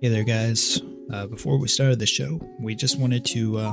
[0.00, 0.80] Hey there, guys.
[1.12, 3.72] Uh, before we started the show, we just wanted to uh,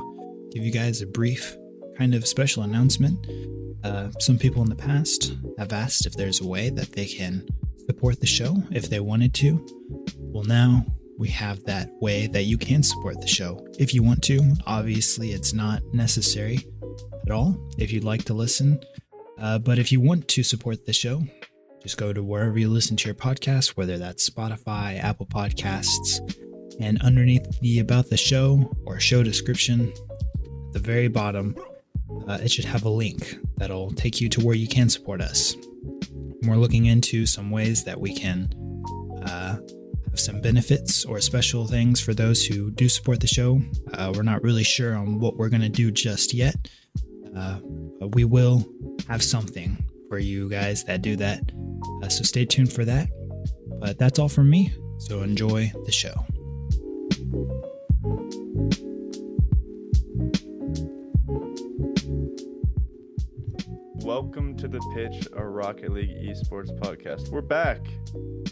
[0.51, 1.55] give you guys a brief,
[2.00, 3.28] kind of special announcement.
[3.84, 7.48] Uh, some people in the past have asked if there's a way that they can
[7.86, 9.64] support the show if they wanted to.
[10.18, 10.84] Well, now
[11.20, 14.55] we have that way that you can support the show if you want to.
[14.66, 16.57] Obviously, it's not necessary
[17.23, 18.80] at all if you'd like to listen.
[19.39, 21.21] Uh, but if you want to support the show,
[21.86, 26.20] just go to wherever you listen to your podcast, whether that's Spotify, Apple Podcasts,
[26.80, 31.55] and underneath the About the Show or show description, at the very bottom,
[32.27, 35.55] uh, it should have a link that'll take you to where you can support us.
[36.41, 38.49] We're looking into some ways that we can
[39.21, 39.57] uh,
[40.09, 43.62] have some benefits or special things for those who do support the show.
[43.93, 46.55] Uh, we're not really sure on what we're going to do just yet,
[47.38, 47.59] uh,
[47.99, 48.67] but we will
[49.07, 49.77] have something
[50.09, 51.41] for you guys that do that.
[52.03, 53.09] Uh, so stay tuned for that.
[53.80, 54.73] But that's all from me.
[54.98, 56.13] So enjoy the show.
[64.06, 67.29] Welcome to the pitch, a Rocket League esports podcast.
[67.29, 67.81] We're back.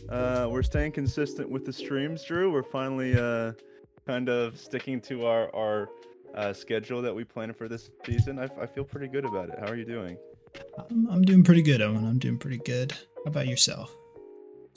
[0.09, 2.51] Uh, we're staying consistent with the streams, Drew.
[2.51, 3.53] We're finally uh,
[4.07, 5.89] kind of sticking to our our
[6.35, 8.39] uh, schedule that we planned for this season.
[8.39, 9.59] I, I feel pretty good about it.
[9.59, 10.17] How are you doing?
[10.89, 12.05] I'm, I'm doing pretty good, Owen.
[12.05, 12.93] I'm doing pretty good.
[13.23, 13.95] How about yourself?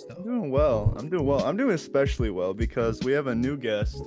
[0.09, 0.95] I'm doing well.
[0.97, 1.45] I'm doing well.
[1.45, 4.01] I'm doing especially well because we have a new guest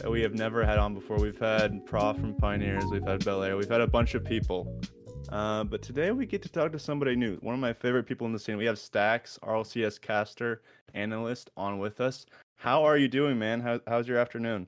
[0.00, 1.16] that we have never had on before.
[1.18, 4.80] We've had Prof from Pioneers, we've had Bel Air, we've had a bunch of people.
[5.28, 7.36] Uh, but today we get to talk to somebody new.
[7.36, 8.56] One of my favorite people in the scene.
[8.56, 10.62] We have Stax, RLCS caster,
[10.94, 12.26] analyst, on with us.
[12.56, 13.60] How are you doing, man?
[13.60, 14.66] How, how's your afternoon?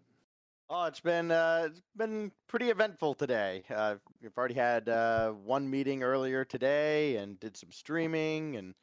[0.68, 3.64] Oh, it's been uh, it's been pretty eventful today.
[3.74, 8.74] Uh, we've already had uh, one meeting earlier today and did some streaming, and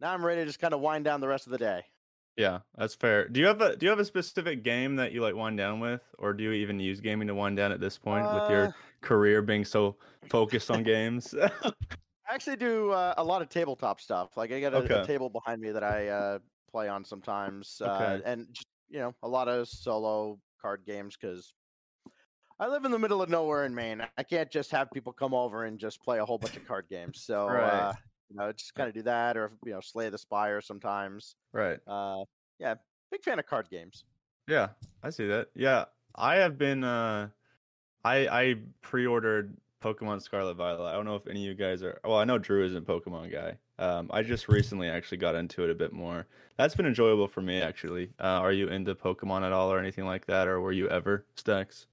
[0.00, 1.86] now I'm ready to just kind of wind down the rest of the day.
[2.36, 3.28] Yeah, that's fair.
[3.28, 5.80] Do you have a do you have a specific game that you like wind down
[5.80, 8.48] with, or do you even use gaming to wind down at this point with Uh,
[8.48, 11.34] your career being so focused on games?
[12.26, 14.36] I actually do uh, a lot of tabletop stuff.
[14.36, 16.38] Like I got a, a table behind me that I uh,
[16.70, 18.22] play on sometimes, uh, Okay.
[18.22, 21.54] and just you know a lot of solo card games because
[22.60, 24.06] I live in the middle of nowhere in Maine.
[24.16, 26.88] I can't just have people come over and just play a whole bunch of card
[26.88, 27.20] games.
[27.20, 27.88] So Right.
[28.30, 31.36] You know, just kind of do that, or you know, Slay the Spire sometimes.
[31.52, 31.78] right.
[31.86, 32.24] Uh,
[32.58, 32.74] yeah,
[33.10, 34.04] big fan of card games.
[34.46, 34.68] Yeah,
[35.02, 35.48] I see that.
[35.54, 36.84] Yeah, I have been.
[36.84, 37.28] Uh,
[38.04, 40.88] I I pre-ordered Pokemon Scarlet Violet.
[40.88, 42.00] I don't know if any of you guys are.
[42.04, 43.58] Well, I know Drew isn't Pokemon guy.
[43.78, 46.26] Um, I just recently actually got into it a bit more.
[46.56, 48.10] That's been enjoyable for me actually.
[48.18, 51.24] Uh, are you into Pokemon at all or anything like that, or were you ever
[51.36, 51.86] Stax?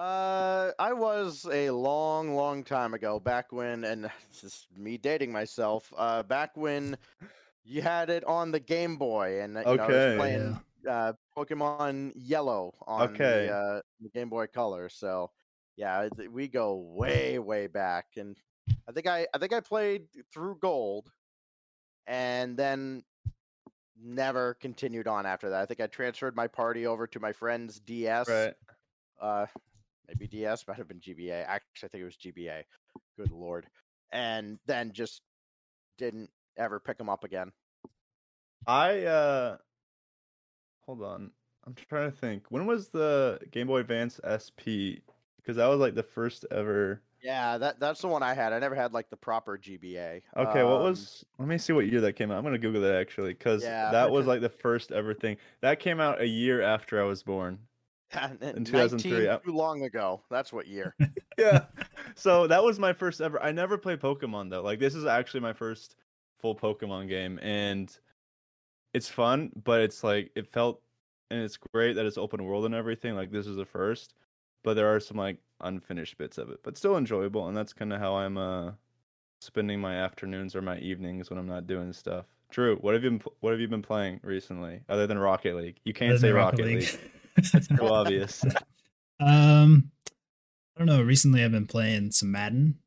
[0.00, 5.30] Uh, I was a long, long time ago, back when, and this is me dating
[5.30, 5.92] myself.
[5.94, 6.96] Uh, back when
[7.64, 9.92] you had it on the Game Boy, and you know, I Okay.
[9.92, 13.20] was playing uh, Pokemon Yellow on Okay.
[13.20, 14.88] the, uh, the Game Boy Color.
[14.88, 15.32] So,
[15.76, 18.38] yeah, th- we go way, way back, and
[18.88, 21.12] I think I, I think I played through Gold,
[22.06, 23.04] and then
[23.96, 25.60] never continued on after that.
[25.62, 28.54] I think I transferred my party over to my friend's DS Right.
[29.20, 29.46] uh
[30.10, 31.44] maybe DS might have been GBA.
[31.46, 32.62] Actually, I think it was GBA.
[33.16, 33.66] Good lord.
[34.12, 35.22] And then just
[35.98, 37.52] didn't ever pick them up again.
[38.66, 39.56] I uh,
[40.84, 41.30] hold on.
[41.66, 42.44] I'm trying to think.
[42.48, 45.00] When was the Game Boy Advance SP?
[45.36, 47.02] Because that was like the first ever.
[47.22, 48.52] Yeah, that that's the one I had.
[48.52, 50.22] I never had like the proper GBA.
[50.36, 51.24] Okay, what Um, was?
[51.38, 52.38] Let me see what year that came out.
[52.38, 53.90] I'm gonna Google that actually, because Yeah.
[53.92, 55.36] that was like the first ever thing.
[55.60, 57.58] That came out a year after I was born.
[58.40, 60.20] in 2003, 19 I- too long ago.
[60.30, 60.94] That's what year.
[61.38, 61.64] Yeah.
[62.16, 63.42] so that was my first ever.
[63.42, 64.62] I never played Pokemon though.
[64.62, 65.96] Like this is actually my first
[66.38, 67.90] full Pokemon game, and
[68.92, 70.82] it's fun, but it's like it felt,
[71.30, 73.14] and it's great that it's open world and everything.
[73.14, 74.12] Like this is the first,
[74.64, 77.92] but there are some like unfinished bits of it, but still enjoyable, and that's kind
[77.92, 78.72] of how I'm uh
[79.40, 82.26] spending my afternoons or my evenings when I'm not doing stuff.
[82.50, 85.76] Drew, what have you been, what have you been playing recently other than Rocket League?
[85.84, 86.82] You can't Other say than Rocket, League.
[86.82, 86.98] It's
[87.42, 88.44] so obvious.
[89.20, 89.90] um,
[90.76, 91.02] I don't know.
[91.02, 92.78] Recently, I've been playing some Madden.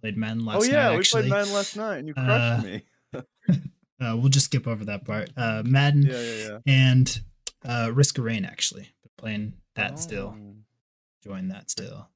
[0.00, 0.56] Played Madden last night.
[0.56, 0.72] oh night.
[0.72, 1.22] yeah, we actually.
[1.22, 2.82] played Madden last night, and you crushed Uh, me.
[4.02, 5.28] Uh, we'll just skip over that part.
[5.36, 6.58] Uh, Madden Yeah, yeah, yeah.
[6.66, 7.20] and
[7.68, 8.46] uh, Risk of Rain.
[8.46, 10.34] Actually, been playing that still.
[11.22, 12.08] Join that still.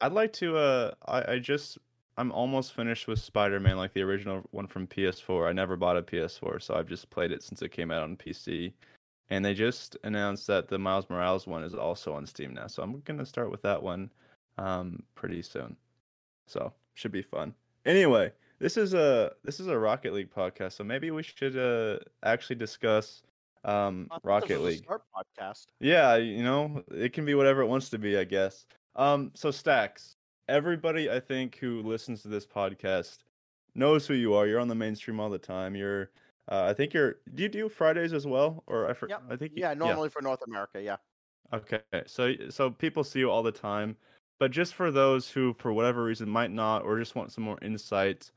[0.00, 0.56] I'd like to.
[0.56, 1.78] Uh, I I just
[2.16, 5.48] I'm almost finished with Spider-Man, like the original one from PS4.
[5.48, 8.16] I never bought a PS4, so I've just played it since it came out on
[8.16, 8.72] PC.
[9.30, 12.82] And they just announced that the Miles Morales one is also on Steam now, so
[12.82, 14.10] I'm gonna start with that one,
[14.58, 15.76] um, pretty soon.
[16.46, 17.54] So should be fun.
[17.86, 21.98] Anyway, this is a this is a Rocket League podcast, so maybe we should uh
[22.24, 23.22] actually discuss
[23.64, 24.84] um, Rocket a League.
[24.84, 25.66] Start podcast.
[25.80, 28.66] Yeah, you know, it can be whatever it wants to be, I guess.
[28.96, 30.16] Um, so Stax,
[30.48, 33.18] everybody I think who listens to this podcast
[33.74, 34.46] knows who you are.
[34.46, 35.76] You're on the mainstream all the time.
[35.76, 36.10] You're,
[36.50, 37.16] uh, I think you're.
[37.34, 39.22] Do you do Fridays as well, or I, for, Yep.
[39.30, 40.96] I think you- Yeah, normally for North America, yeah.
[41.52, 43.96] Okay, so so people see you all the time,
[44.38, 47.58] but just for those who, for whatever reason, might not, or just want some more
[47.62, 48.30] insight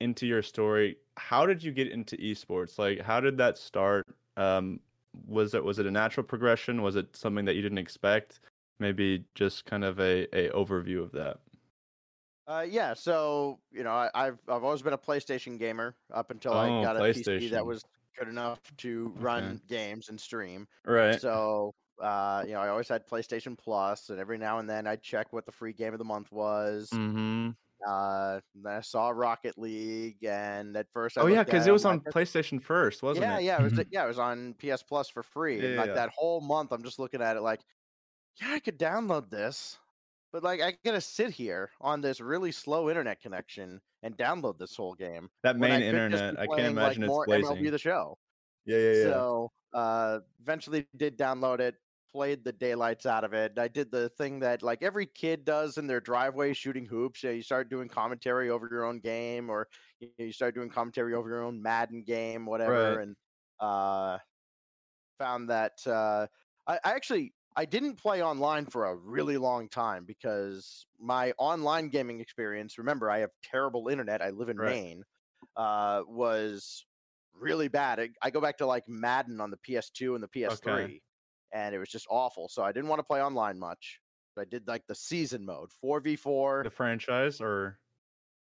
[0.00, 2.78] into your story, how did you get into esports?
[2.78, 4.06] Like, how did that start?
[4.36, 4.80] Um,
[5.26, 6.82] was it was it a natural progression?
[6.82, 8.40] Was it something that you didn't expect?
[8.80, 11.40] Maybe just kind of a a overview of that.
[12.48, 16.54] Uh, yeah, so you know, I, I've I've always been a PlayStation gamer up until
[16.54, 17.84] Oh, I got a PC that was
[18.18, 20.66] good enough to run games and stream.
[20.86, 21.20] Right.
[21.20, 25.02] So, uh, you know, I always had PlayStation Plus, and every now and then I'd
[25.02, 26.88] check what the free game of the month was.
[26.90, 27.50] mm-hmm.
[27.86, 31.84] Uh, then I saw Rocket League, and at first, I Oh yeah, because it was
[31.84, 33.44] on like, PlayStation first, wasn't yeah, it?
[33.44, 33.86] yeah, it was Mhm.
[33.90, 35.94] yeah, it was on PS Plus for free, Yeah, and like yeah.
[35.94, 37.60] that whole month, I'm just looking at it like,
[38.40, 39.78] yeah, I could download this,
[40.32, 44.76] but like I gotta sit here on this really slow internet connection and download this
[44.76, 45.28] whole game.
[45.42, 47.56] That I main could internet, I can't playing, like, imagine it's more blazing.
[47.56, 48.18] MLB the Show.
[48.66, 49.02] yeah, yeah, yeah.
[49.04, 51.74] So uh, eventually did download it,
[52.10, 53.58] played the daylights out of it.
[53.58, 57.22] I did the thing that like every kid does in their driveway shooting hoops.
[57.22, 59.68] Yeah, you start doing commentary over your own game, or
[60.00, 62.96] you, you start doing commentary over your own Madden game, whatever.
[62.96, 63.02] Right.
[63.02, 63.16] And
[63.60, 64.18] uh,
[65.18, 66.26] found that uh,
[66.66, 71.88] I, I actually I didn't play online for a really long time because my online
[71.88, 72.78] gaming experience.
[72.78, 74.22] Remember, I have terrible internet.
[74.22, 74.70] I live in Right.
[74.70, 75.02] Maine.
[75.56, 76.86] Uh, was
[77.34, 77.98] really bad.
[77.98, 81.00] I, I go back to like Madden on the PS2 and the PS3,
[81.52, 82.48] and it was just awful.
[82.48, 84.00] So I didn't want to play online much.
[84.38, 86.62] I did like the season mode, four v four.
[86.62, 87.80] the franchise or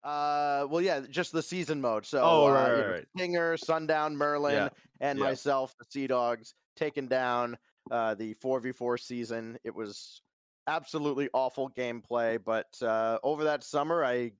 [0.05, 2.07] Uh, well, yeah, just the season mode.
[2.07, 3.07] So Oh, uh, right, you right, right.
[3.17, 4.69] Stinger, Sundown, Merlin, Yeah,
[5.01, 5.25] and yeah.
[5.25, 7.59] myself, the Sea Dogs, taken down
[7.91, 9.59] uh, the 4v4 season.
[9.65, 10.23] It was
[10.67, 14.33] absolutely awful gameplay, but uh, over that summer, I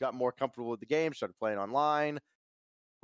[0.00, 2.20] got more comfortable with the game, started playing online,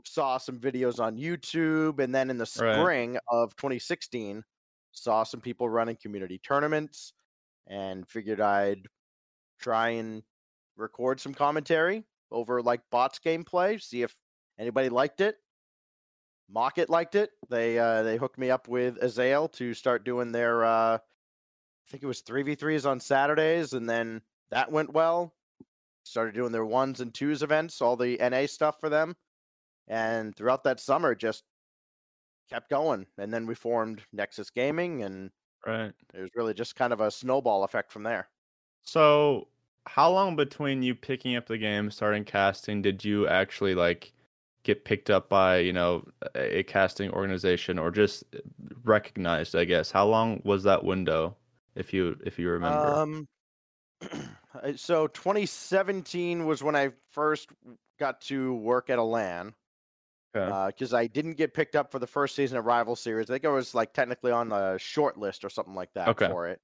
[0.05, 2.91] saw some videos on YouTube, and then in the Right.
[2.91, 4.45] spring of 2016,
[4.93, 7.13] saw some people running community tournaments
[7.67, 8.89] and figured I'd
[9.59, 10.23] try and
[10.77, 14.17] record some commentary over like bots gameplay, see if
[14.59, 15.39] anybody liked it.
[16.55, 17.31] Mockit liked it.
[17.49, 22.02] They uh they hooked me up with Azale to start doing their uh I think
[22.02, 25.35] it was 3v3s on Saturdays and then that went well.
[26.05, 29.17] Started doing their ones and twos events, all the NA stuff for them.
[29.88, 31.44] And throughout that summer just
[32.49, 33.06] kept going.
[33.19, 35.31] And then we formed Nexus Gaming and
[35.67, 35.93] right.
[36.14, 38.29] it was really just kind of a snowball effect from there.
[38.82, 39.49] So,
[39.87, 44.12] how long between you picking up the game, starting casting, did you actually like
[44.62, 48.25] get picked up by you know a casting organization or just
[48.85, 49.55] recognized?
[49.55, 49.91] I guess.
[49.91, 51.37] How long was that window,
[51.75, 52.95] if you if you remember?
[52.95, 53.29] Um,
[54.03, 57.49] uh, so 2017 was when I first
[57.99, 59.55] got to work at a LAN
[60.35, 60.67] okay.
[60.69, 63.31] because I didn't get picked up for the first season of Rival Series.
[63.31, 66.29] I think I was like technically on the short list or something like that Okay.
[66.29, 66.61] for it.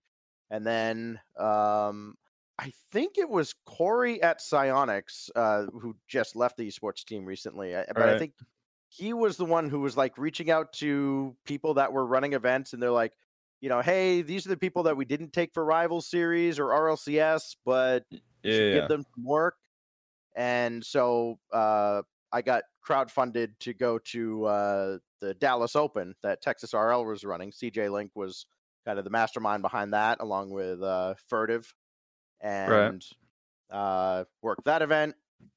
[0.50, 2.16] And then um,
[2.58, 7.76] I think it was Corey at Psyonix uh, who just left the esports team recently.
[7.76, 8.32] I- But I think
[8.88, 12.72] he was the one who was like reaching out to people that were running events
[12.72, 13.12] and they're like,
[13.60, 16.66] you know, hey, these are the people that we didn't take for Rival Series or
[16.68, 18.74] RLCS, but yeah, yeah.
[18.80, 19.56] give them some work.
[20.34, 26.74] And so uh, I got crowdfunded to go to uh, the Dallas Open that Texas
[26.74, 27.50] RL was running.
[27.50, 28.46] CJ Link was
[28.84, 31.72] kind of the mastermind behind that, along with uh, Furtive,
[32.40, 33.04] and
[33.70, 35.14] uh, worked that event.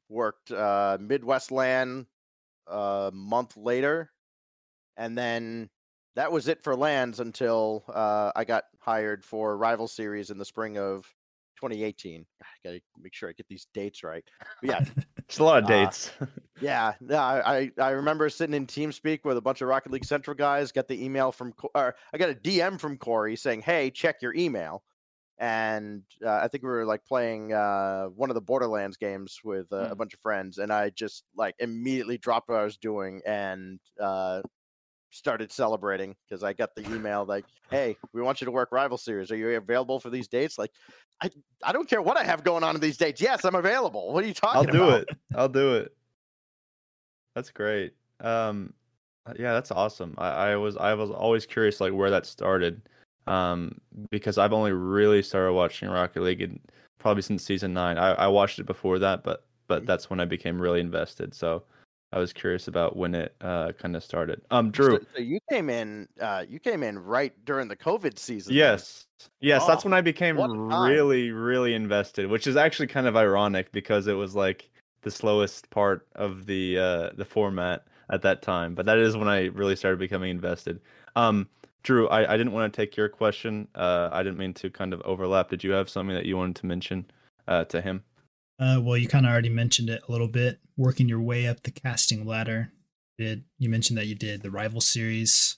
[0.10, 2.08] Worked uh, Midwest LAN
[2.68, 4.12] a month later,
[4.98, 5.70] and then
[6.16, 10.46] that was it for LANs until uh, I got hired for Rival Series in the
[10.46, 11.06] spring of
[11.62, 12.26] 2018.
[12.42, 14.24] I gotta make sure I get these dates right.
[14.62, 14.86] But yeah,
[15.30, 16.12] It's a lot of uh, dates.
[16.60, 17.24] yeah, yeah.
[17.24, 20.72] I, I I remember sitting in TeamSpeak with a bunch of Rocket League Central guys.
[20.72, 24.34] Got the email from, or I got a DM from Corey saying, "Hey, check your
[24.34, 24.84] email."
[25.40, 29.72] And uh, I think we were like playing uh, one of the Borderlands games with
[29.72, 29.98] uh, a Mm.
[29.98, 34.44] bunch of friends, and I just like immediately dropped what I was doing and uh,
[35.12, 38.98] started celebrating because I got the email like, "Hey, we want you to work Rival
[38.98, 39.32] Series.
[39.32, 40.72] Are you available for these dates?" Like,
[41.22, 41.32] I
[41.64, 43.22] I don't care what I have going on in these dates.
[43.22, 44.14] Yes, I'm available.
[44.14, 44.78] What are you talking I'll about?
[44.78, 45.10] do it.
[45.34, 45.96] I'll do it.
[47.36, 47.96] That's great.
[48.20, 48.74] Um,
[49.26, 50.16] uh, yeah, that's awesome.
[50.18, 52.82] I, I was I was always curious like where that started,
[53.30, 56.60] um, because I've only really started watching Rocket League in,
[57.00, 57.98] probably since season nine.
[57.98, 61.34] I, I watched it before that, but but that's when I became really invested.
[61.34, 61.64] So,
[62.12, 64.42] I was curious about when it uh, kind of started.
[64.50, 64.98] Um, Drew.
[64.98, 66.08] So, so you came in.
[66.20, 68.54] Uh, you came in right during the COVID season.
[68.54, 69.06] Yes.
[69.42, 70.90] Yes, that's Oh, when I became what a time.
[70.90, 74.70] really, really invested, which is actually kind of ironic because it was like
[75.02, 78.76] the slowest part of the uh the format at that time.
[78.76, 80.80] But that is when I really started becoming invested.
[81.16, 81.48] Um
[81.84, 83.68] Drew, I, I didn't want to take your question.
[83.76, 85.50] Uh I didn't mean to kind of overlap.
[85.50, 87.06] Did you have something that you wanted to mention
[87.48, 88.04] uh to him?
[88.60, 90.60] Uh, well, you kind of already mentioned it a little bit.
[90.76, 92.74] Working your way up the casting ladder.
[93.18, 95.58] Did you mentioned that you did the rival series?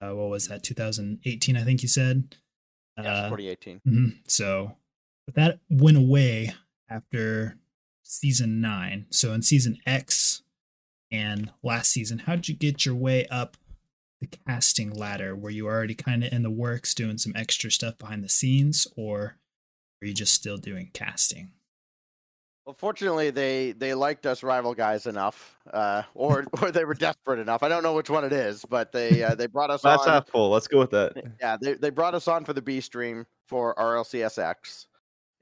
[0.00, 0.62] Uh, what was that?
[0.62, 2.36] 2018, I think you said.
[2.96, 3.80] Yes, Uh, 2018.
[3.86, 4.18] mhm.
[4.28, 4.76] So,
[5.26, 6.54] but that went away
[6.88, 7.56] after
[8.04, 9.06] season nine.
[9.10, 10.42] So in season X
[11.10, 13.56] and last season, how did you get your way up
[14.22, 15.34] the casting ladder?
[15.36, 18.86] Were you already kind of in the works doing some extra stuff behind the scenes,
[18.96, 19.36] or
[20.00, 21.50] were you just still doing casting?
[22.64, 27.40] Well, fortunately, they they liked us rival guys enough, uh, or or they were desperate
[27.40, 27.64] enough.
[27.64, 30.08] I don't know which one it is, but they uh, they brought us That's on.
[30.08, 30.50] half full.
[30.50, 31.14] Let's go with that.
[31.40, 34.86] Yeah, they, they brought us on for the B stream for RLCSX,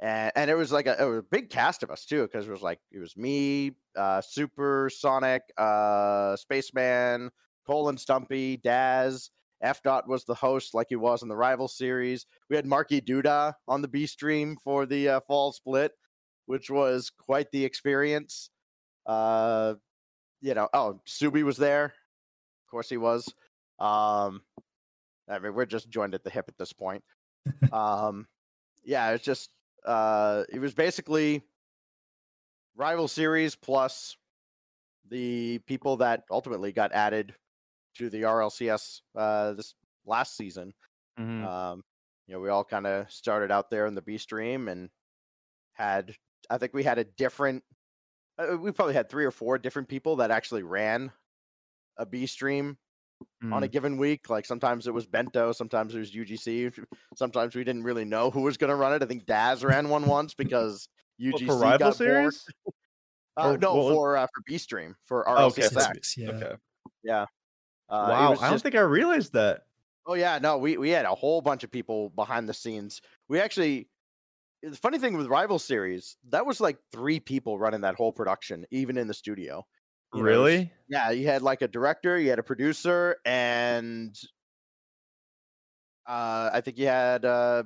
[0.01, 2.49] and and it was like a, it was a big cast of us too, because
[2.49, 7.31] it was like it was me, uh, Super Sonic, uh, Spaceman,
[7.71, 9.31] Colin Stumpy, Daz.
[9.63, 12.27] F dot was the host, like he was in the rival series.
[12.49, 15.93] We had Marky Duda on the B stream for the uh, fall split,
[16.47, 18.51] which was quite the experience.
[19.07, 19.75] Uh,
[20.41, 21.85] you know, oh, Subi was there.
[21.85, 23.33] Of course, he was.
[23.79, 24.43] Um,
[25.29, 27.05] I mean, we're just joined at the hip at this point.
[27.73, 28.27] um,
[28.83, 29.51] yeah, it's just
[29.87, 31.43] uh, it was basically
[32.75, 34.17] rival series plus
[35.09, 37.33] the people that ultimately got added
[37.97, 39.75] to the RLCS uh, this
[40.07, 40.73] last season.
[41.19, 41.45] Mhm.
[41.45, 41.85] Um,
[42.27, 44.89] you know, we all kind of started out there in the B stream and
[45.73, 46.15] had,
[46.49, 47.65] I think we had a different,
[48.39, 51.11] uh, we probably had three or four different people that actually ran
[51.97, 52.79] a B stream
[53.43, 53.73] on a Mm.
[53.73, 54.31] given week.
[54.31, 56.73] Like sometimes it was Bento, sometimes it was UGC,
[57.17, 59.03] sometimes we didn't really know who was going to run it.
[59.03, 61.97] I think Daz ran one once because Well, UGC for rival got bored.
[61.97, 62.47] series?
[63.37, 65.73] Uh, Or no, was- for uh, for B stream for Oh, okay, RLCSX.
[65.73, 66.31] for Series, yeah.
[66.31, 66.57] Okay.
[67.03, 67.27] Yeah.
[67.91, 69.63] Uh, wow, I don't just- think I realized that.
[70.07, 73.01] Oh yeah, no, we we had a whole bunch of people behind the scenes.
[73.29, 73.89] We actually
[74.63, 78.67] the funny thing with Rival Series, that was like three people running that whole production,
[78.71, 79.67] even in the studio.
[80.15, 80.73] You know, was- Really?
[80.89, 84.17] yeah, you had like a director, you had a producer, and
[86.07, 87.65] uh I think you had uh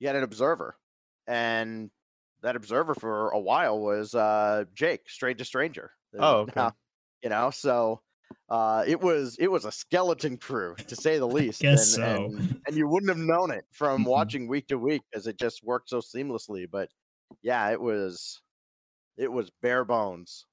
[0.00, 0.76] you had an observer.
[1.26, 1.90] And
[2.42, 5.92] that observer for a while was uh Jake, Straight to Stranger.
[6.18, 6.68] Oh, okay.
[7.22, 8.02] You know, so
[8.48, 11.60] uh it was it was a skeleton crew to say the least.
[11.62, 12.24] Guess and, so.
[12.26, 14.08] and and you wouldn't have known it from Mhm.
[14.08, 16.70] watching week to week because it just worked so seamlessly.
[16.70, 16.88] But
[17.42, 18.40] yeah, it was
[19.16, 20.46] it was bare bones.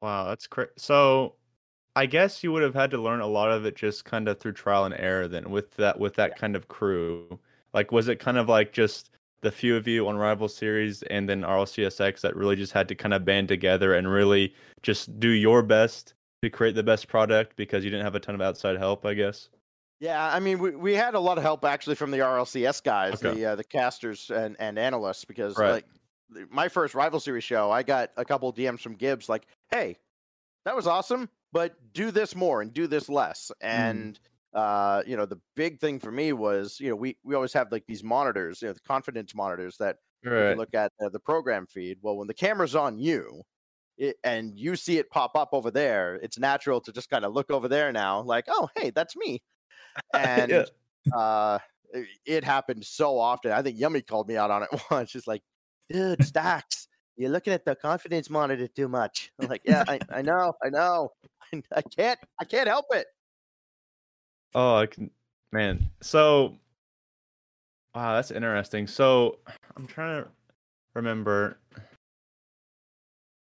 [0.00, 0.70] Wow, that's crazy.
[0.78, 1.36] So,
[1.94, 4.40] I guess you would have had to learn a lot of it just kind of
[4.40, 7.38] through trial and error then with that with that kind of crew.
[7.74, 9.10] Like was it kind of like just
[9.42, 12.94] the few of you on Rival Series and then RLCSX that really just had to
[12.94, 17.56] kind of band together and really just do your best to create the best product
[17.56, 19.48] because you didn't have a ton of outside help, I guess.
[20.00, 23.20] Yeah, I mean, we, we had a lot of help actually from the RLCS guys,
[23.20, 23.34] Okay.
[23.34, 25.64] the uh, the casters and, and analysts, because Right.
[25.64, 25.86] like
[26.50, 29.98] my first rival series show, I got a couple DMs from Gibbs like, "Hey,
[30.64, 34.18] that was awesome, but do this more and do this less." And
[34.54, 37.72] uh, you know, the big thing for me was, you know, we we always have
[37.72, 40.56] like these monitors, you know, the confidence monitors that Right.
[40.56, 41.98] look at uh, the program feed.
[42.02, 43.42] Well, when the camera's on you,
[44.02, 47.32] it, and you see it pop up over there, it's natural to just kind of
[47.34, 49.42] look over there now, like, "Oh, hey, that's me."
[50.14, 50.64] And Yeah.
[51.16, 51.58] uh
[51.92, 53.52] it- it happened so often.
[53.52, 55.10] I think Yummy called me out on it once.
[55.10, 55.42] She's like,
[55.90, 59.32] dude, Stax, you're looking at the confidence monitor too much.
[59.38, 61.10] I'm like, yeah, I, I know, I know.
[61.72, 63.06] I can't I can't help it.
[64.54, 65.10] Oh, I can,
[65.52, 65.90] man.
[66.00, 66.58] So,
[67.94, 68.86] wow, that's interesting.
[68.86, 69.38] So,
[69.76, 70.30] I'm trying to
[70.94, 71.58] remember.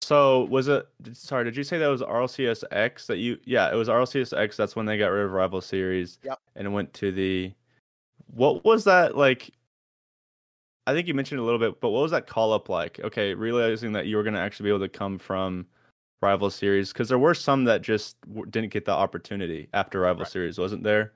[0.05, 0.87] So, was it?
[1.13, 3.39] Sorry, did you say that was RLCSX that you?
[3.45, 4.55] Yeah, it was RLCSX.
[4.55, 6.19] That's when they got rid of Rival Series.
[6.23, 6.39] Yep.
[6.57, 7.53] And went to the.
[8.35, 9.51] What was that like?
[10.87, 13.01] I think you mentioned a little bit, but what was that call up like?
[13.01, 15.67] Okay, realizing that you were going to actually be able to come from
[16.21, 18.17] Rival Series because there were some that just
[18.51, 20.33] didn't get the opportunity after Rival Right.
[20.33, 21.13] Series, wasn't there?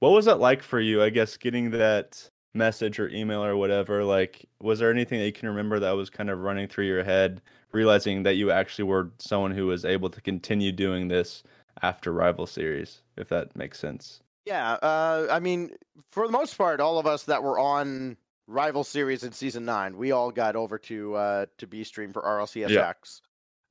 [0.00, 1.00] What was it like for you?
[1.00, 4.04] I guess getting that message or email or whatever.
[4.04, 7.04] Like, was there anything that you can remember that was kind of running through your
[7.04, 11.42] head, realizing that you actually were someone who was able to continue doing this
[11.82, 14.20] after Rival Series, if that makes sense?
[14.46, 15.72] Yeah, uh, I mean,
[16.12, 19.96] for the most part, all of us that were on Rival Series in season nine,
[19.96, 22.68] we all got over to uh, to B Stream for RLCSX.
[22.70, 22.86] yeah.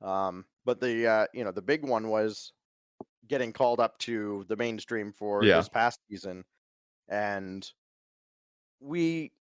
[0.02, 2.52] Um, but the uh, you know the big one was
[3.26, 5.56] getting called up to the mainstream for Yeah.
[5.56, 6.44] this past season,
[7.08, 7.68] and
[8.80, 9.32] we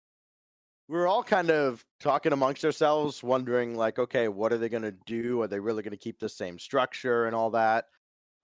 [0.89, 4.83] we were all kind of talking amongst ourselves, wondering like, okay, what are they going
[4.83, 5.41] to do?
[5.43, 7.87] Are they really going to keep the same structure and all that?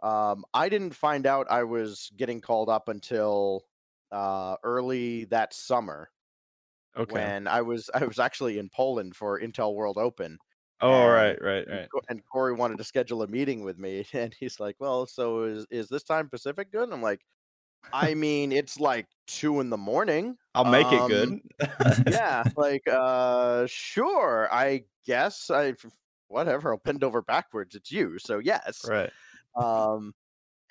[0.02, 3.64] Um, I didn't find out I was getting called up until
[4.12, 6.10] uh, early that summer
[6.96, 7.32] Okay.
[7.32, 10.38] when I was I was actually in Poland for Intel World Open.
[10.80, 11.90] oh, and- right, right, and right.
[12.08, 15.66] And Corey wanted to schedule a meeting with me, and he's like, "Well, so is
[15.70, 17.22] is this time Pacific good?" And I'm like,
[17.92, 20.36] "I mean, it's like two in the morning.
[20.54, 21.40] I'll make it Um, good.
[22.06, 25.74] Yeah, like, uh, sure, I guess I,
[26.28, 26.72] whatever.
[26.72, 27.74] I'll bend over backwards.
[27.74, 28.84] It's you, so yes.
[28.88, 29.10] right.
[29.56, 30.14] Um,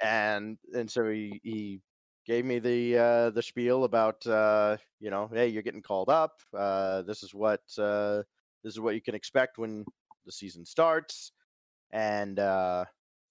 [0.01, 1.81] and and so he he
[2.25, 6.41] gave me the uh the spiel about uh you know, hey, you're getting called up.
[6.53, 8.23] Uh, this is what uh
[8.63, 9.85] this is what you can expect when
[10.25, 11.31] the season starts,
[11.91, 12.85] and uh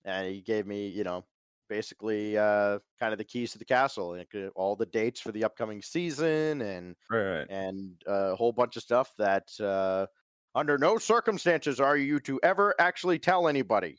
[0.05, 1.25] and he gave me you know
[1.69, 5.33] basically uh kind of the keys to the castle like uh, all the dates for
[5.33, 7.47] the upcoming season and Right, right.
[7.51, 10.07] and uh, a whole bunch of stuff that uh,
[10.55, 13.99] under no circumstances are you to ever actually tell anybody.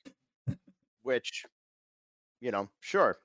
[1.03, 1.45] Which,
[2.41, 3.17] you know, sure,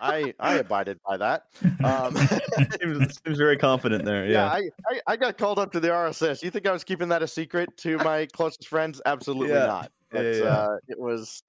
[0.00, 1.44] I I abided by that.
[1.84, 2.16] Um,
[2.80, 4.26] seems, seems very confident there.
[4.26, 4.48] yeah, Yeah.
[4.50, 6.42] I, I I got called up to the RSS.
[6.42, 9.00] You think I was keeping that a secret to my closest friends?
[9.06, 9.66] Absolutely Yeah.
[9.66, 9.92] not.
[10.10, 10.44] But yeah.
[10.44, 11.42] Uh, it was.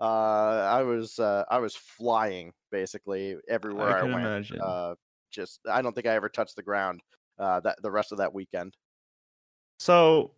[0.00, 0.04] Uh,
[0.70, 4.18] I was uh, I was flying basically everywhere I, I went.
[4.18, 4.60] imagine.
[4.60, 4.94] Uh,
[5.30, 7.00] just I don't think I ever touched the ground.
[7.38, 8.74] Uh, that the rest of that weekend.
[9.78, 10.32] So,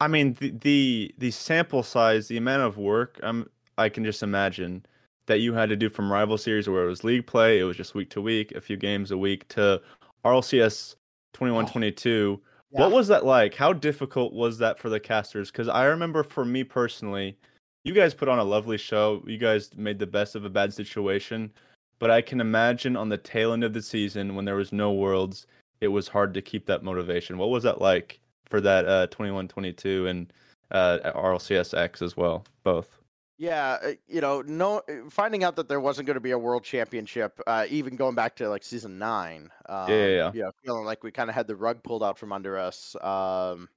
[0.00, 4.22] I mean, the, the the sample size, the amount of work, um, I can just
[4.22, 4.86] imagine
[5.26, 7.76] that you had to do from rival series where it was league play, it was
[7.76, 9.80] just week to week, a few games a week, to
[10.24, 10.94] RLCS
[11.34, 12.40] 21 22.
[12.70, 13.54] What was that like?
[13.54, 15.50] How difficult was that for the casters?
[15.50, 17.38] Because I remember for me personally,
[17.86, 19.22] you guys put on a lovely show.
[19.26, 21.52] You guys made the best of a bad situation.
[22.00, 24.92] But I can imagine on the tail end of the season when there was no
[24.92, 25.46] worlds,
[25.80, 27.38] it was hard to keep that motivation.
[27.38, 28.18] What was that like
[28.50, 30.32] for that uh 21 22 and
[30.72, 32.44] uh RLCSX as well?
[32.64, 32.98] Both.
[33.38, 36.38] Yeah, uh, you know, no, uh, finding out that there wasn't going to be a
[36.38, 39.50] world championship, uh, even going back to like season nine.
[39.68, 40.32] Um, yeah, yeah.
[40.32, 42.96] You know, feeling like we kind of had the rug pulled out from under us.
[43.02, 43.68] Um,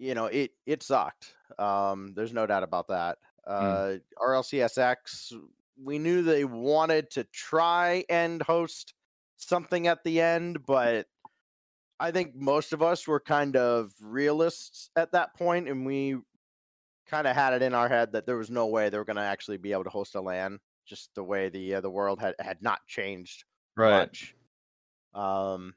[0.00, 1.34] you know, it it sucked.
[1.58, 3.18] Um, there's no doubt about that.
[3.46, 5.34] Uh, RLCSX,
[5.76, 8.94] we knew they wanted to try and host
[9.36, 11.06] something at the end, but
[12.00, 16.18] I think most of us were kind of realists at that point, and we
[17.06, 19.16] kind of had it in our head that there was no way they were going
[19.16, 22.20] to actually be able to host a LAN, just the way the uh, the world
[22.20, 23.44] had had not changed
[23.76, 23.90] Right.
[23.90, 24.36] much.
[25.14, 25.74] Um,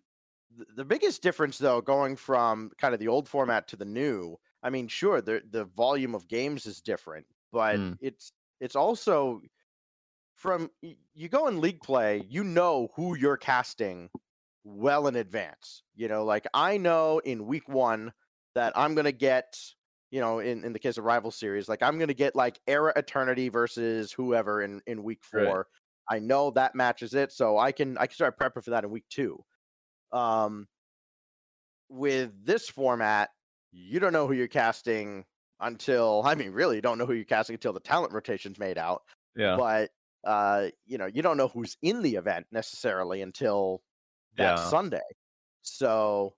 [0.75, 4.69] the biggest difference, though, going from kind of the old format to the new, I
[4.69, 7.97] mean, sure, the the volume of games is different, but Mm.
[7.99, 9.41] it's it's also
[10.35, 10.71] from
[11.13, 14.09] you go in league play, you know who you're casting
[14.63, 15.83] well in advance.
[15.95, 18.13] You know, like I know in week one
[18.55, 19.59] that I'm gonna get,
[20.11, 22.93] you know, in, in the case of rival series, like I'm gonna get like Era
[22.95, 25.57] Eternity versus whoever in, in week Right.
[25.57, 25.67] four.
[26.09, 28.91] I know that matches it, so I can I can start prepping for that in
[28.91, 29.43] week two.
[30.13, 30.69] Um
[31.89, 33.30] with this format,
[33.71, 35.26] you don't know who you're casting
[35.60, 38.78] until I mean really you don't know who you're casting until the talent rotation's made
[38.78, 39.04] out
[39.36, 39.60] Yeah.
[39.60, 39.91] but
[40.26, 43.84] uh, you know, you don't know who's in the event necessarily until
[44.38, 44.58] that Yeah.
[44.58, 45.02] Sunday.
[45.63, 46.36] So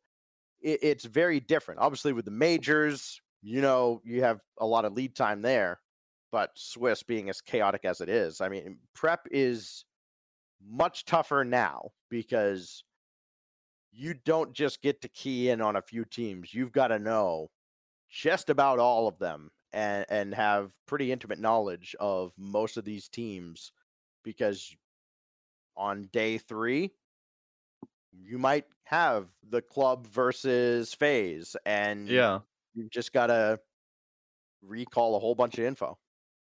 [0.61, 1.81] it, it's very different.
[1.81, 5.81] Obviously, with the majors, you know, you have a lot of lead time there.
[6.31, 9.85] But Swiss being as chaotic as it is, I mean, prep is
[10.61, 12.83] much tougher now because
[13.95, 16.53] you don't just get to key in on a few teams.
[16.53, 17.49] You've got to know
[18.09, 23.09] just about all of them and and have pretty intimate knowledge of most of these
[23.09, 23.71] teams
[24.23, 24.75] because
[25.77, 26.91] on day 3
[28.11, 32.41] you might have the club versus FaZe and Yeah.
[32.73, 33.59] you've just got to
[34.61, 35.97] recall a whole bunch of info.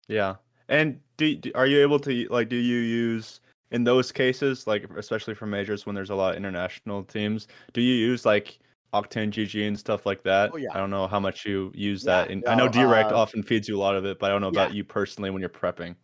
[0.08, 0.36] Yeah.
[0.68, 4.84] And do, do are you able to like do you use in those cases like
[4.96, 8.58] especially for majors when there's a lot of international teams, do you use like
[8.92, 10.52] Octane GG and stuff like that?
[10.52, 10.74] Oh, yeah.
[10.74, 12.30] I don't know how much you use Yeah, that.
[12.30, 14.32] And I know no, Direct uh, often feeds you a lot of it, but I
[14.32, 14.48] don't know yeah.
[14.48, 15.96] about you personally when you're prepping.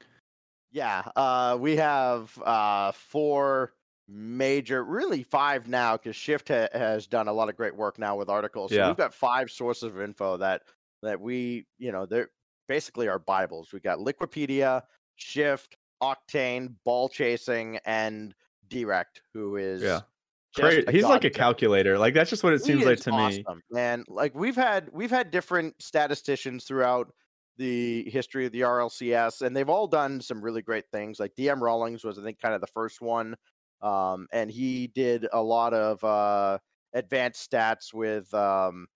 [0.71, 3.75] Yeah, uh, we have uh, four
[4.09, 8.17] major, really five now, because Shift ha- has done a lot of great work now
[8.17, 8.75] with articles.
[8.75, 8.87] So Yeah.
[8.87, 10.65] we've got five sources of info that
[11.03, 12.31] that we, you know, they're
[12.69, 13.73] basically our bibles.
[13.73, 14.83] We've got Liquipedia,
[15.15, 18.35] Shift, Octane, Ball Chasing, and
[18.69, 20.01] Direct, who is Yeah.
[20.55, 21.99] Cra- He's like a calculator.
[21.99, 23.17] Like that's just what it He seems like to me.
[23.45, 24.05] awesome, man.
[24.09, 27.13] Like we've had we've had different statisticians throughout
[27.59, 31.21] the history of the RLCS, and they've all done some really great things.
[31.21, 33.37] Like DM Rawlings was, I think, kind of the first one,
[33.83, 36.59] um, and he did a lot of uh,
[36.95, 38.87] advanced stats with, um,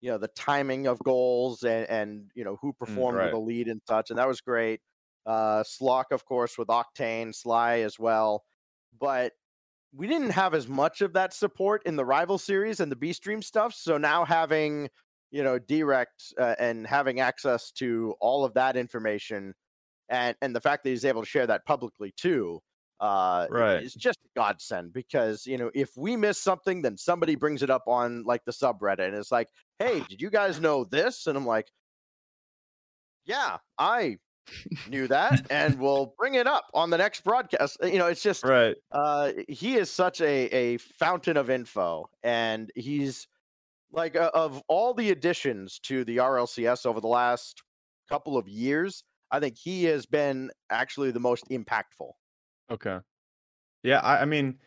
[0.00, 3.24] you know, the timing of goals and and you know who performed right.
[3.24, 4.80] with the lead and such, and that was great.
[5.28, 8.44] Uh, Slock, of course, with Octane, Sly as well,
[8.98, 9.34] but
[9.94, 13.12] we didn't have as much of that support in the rival series and the B
[13.12, 13.74] stream stuff.
[13.74, 14.88] So now having
[15.30, 19.54] you know direct uh, and having access to all of that information
[20.08, 22.60] and and the fact that he's able to share that publicly too
[23.00, 23.82] uh Right.
[23.82, 27.70] is just a godsend because you know if we miss something then somebody brings it
[27.70, 31.36] up on like the subreddit and it's like hey did you guys know this and
[31.36, 31.70] i'm like
[33.24, 34.16] yeah i
[34.86, 38.44] knew that and we'll bring it up on the next broadcast you know it's just
[38.44, 38.76] Right.
[38.92, 43.28] uh he is such a a fountain of info and he's
[43.92, 47.62] like uh, of all the additions to the RLCS over the last
[48.08, 52.12] couple of years I think he has been actually the most impactful
[52.70, 53.00] Okay.
[53.82, 54.60] Yeah, I, I mean,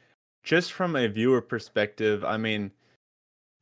[0.44, 2.74] just from a viewer perspective, I mean,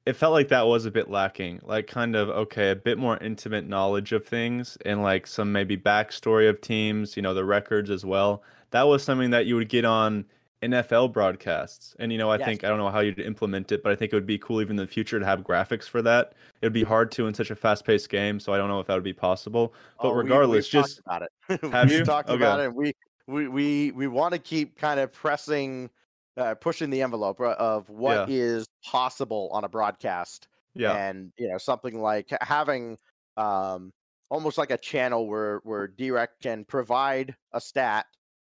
[0.05, 1.59] it felt like that was a bit lacking.
[1.63, 5.77] Like, kind of, okay, a bit more intimate knowledge of things and like some maybe
[5.77, 8.43] backstory of teams, you know, the records as well.
[8.71, 10.25] That was something that you would get on
[10.61, 11.95] NFL broadcasts.
[11.99, 12.45] And, you know, I Yes.
[12.45, 14.61] think, I don't know how you'd implement it, but I think it would be cool
[14.61, 16.33] even in the future to have graphics for that.
[16.61, 18.39] It would be hard to in such a fast paced game.
[18.39, 19.73] So I don't know if that would be possible.
[19.99, 21.31] Oh, but Oh, regardless, we've just about it
[21.71, 22.03] Have you?
[22.03, 22.33] talked Okay.
[22.33, 22.93] about it we
[23.27, 25.89] we we, we want to keep kind of pressing
[26.37, 30.93] uh, pushing the envelope uh, of what is possible on a broadcast yeah.
[30.95, 32.97] and you know something like having
[33.37, 33.91] um
[34.29, 38.05] almost like a channel where where direct can provide a stat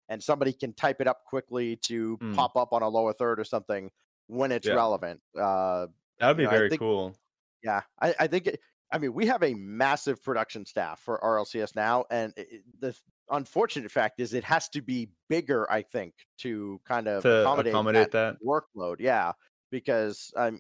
[0.10, 2.36] and somebody can type it up quickly to Mm.
[2.36, 3.92] pop up on a lower third or something
[4.28, 4.74] when it's Yeah.
[4.74, 5.88] relevant uh
[6.20, 7.16] That would be you know, very think- cool.
[7.64, 8.60] yeah i, I think it,
[8.92, 12.96] i mean we have a massive production staff for rlcs now and it- the
[13.32, 17.72] unfortunate fact is it has to be bigger i think to kind of To accommodate,
[17.74, 18.46] accommodate that that.
[18.46, 18.98] workload.
[19.00, 19.34] Yeah,
[19.72, 20.60] because um,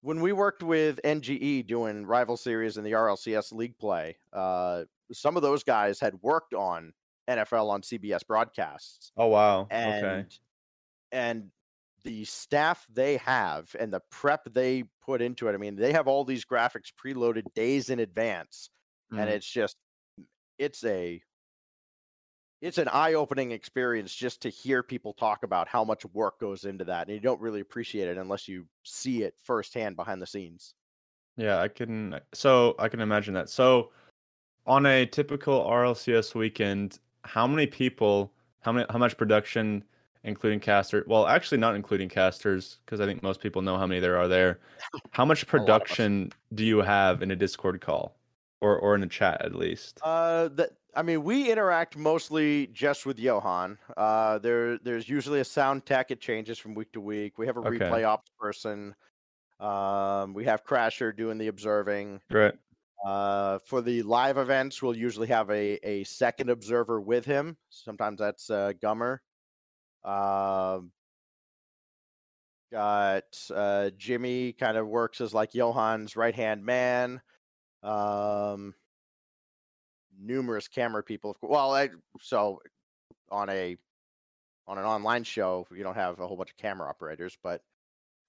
[0.00, 5.36] when we worked with NGE doing rival series in the RLCS league play, uh, some
[5.36, 6.92] of those guys had worked on
[7.30, 9.68] NFL on CBS broadcasts, Oh, wow.
[9.70, 10.26] and okay.
[11.12, 11.50] and
[12.02, 15.54] the staff they have and the prep they put into it.
[15.54, 18.70] I mean, they have all these graphics preloaded days in advance,
[19.12, 19.34] and Mm.
[19.34, 19.76] it's just
[20.58, 21.22] it's a
[22.62, 26.84] it's an eye-opening experience just to hear people talk about how much work goes into
[26.84, 30.74] that and you don't really appreciate it unless you see it firsthand behind the scenes
[31.36, 32.20] Yeah, I can.
[32.32, 33.48] So I can imagine that.
[33.48, 33.90] So
[34.66, 39.84] on a typical RLCS weekend, how many people, how many, how much production,
[40.24, 41.04] including caster?
[41.06, 44.28] Well, actually, not including casters, because I think most people know how many there are
[44.28, 44.60] there.
[45.10, 45.88] How much lot of us.
[45.88, 48.16] production do you have in a Discord call,
[48.60, 50.00] or or in a chat at least?
[50.02, 55.44] uh that i mean we interact mostly just with johan uh there there's usually a
[55.44, 57.78] sound tech it changes from week to week we have a Okay.
[57.80, 58.94] replay ops person
[59.60, 62.58] um we have crasher doing the observing Right.
[63.04, 67.56] Uh, for the live events, we'll usually have a, a second observer with him.
[67.68, 69.18] Sometimes that's uh, Gummer.
[70.04, 70.92] Um,
[72.70, 73.24] got
[73.54, 77.20] uh, Jimmy kind of works as like Johan's right hand man.
[77.82, 78.74] Um,
[80.18, 81.36] numerous camera people.
[81.42, 82.60] Well, I, so
[83.30, 83.76] on a
[84.66, 87.62] on an online show, you don't have a whole bunch of camera operators, but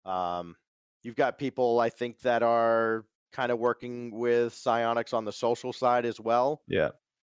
[0.05, 0.55] um,
[1.03, 5.73] you've got people I think that are kind of working with Psyonix on the social
[5.73, 6.61] side as well.
[6.67, 6.89] Yeah.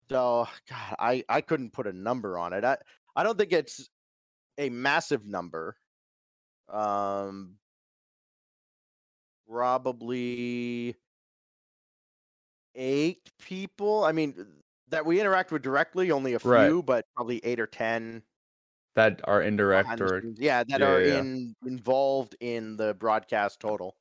[0.09, 2.65] So, God, I I couldn't put a number on it.
[2.65, 2.77] I
[3.15, 3.89] I don't think it's
[4.59, 5.77] a massive number.
[6.69, 7.57] Um,
[9.49, 10.97] probably
[12.75, 14.05] eight people.
[14.05, 16.83] I mean, that we interact with directly, only a few, Right.
[16.83, 18.25] but probably eight or ten.
[18.95, 23.97] That are indirect or yeah, that yeah, are yeah, in involved in the broadcast total.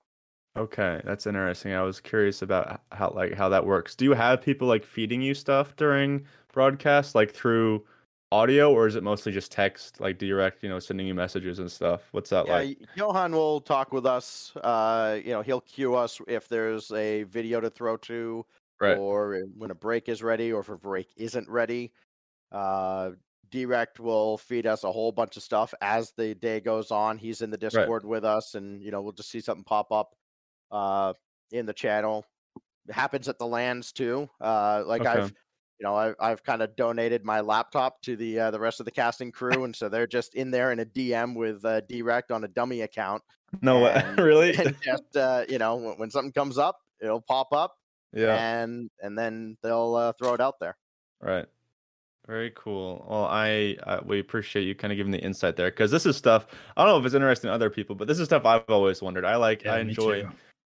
[0.55, 1.73] Okay, that's interesting.
[1.73, 3.95] I was curious about how like how that works.
[3.95, 7.85] Do you have people like feeding you stuff during broadcast, like through
[8.31, 11.71] audio, or is it mostly just text, like direct, you know, sending you messages and
[11.71, 12.09] stuff?
[12.13, 12.79] What's that Yeah, like?
[12.93, 14.55] Johan will talk with us.
[14.55, 18.45] Uh, you know, he'll cue us if there's a video to throw to,
[18.81, 18.97] Right.
[18.97, 21.91] or when a break is ready, or if a break isn't ready.
[22.51, 23.11] Uh,
[23.51, 27.17] Direct will feed us a whole bunch of stuff as the day goes on.
[27.17, 30.15] He's in the Discord with us, and you know, we'll just see something pop up
[30.71, 31.13] uh,
[31.51, 32.25] in the channel.
[32.87, 34.29] It happens at the LANs too.
[34.39, 35.09] Uh, like Okay.
[35.09, 35.33] I've
[35.79, 38.85] you know, I've, I've kind of donated my laptop to the uh, the rest of
[38.85, 42.31] the casting crew, and so they're just in there in a DM with uh, Direct
[42.31, 43.23] on a dummy account,
[43.61, 43.93] No, way.
[44.05, 44.55] and- really?
[44.55, 47.75] and just uh, you know, when, when something comes up, it'll pop up.
[48.13, 48.61] Yeah.
[48.61, 50.77] and and then they'll uh, throw it out there.
[51.21, 51.45] Right.
[52.27, 53.05] Very cool.
[53.09, 56.15] Well, I, I we appreciate you kind of giving the insight there because this is
[56.15, 56.45] stuff
[56.77, 59.01] I don't know if it's interesting to other people, but this is stuff I've always
[59.01, 59.25] wondered.
[59.25, 60.27] I like Yeah, I enjoy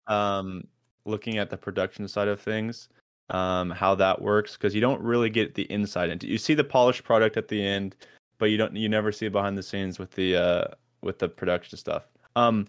[0.07, 0.67] um
[1.05, 2.89] looking at the production side of things,
[3.31, 6.27] um how that works because you don't really get the insight into.
[6.27, 7.97] You see the polished product at the end,
[8.39, 10.65] but you don't you never see behind the scenes with the uh
[11.03, 12.05] with the production stuff.
[12.35, 12.67] Um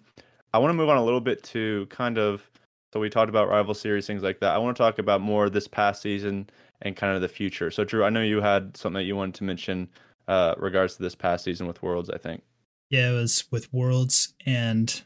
[0.54, 2.48] I want to move on a little bit to kind of
[2.94, 4.54] so we talked about rival series things like that.
[4.54, 6.48] I want to talk about more this past season
[6.84, 7.72] and kind of the future.
[7.72, 9.90] So Drew, I know you had something that you wanted to mention
[10.28, 12.44] uh regards to this past season with Worlds, I think.
[12.92, 15.02] Yeah, it was with Worlds and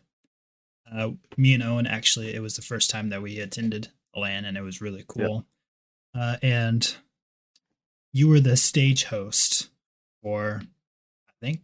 [0.94, 2.36] uh, me and Owen actually.
[2.36, 5.46] It was the first time that we attended LAN, and it was really cool.
[6.14, 6.98] Uh, and
[8.12, 9.70] you were the stage host
[10.24, 10.62] for,
[11.30, 11.62] I think,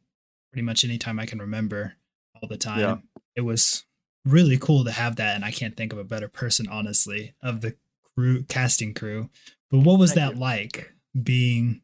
[0.51, 1.95] pretty much any time I can remember,
[2.35, 2.79] all the time.
[2.79, 2.95] Yeah.
[3.35, 3.85] It was
[4.25, 7.61] really cool to have that, and I can't think of a better person, honestly, of
[7.61, 7.75] the
[8.15, 9.29] crew casting crew.
[9.71, 10.41] But what was Thank that you.
[10.41, 11.81] like being,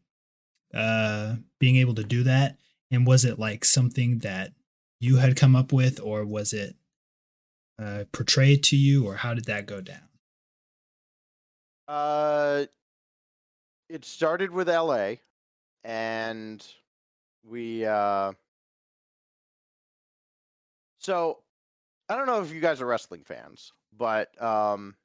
[0.74, 2.58] uh, being able to do that?
[2.92, 4.52] and was it like something that
[5.00, 6.76] you had come up with or was it
[7.78, 10.10] uh, portrayed to you or how did that go down
[11.88, 12.66] Uh,
[13.90, 15.16] it started with LA,
[15.84, 16.66] and
[17.44, 17.86] we.
[17.86, 18.34] Uh,
[21.00, 21.40] so,
[22.10, 24.96] I don't know if you guys are wrestling fans, but um,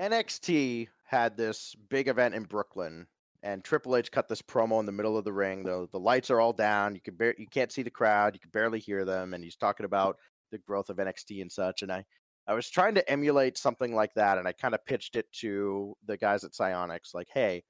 [0.00, 3.06] NXT had this big event in Brooklyn,
[3.44, 5.62] and Triple H cut this promo in the middle of the ring.
[5.62, 6.96] the The lights are all down.
[6.96, 8.34] You can bar- you can't see the crowd.
[8.34, 10.16] You can barely hear them, and he's talking about
[10.50, 11.82] the growth of NXT and such.
[11.82, 12.04] And I
[12.48, 15.96] I was trying to emulate something like that, and I kind of pitched it to
[16.06, 17.62] the guys at Psyonix, like, "Hey,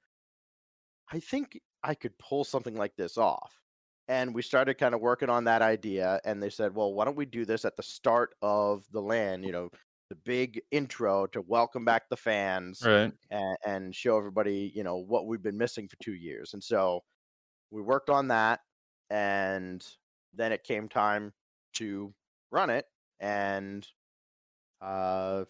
[1.11, 3.53] I think I could pull something like this off."
[4.09, 7.17] And we started kind of working on that idea, and they said, "Well, why don't
[7.17, 9.43] we do this at the start of the LAN?
[9.43, 9.69] You know,
[10.09, 13.11] the big intro to welcome back the fans Right.
[13.31, 17.03] and, and show everybody, you know, what we've been missing for two years." And so
[17.69, 18.61] we worked on that,
[19.09, 19.85] and
[20.33, 21.33] then it came time
[21.73, 22.13] to
[22.51, 22.85] run it,
[23.19, 23.85] and
[24.79, 25.43] uh,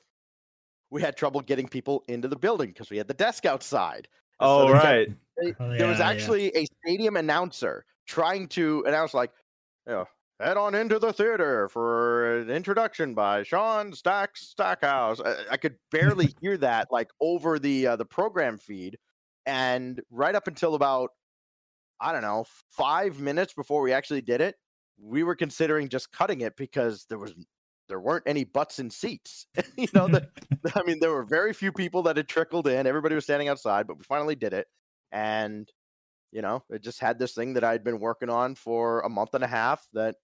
[0.90, 4.08] we had trouble getting people into the building because we had the desk outside.
[4.40, 5.08] And so Oh they kept- right.
[5.10, 6.10] they- Oh, there was yeah, yeah.
[6.10, 9.32] actually a stadium announcer trying to announce, like,
[9.86, 10.06] you know,
[10.40, 15.20] head on into the theater for an introduction by Sean Stax Stackhouse.
[15.22, 18.98] I, I could barely hear that, like, over the uh, the program feed,
[19.46, 21.12] and right up until about
[22.00, 24.56] I don't know five minutes before we actually did it,
[25.02, 27.34] we were considering just cutting it because there was
[27.88, 29.48] there weren't any butts in seats.
[29.78, 30.28] you know, the,
[30.76, 32.86] I mean, there were very few people that had trickled in.
[32.86, 34.68] Everybody was standing outside, but we finally did it.
[35.12, 35.72] And,
[36.32, 39.34] you know, it just had this thing that I'd been working on for a month
[39.34, 40.16] and a half that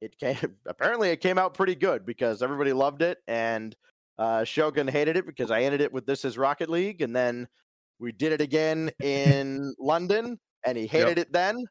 [0.00, 3.18] it came, apparently it came out pretty good because everybody loved it.
[3.26, 3.74] And
[4.18, 7.02] uh, Shogun hated it because I ended it with This is Rocket League.
[7.02, 7.48] And then
[7.98, 11.64] we did it again in London and he hated it then.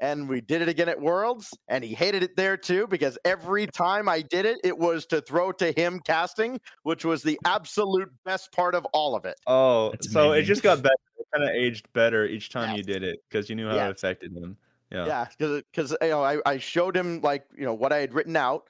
[0.00, 3.66] And we did it again at Worlds, and he hated it there too because every
[3.66, 8.10] time I did it, it was to throw to him casting, which was the absolute
[8.24, 9.36] best part of all of it.
[9.46, 10.94] Oh, That's so it just got better.
[11.18, 13.90] It kind of aged better each time you did it because you knew how it
[13.90, 14.56] affected him.
[14.90, 15.04] Yeah.
[15.06, 15.26] Yeah,
[15.70, 18.68] because you know I, I showed him like you know what I had written out,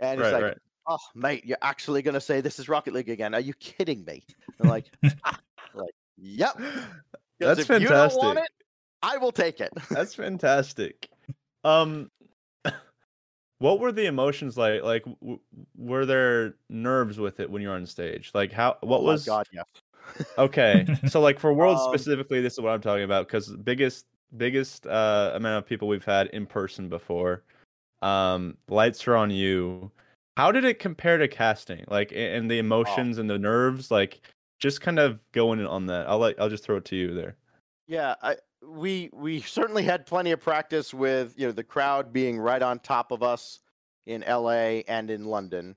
[0.00, 0.42] and he's Right.
[0.42, 0.58] like, right.
[0.88, 3.34] "Oh, mate, you're actually gonna say this is Rocket League again?
[3.34, 4.24] Are you kidding me?"
[4.60, 4.86] I'm like,
[5.24, 5.38] ah,
[5.74, 6.76] like, "Yep." 'cause
[7.38, 8.44] That's if You don't want fantastic.
[8.44, 8.50] it,
[9.02, 9.72] I will take it.
[9.90, 11.08] That's fantastic.
[11.64, 12.10] Um,
[13.58, 14.82] what were the emotions like?
[14.82, 15.40] Like, w-
[15.76, 18.30] were there nerves with it when you were on stage?
[18.34, 18.76] Like, how?
[18.80, 19.26] What oh was?
[19.26, 19.46] God?
[19.52, 19.62] Yeah.
[20.36, 24.06] Okay, so like for World Um, specifically, this is what I'm talking about because biggest
[24.36, 27.44] biggest uh amount of people we've had in person before.
[28.02, 29.90] Um, lights are on you.
[30.36, 31.84] How did it compare to casting?
[31.88, 33.90] Like, and the emotions and the nerves.
[33.90, 34.20] Like,
[34.58, 36.08] just kind of going on that.
[36.08, 36.38] I'll let.
[36.40, 37.36] I'll just throw it to you there.
[37.86, 42.38] Yeah, I we we certainly had plenty of practice with you know the crowd being
[42.38, 43.60] right on top of us
[44.06, 45.76] in LA and in London.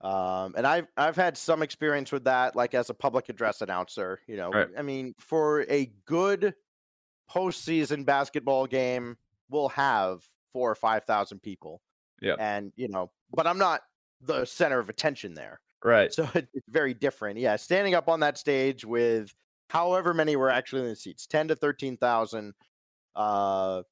[0.00, 4.20] Um, and I've I've had some experience with that, like as a public address announcer.
[4.26, 4.68] You know, Right.
[4.76, 6.54] I mean, for a good
[7.30, 9.16] postseason basketball game,
[9.48, 11.80] we'll have four or five thousand people.
[12.20, 13.82] Yeah, and you know, but I'm not
[14.20, 15.60] the center of attention there.
[15.84, 16.12] Right.
[16.12, 17.38] So it, it's very different.
[17.38, 19.32] Yeah, standing up on that stage with
[19.72, 22.54] however many were actually in the seats, ten to thirteen thousand,
[23.16, 23.82] uh,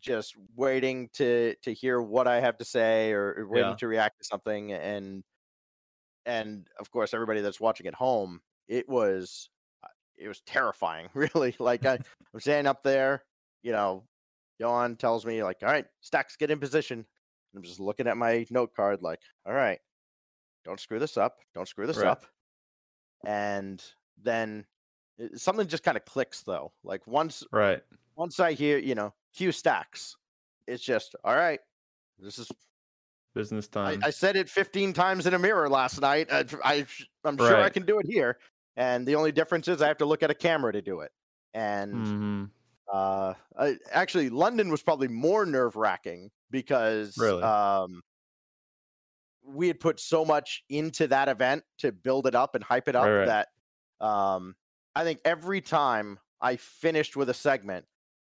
[0.00, 3.76] just waiting to to hear what I have to say or, or waiting Yeah.
[3.76, 5.24] to react to something, and
[6.26, 9.48] and of course everybody that's watching at home, it was
[9.82, 11.54] uh, it was terrifying, really.
[11.58, 11.94] Like I,
[12.34, 13.24] I'm standing up there,
[13.62, 14.04] you know,
[14.58, 17.06] Johan tells me like, "All right, Stax, get in position."
[17.56, 19.80] I'm just looking at my note card, like, "All right."
[20.64, 21.36] don't screw this up.
[21.54, 22.06] Don't screw this Right.
[22.08, 22.24] up.
[23.26, 23.84] and
[24.22, 24.64] then
[25.18, 26.72] it- something just kind of clicks though.
[26.82, 27.82] Like once Right.
[28.16, 30.16] once I hear you know Q Stax,
[30.66, 31.60] it's just all right.
[32.18, 32.50] This is
[33.34, 34.00] Business time.
[34.04, 36.28] I said it 15 times in a mirror last night.
[36.32, 36.86] I, I
[37.24, 38.38] I'm sure I can do it here,
[38.76, 41.10] and the only difference is I have to look at a camera to do it.
[41.52, 42.50] And Mhm.
[42.92, 47.42] uh, I, actually, London was probably more nerve wracking because Really?
[47.42, 48.02] um,
[49.42, 52.94] we had put so much into that event to build it up and hype it
[52.96, 53.26] up Right, right.
[53.26, 53.48] that
[54.06, 54.54] um,
[54.96, 57.86] I think every time I finished with a segment,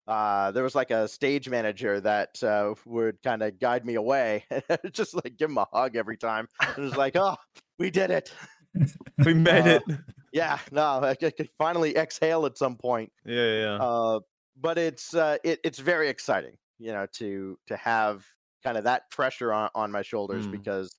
[0.06, 4.44] uh, there was like a stage manager that uh, would kind of guide me away,
[4.92, 6.46] just like give him a hug every time.
[6.76, 7.36] It was like, oh,
[7.78, 8.32] we did it.
[9.24, 9.98] We made Uh, it.
[10.32, 13.60] Yeah, no, I could finally exhale at some point Yeah, yeah.
[13.60, 13.76] yeah.
[13.76, 14.20] uh,
[14.56, 18.26] but it's uh, it, it's very exciting, you know, to to have
[18.64, 20.50] kind of that pressure on, on my shoulders Mm.
[20.50, 20.96] because,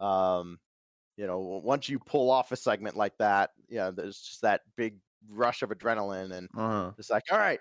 [0.00, 0.58] um,
[1.16, 4.60] you know, once you pull off a segment like that, you know, there's just that
[4.76, 4.98] big
[5.30, 6.92] rush of adrenaline, and Uh-huh.
[6.98, 7.60] it's like, all right,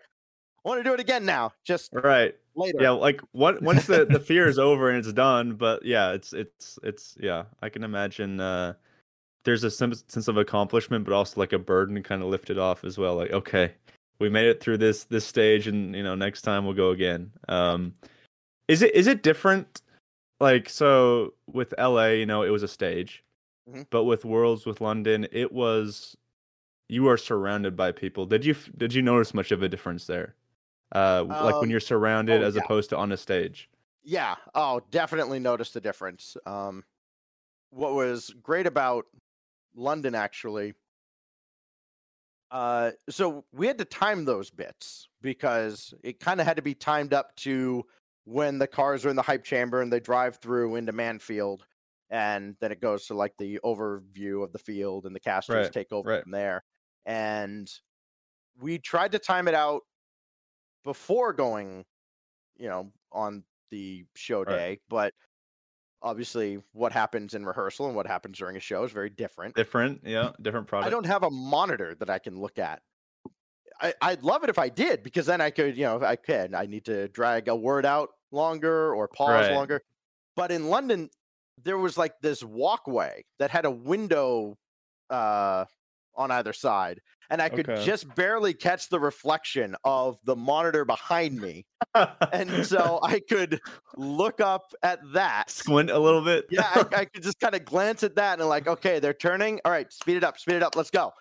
[0.66, 2.36] I want to do it again now, just Right.
[2.56, 2.78] later.
[2.82, 6.34] Yeah, like what once the, the fear is over and it's done, but yeah, it's
[6.34, 8.74] it's it's yeah, I can imagine uh
[9.46, 12.98] there's a sense of accomplishment but also like a burden kind of lifted off as
[12.98, 13.16] well.
[13.16, 13.74] Like, okay,
[14.20, 17.32] we made it through this this stage and you know, next time we'll go again.
[17.50, 17.94] Um
[18.70, 19.82] is it is it different
[20.40, 23.24] like so with LA, you know, it was a stage.
[23.70, 23.86] Mhm.
[23.90, 26.16] But with Worlds with London, it was
[26.90, 28.26] you are surrounded by people.
[28.26, 30.36] Did you did you notice much of a difference there?
[30.96, 32.62] Uh like when Um, you're surrounded oh, as yeah.
[32.62, 33.70] opposed to on a stage.
[34.04, 34.36] Yeah.
[34.54, 36.36] Oh, definitely noticed the difference.
[36.46, 36.84] Um,
[37.72, 39.08] what was great about
[39.76, 40.76] London actually.
[42.52, 46.76] Uh, so we had to time those bits because it kind of had to be
[46.76, 47.84] timed up to
[48.26, 51.62] when the cars are in the hype chamber and they drive through into Mannfield,
[52.10, 55.70] and then it goes to like the overview of the field and the casters Right,
[55.70, 56.24] take over right.
[56.24, 56.64] from there.
[57.06, 57.72] And
[58.60, 59.84] we tried to time it out
[60.84, 61.86] before going,
[62.58, 64.58] you know, on the show Right.
[64.58, 65.14] day, but
[66.02, 69.56] obviously what happens in rehearsal and what happens during a show is very different.
[69.56, 70.88] Different, yeah, different product.
[70.88, 72.82] I don't have a monitor that I can look at.
[73.82, 76.54] I, I'd love it if I did because then I could, you know, I could.
[76.54, 79.50] I need to drag a word out longer or pause Right.
[79.50, 79.82] longer.
[80.36, 81.10] But in London,
[81.64, 84.58] there was like this walkway that had a window
[85.10, 85.66] uh,
[86.16, 87.00] on either side,
[87.30, 87.76] and I could Okay.
[87.76, 91.66] just barely catch the reflection of the monitor behind me,
[92.32, 93.60] and so I could
[93.96, 95.50] look up at that.
[95.50, 96.46] squint a little bit.
[96.50, 99.60] yeah, I, I could just kind of glance at that and like, okay, they're turning.
[99.66, 100.76] All right, speed it up, speed it up.
[100.76, 101.12] Let's go,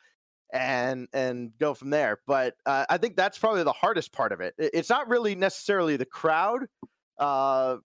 [0.53, 2.21] and and go from there.
[2.27, 4.55] But uh, I think that's probably the hardest part of it.
[4.59, 6.67] It's not really necessarily the crowd,
[7.19, 7.79] uh,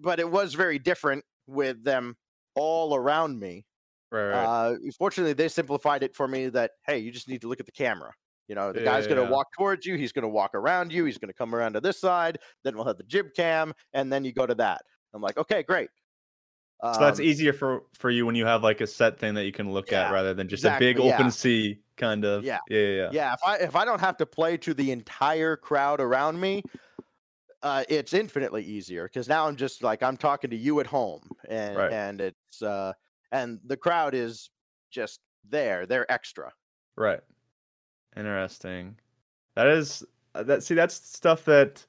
[0.00, 2.16] but it was very different with them
[2.54, 3.64] all around me.
[4.12, 4.44] Right, right.
[4.44, 7.66] Uh, fortunately, they simplified it for me that hey, you just need to look at
[7.66, 8.12] the camera.
[8.48, 9.30] You know, the Yeah, guy's going to yeah.
[9.30, 9.96] walk towards you.
[9.96, 11.04] He's going to walk around you.
[11.04, 12.38] He's going to come around to this side.
[12.64, 14.82] Then we'll have the jib cam, and then you go to that.
[15.14, 15.88] I'm like, okay, great.
[16.82, 19.44] so that's Um, easier for for you when you have like a set thing that
[19.44, 21.28] you can look at rather than just a big open yeah.
[21.28, 22.44] sea kind of.
[22.44, 22.58] Yeah.
[22.68, 22.88] yeah, yeah.
[22.96, 23.08] yeah.
[23.12, 26.62] yeah if i if i don't have to play to the entire crowd around me
[27.62, 31.20] uh it's infinitely easier because now i'm just like i'm talking to you at home
[31.48, 31.92] and Right.
[31.92, 32.92] and it's uh
[33.32, 34.50] and the crowd is
[34.90, 36.52] just there they're extra
[36.96, 37.20] Right.
[38.16, 38.96] Interesting.
[39.54, 40.62] That is uh, that.
[40.62, 41.84] See, that's stuff that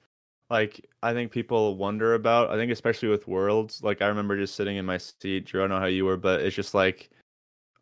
[0.49, 2.49] like I think people wonder about.
[2.49, 3.83] I think especially with worlds.
[3.83, 5.45] Like I remember just sitting in my seat.
[5.45, 7.09] Drew, I don't know how you were, but it's just like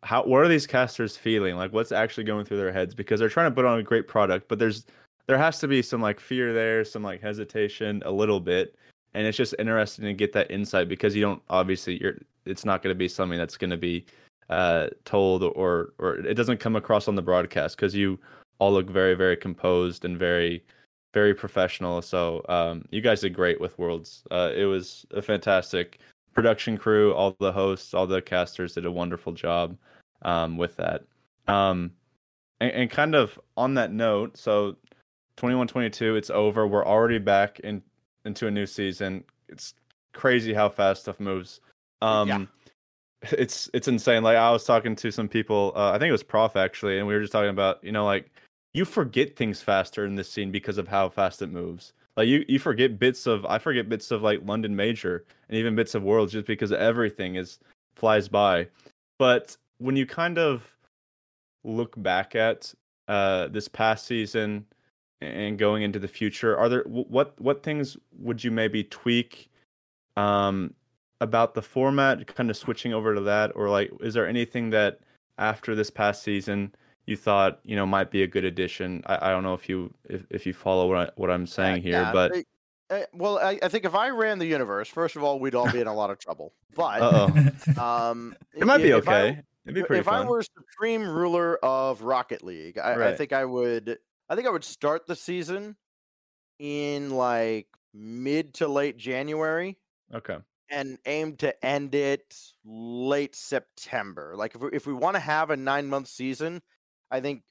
[0.02, 1.56] how what are these casters feeling?
[1.56, 2.94] Like what's actually going through their heads?
[2.94, 4.86] Because they're trying to put on a great product, but there's
[5.26, 8.76] there has to be some like fear there, some like hesitation, a little bit.
[9.14, 12.82] And it's just interesting to get that insight because you don't obviously you're it's not
[12.82, 14.04] going to be something that's going to be
[14.50, 18.18] uh, told or or it doesn't come across on the broadcast because you
[18.58, 20.62] all look very very composed and very
[21.12, 22.00] very professional.
[22.02, 24.22] So um, you guys did great with Worlds.
[24.30, 26.00] Uh, it was a fantastic
[26.32, 27.12] production crew.
[27.12, 29.76] All the hosts, all the casters did a wonderful job
[30.22, 31.02] um, with that.
[31.48, 31.92] Um,
[32.60, 34.76] and, and kind of on that note, so
[35.36, 36.66] 21-22, it's over.
[36.66, 37.82] We're already back in
[38.24, 39.24] into a new season.
[39.48, 39.74] It's
[40.12, 41.60] crazy how fast stuff moves.
[42.02, 42.46] Um, Yeah.
[43.38, 44.24] It's it's insane.
[44.24, 47.06] Like I was talking to some people, uh, I think it was Prof actually, and
[47.06, 48.32] we were just talking about, you know, like
[48.74, 51.92] you forget things faster in this scene because of how fast it moves.
[52.16, 55.76] Like you, you forget bits of I forget bits of like London Major and even
[55.76, 57.60] bits of Worlds just because everything is
[57.94, 58.66] flies by.
[59.20, 60.76] But when you kind of
[61.62, 62.74] look back at
[63.06, 64.66] uh, this past season
[65.20, 69.48] and going into the future, are there what what things would you maybe tweak
[70.16, 70.74] um,
[71.22, 75.00] about the format, kind of switching over to that, or like is there anything that
[75.38, 76.74] after this past season
[77.06, 79.02] you thought you know might be a good addition.
[79.06, 81.82] I, I don't know if you if, if you follow what I, what I'm saying
[81.82, 82.32] here, yeah, but
[82.90, 85.70] uh, well, I, I think if I ran the universe, first of all, we'd all
[85.70, 86.52] be in a lot of trouble.
[86.74, 87.02] But
[87.78, 89.42] um, it might be if I- okay.
[89.64, 90.26] It'd be pretty if fun.
[90.26, 93.96] I were supreme ruler of Rocket League, I, I think I would.
[94.28, 95.76] I think I would start the season
[96.58, 99.78] in like mid to late January
[100.14, 100.36] Okay.
[100.72, 104.32] And aim to end it late September.
[104.34, 106.62] Like if we, if we want to have a nine month season,
[107.10, 107.42] I think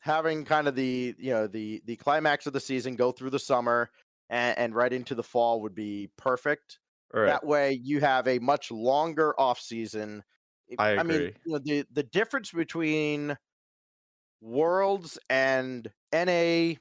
[0.00, 3.38] having kind of the you know the the climax of the season go through the
[3.38, 3.90] summer
[4.30, 6.80] and, and right into the fall would be perfect.
[7.12, 7.26] Right.
[7.26, 10.24] That way you have a much longer off season.
[10.78, 11.34] I mean, agree.
[11.44, 13.36] you know, the the difference between
[14.40, 16.74] Worlds and NA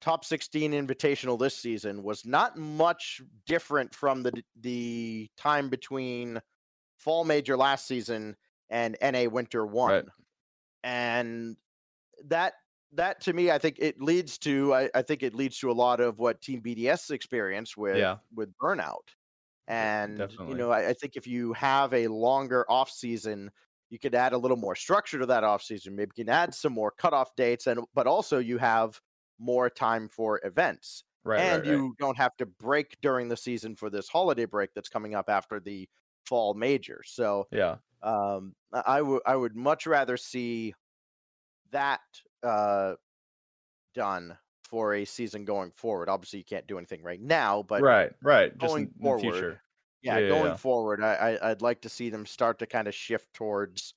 [0.00, 6.40] top 16 invitational this season was not much different from the the time between
[6.98, 8.36] fall major last season
[8.70, 9.94] and NA winter 1.
[9.94, 10.04] Right.
[10.84, 11.56] And
[12.24, 12.54] that
[12.92, 15.74] that to me I think it leads to I, I think it leads to a
[15.74, 18.18] lot of what Team BDS experienced with Yeah.
[18.34, 19.08] with burnout.
[19.66, 23.50] And you know, I, I think if you have a longer off season,
[23.90, 25.94] you could add a little more structure to that off season.
[25.96, 29.00] Maybe you can add some more cutoff dates, and but also you have
[29.38, 31.40] more time for events, Right.
[31.40, 31.82] and right, right.
[31.82, 35.28] you don't have to break during the season for this holiday break that's coming up
[35.30, 35.88] after the
[36.26, 37.02] fall major.
[37.04, 37.78] So Yeah.
[38.02, 40.74] um, I- would I would much rather see
[41.70, 42.00] that
[42.42, 42.94] uh,
[43.94, 46.08] done for a season going forward.
[46.08, 48.12] Obviously, you can't do anything right now, but right.
[48.22, 48.56] Right.
[48.58, 49.62] Going in, in forward, the future.
[50.02, 50.56] yeah, Yeah, yeah, going yeah.
[50.56, 53.94] forward, I, I I'd like to see them start to kind of shift towards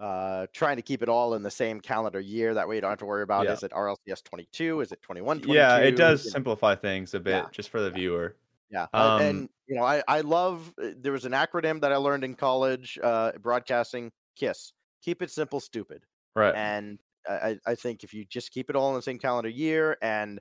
[0.00, 2.54] uh trying to keep it all in the same calendar year.
[2.54, 3.50] That way, you don't have to worry about Yeah.
[3.50, 5.40] is it RLCS twenty two, is it twenty one?
[5.42, 6.32] Yeah, it does you know?
[6.32, 7.50] simplify things a bit Yeah.
[7.52, 8.36] just for the viewer.
[8.70, 10.72] Yeah, Um, and you know, I I love.
[10.80, 14.12] uh, There was an acronym that I learned in college, uh, broadcasting.
[14.36, 14.72] KISS.
[15.02, 16.06] Keep it simple, stupid.
[16.34, 16.54] Right.
[16.54, 19.98] And I I think if you just keep it all in the same calendar year
[20.02, 20.40] and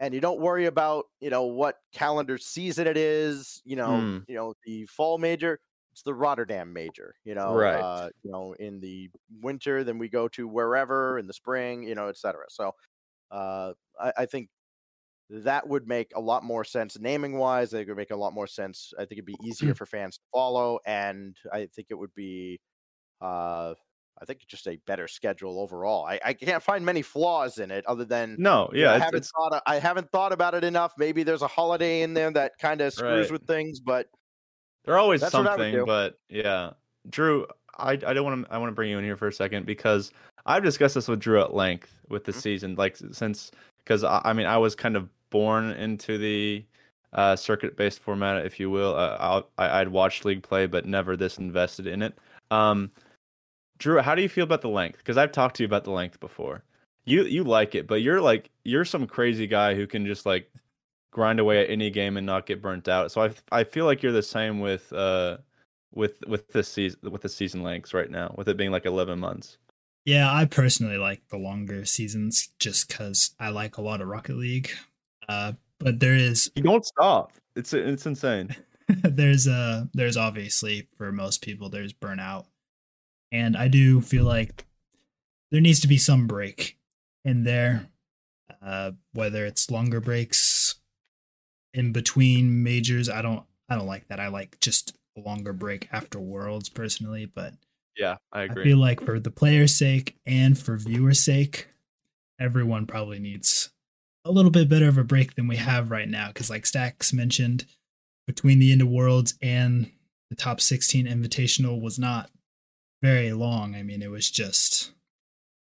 [0.00, 4.24] and you don't worry about you know what calendar season it is, you know, Hmm.
[4.28, 5.60] you know the fall major.
[5.92, 7.60] It's the Rotterdam major, you know.
[7.60, 7.80] Right.
[7.80, 11.94] Uh, you know, in the winter, then we go to wherever in the spring, you
[11.94, 12.46] know, et cetera.
[12.50, 12.72] So,
[13.30, 14.50] uh, I, I think
[15.30, 17.72] that would make a lot more sense naming wise.
[17.72, 18.92] I think it would make a lot more sense.
[18.98, 22.60] I think it'd be easier for fans to follow, and I think it would be,
[23.20, 23.74] uh,
[24.20, 26.06] I think just a better schedule overall.
[26.06, 28.98] I, I can't find many flaws in it other than no, you know, yeah, I
[28.98, 30.94] haven't it's thought I haven't thought about it enough.
[30.98, 33.32] Maybe there's a holiday in there that kind of screws Right.
[33.32, 34.08] with things, but
[34.84, 36.70] They're always That's what I would something, but yeah.
[37.10, 37.46] Drew,
[37.78, 39.66] I I don't want to I want to bring you in here for a second
[39.66, 40.12] because
[40.46, 42.40] I've discussed this with Drew at length with the Mhm.
[42.40, 43.50] season, like since
[43.84, 46.64] because I, I mean I was kind of born into the
[47.14, 48.94] uh, circuit based format, if you will.
[48.94, 52.18] Uh, I'll- I I'd watched league play, but never this invested in it.
[52.50, 52.90] Um,
[53.78, 54.98] Drew, how do you feel about the length?
[54.98, 56.62] Because I've talked to you about the length before.
[57.04, 60.50] You you like it, but you're like you're some crazy guy who can just like
[61.12, 63.12] grind away at any game and not get burnt out.
[63.12, 65.36] So I I feel like you're the same with uh
[65.92, 69.20] with with this season with the season lengths right now, with it being like 11
[69.20, 69.58] months.
[70.04, 74.36] Yeah, I personally like the longer seasons just because I like a lot of Rocket
[74.36, 74.70] League.
[75.28, 77.32] Uh, but there is You don't stop.
[77.54, 78.56] It's it's insane.
[78.88, 82.46] there's uh there's obviously for most people there's burnout,
[83.30, 84.66] and I do feel like
[85.50, 86.78] there needs to be some break
[87.24, 87.86] in there,
[88.64, 90.51] uh, whether it's longer breaks
[91.74, 93.08] in between majors.
[93.08, 94.20] I don't I don't like that.
[94.20, 97.54] I like just a longer break after Worlds personally, but
[97.96, 98.62] Yeah, I agree.
[98.62, 101.68] I feel like for the player's sake and for viewer's sake,
[102.40, 103.70] everyone probably needs
[104.24, 106.28] a little bit better of a break than we have right now.
[106.28, 107.66] Because, like Stax mentioned,
[108.26, 109.90] between the end of Worlds and
[110.30, 112.30] the top 16 Invitational was not
[113.02, 113.74] very long.
[113.74, 114.92] I mean, it was just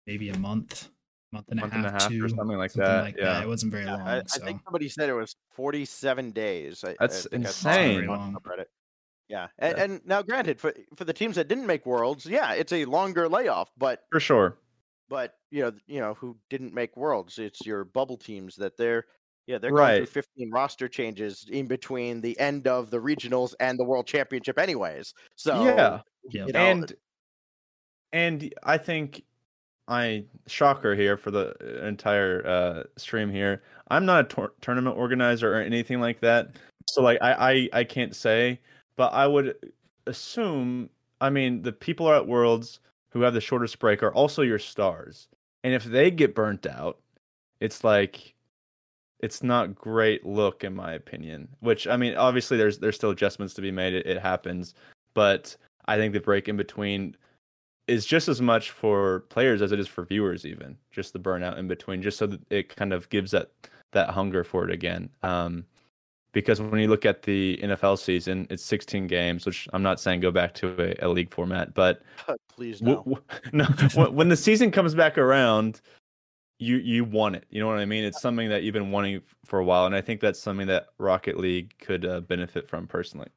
[0.06, 0.88] maybe a month,
[1.34, 3.02] month and, month a, and half, a half two, or something like something that.
[3.02, 3.24] like yeah.
[3.34, 3.42] that.
[3.42, 4.00] It wasn't very yeah, long.
[4.02, 6.82] I, I think somebody said it was 47 days.
[6.84, 8.06] I, That's I insane.
[8.06, 8.36] Long.
[9.28, 9.84] Yeah, and, Yeah.
[9.84, 13.28] and now granted, for for the teams that didn't make Worlds, yeah, it's a longer
[13.28, 14.56] layoff, but For sure.
[15.08, 19.04] but you know you know who didn't make worlds it's your bubble teams that they're
[19.46, 19.96] yeah they're Right.
[19.98, 24.06] going through 15 roster changes in between the end of the regionals and the world
[24.06, 26.00] championship anyways so yeah.
[26.30, 26.46] Yeah.
[26.46, 26.92] you know, and
[28.12, 29.22] and I think
[29.88, 33.62] I shocker here for the entire uh, stream here.
[33.88, 36.52] I'm not a tour- tournament organizer or anything like that,
[36.88, 38.60] so like I, I I can't say,
[38.96, 39.54] but I would
[40.06, 40.88] assume.
[41.20, 42.80] I mean, the people are at Worlds
[43.10, 45.28] who have the shortest break are also your stars,
[45.62, 46.98] and if they get burnt out,
[47.60, 48.34] it's like
[49.20, 51.48] it's not great look in my opinion.
[51.60, 53.94] Which I mean, obviously there's there's still adjustments to be made.
[53.94, 54.74] It, it happens,
[55.14, 55.56] but
[55.86, 57.16] I think the break in between
[57.86, 61.58] is just as much for players as it is for viewers even just the burnout
[61.58, 63.50] in between just so that it kind of gives that
[63.92, 65.08] that hunger for it again.
[65.22, 65.64] Um
[66.32, 70.20] because when you look at the NFL season it's 16 games which I'm not saying
[70.20, 72.02] go back to a, a league format but
[72.48, 72.96] please no.
[72.96, 75.80] w- w- no when, the season comes back around
[76.60, 77.44] you you want it.
[77.50, 78.04] You know what I mean?
[78.04, 80.86] It's something that you've been wanting for a while and I think that's something that
[80.98, 83.28] Rocket League could uh, benefit from personally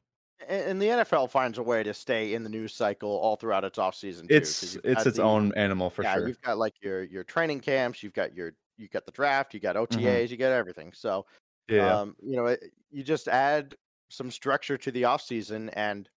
[0.46, 3.78] and the NFL finds a way to stay in the news cycle all throughout its
[3.78, 4.26] off season.
[4.30, 6.28] It's it's its the, own animal for yeah, sure.
[6.28, 9.60] You've got like your your training camps, you've got your you got the draft, you
[9.60, 10.32] got OTAs, Mm-hmm.
[10.32, 10.92] you got everything.
[10.92, 11.26] So
[11.68, 13.74] Yeah, um, you know, it, you just add
[14.08, 16.08] some structure to the off season, and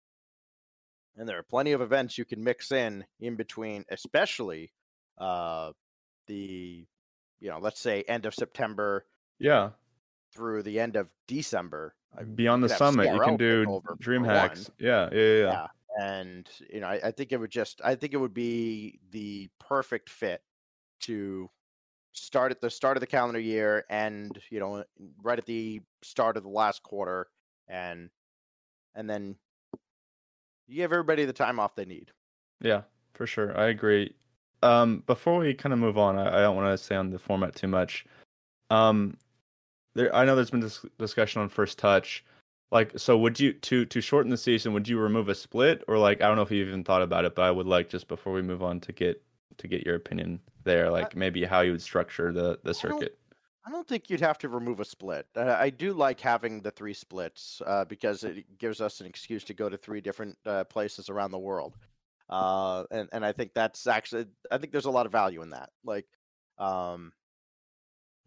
[1.17, 4.73] and there are plenty of events you can mix in in between, especially
[5.19, 5.73] uh,
[6.27, 6.87] the
[7.41, 9.07] you know, let's say end of September
[9.39, 9.71] yeah.
[10.35, 11.95] through the end of December.
[12.35, 14.71] Beyond the summit, you can do DreamHacks.
[14.79, 15.35] Yeah, yeah, yeah.
[15.39, 15.47] yeah.
[15.47, 15.67] Yeah.
[15.99, 19.49] and you know I, I think it would just i think it would be the
[19.59, 20.41] perfect fit
[21.01, 21.51] to
[22.13, 24.85] start at the start of the calendar year and you know
[25.23, 27.29] right at the start of the last quarter
[27.69, 28.11] and
[28.95, 29.37] and then
[30.69, 32.13] you give everybody the time off they need
[32.61, 32.83] Yeah,
[33.15, 33.57] for sure.
[33.59, 34.15] I agree.
[34.63, 37.19] Um, before we kind of move on, I, I don't want to stay on the
[37.19, 38.05] format too much.
[38.69, 39.17] Um,
[39.95, 42.25] there, I know there's been this discussion on first touch.
[42.71, 44.73] Like, so would you to to shorten the season?
[44.73, 47.25] Would you remove a split, or like I don't know if you even thought about
[47.25, 49.23] it, but I would like just before we move on to get
[49.59, 53.19] to get your opinion there, like maybe how you would structure the the circuit.
[53.67, 55.27] I don't think you'd have to remove a split.
[55.37, 59.45] Uh, I do like having the three splits uh, because it gives us an excuse
[59.45, 61.77] to go to three different uh, places around the world,
[62.31, 65.51] uh, and and I think that's actually I think there's a lot of value in
[65.51, 65.71] that.
[65.85, 66.07] Like,
[66.59, 67.13] um,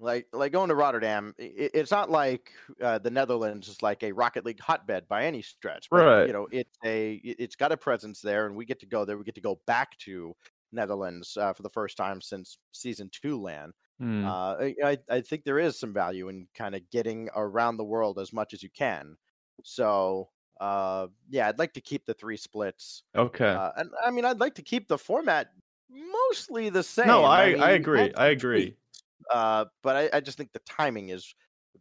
[0.04, 2.52] like like going to Rotterdam, i i- it's not like
[2.82, 5.90] uh, the Netherlands is like a Rocket League hotbed by any stretch.
[5.90, 6.28] But, Right.
[6.28, 9.06] You know, it's a it- it's got a presence there, and we get to go
[9.06, 9.18] there.
[9.18, 10.36] We get to go back to
[10.72, 13.74] Netherlands uh, for the first time since season two LAN.
[14.00, 14.26] Hmm.
[14.26, 17.84] Uh, I, I I think there is some value in kind of getting around the
[17.86, 19.16] world as much as you can.
[19.64, 20.30] So
[20.60, 23.04] uh, yeah, I'd like to keep the three splits.
[23.16, 23.50] okay.
[23.50, 25.50] Uh, and I mean, I'd like to keep the format
[25.90, 27.08] mostly the same.
[27.08, 28.14] no, I mean, I agree.
[28.16, 28.76] I agree.
[29.32, 31.34] Uh, but I, I just think the timing is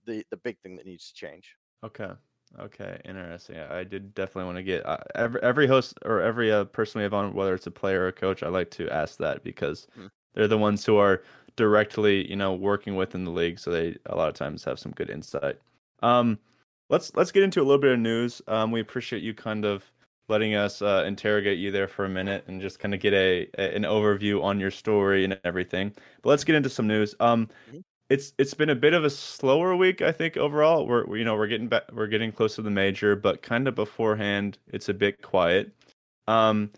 [0.04, 1.56] the the big thing that needs to change.
[1.82, 2.12] Okay.
[2.58, 3.00] Okay.
[3.04, 3.56] Interesting.
[3.58, 7.02] I did definitely want to get uh, every every host or every uh, person we
[7.04, 9.86] have on, whether it's a player or a coach, I like to ask that because
[9.94, 10.06] Hmm.
[10.34, 11.22] they're the ones who are
[11.56, 14.92] directly, you know, working within the league, so they a lot of times have some
[14.92, 15.58] good insight.
[16.02, 16.38] Um,
[16.90, 18.42] let's let's get into a little bit of news.
[18.48, 19.90] Um, we appreciate you kind of
[20.32, 23.46] letting us uh, interrogate you there for a minute and just kind of get a,
[23.58, 25.92] a an overview on your story and everything.
[26.22, 27.14] But let's get into some news.
[27.20, 27.82] Um, Mhm.
[28.08, 30.86] it's it's been a bit of a slower week, I think overall.
[30.86, 33.68] We're we- you know we're getting back, we're getting close to the major, but kind
[33.68, 35.70] of beforehand, it's a bit quiet.
[36.26, 36.70] Um,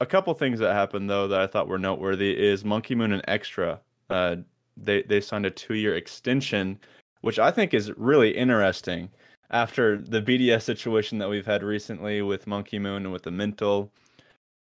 [0.00, 3.22] a couple things that happened though that I thought were noteworthy is Monkey Moon and
[3.28, 3.80] Extra.
[4.10, 4.36] Uh,
[4.76, 6.78] they they signed a two year extension,
[7.22, 9.10] which I think is really interesting
[9.50, 13.90] after the BDS situation that we've had recently with Monkey Moon and with the Mental.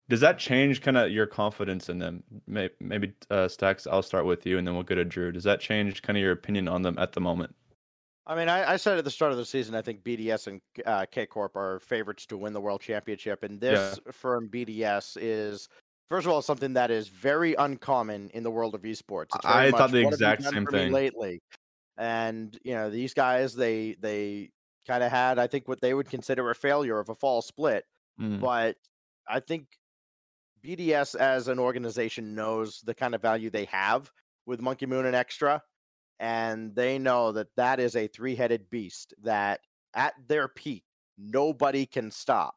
[0.08, 2.22] Does that change kind of your confidence in them?
[2.46, 5.32] Maybe, maybe uh, Stax, I'll start with you, and then we'll go to Drew.
[5.32, 7.54] Does that change kind of your opinion on them at the moment?
[8.26, 10.60] I mean, I, I said at the start of the season, I think BDS and
[10.86, 15.68] uh, K Corp are favorites to win the world championship, and this from BDS is.
[16.10, 19.28] First of all, something that is very uncommon in the world of esports.
[19.42, 21.40] I thought the "What have you exact same thing." lately.
[21.96, 24.50] And you know, these guys, they they
[24.86, 27.84] kind of had, I think, what they would consider a failure of a fall split.
[28.20, 28.76] Mm, but
[29.28, 29.66] I think
[30.64, 34.10] BDS as an organization knows the kind of value they have
[34.46, 35.62] with Monkey Moon and Extra,
[36.20, 39.60] and they know that that is a three-headed beast that
[39.94, 40.84] at their peak
[41.18, 42.56] nobody can stop,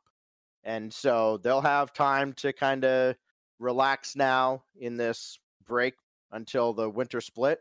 [0.63, 3.15] and so they'll have time to kind of
[3.59, 5.95] relax now in this break
[6.31, 7.59] until the winter split,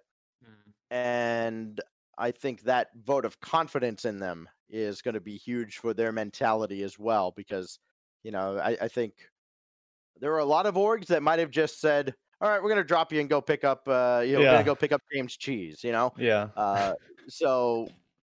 [0.90, 1.80] and
[2.18, 6.12] I think that vote of confidence in them is going to be huge for their
[6.12, 7.78] mentality as well because
[8.22, 9.30] you know I, I think
[10.18, 12.80] there are a lot of orgs that might have just said all right we're going
[12.82, 14.50] to drop you and go pick up uh you know Yeah.
[14.50, 16.50] going to go pick up james cheese you know yeah.
[16.56, 16.92] uh
[17.28, 17.88] so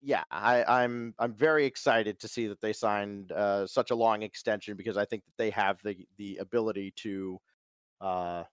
[0.03, 4.23] yeah i i'm i'm very excited to see that they signed uh such a long
[4.23, 7.39] extension because i think that they have the the ability to
[8.01, 8.45] uh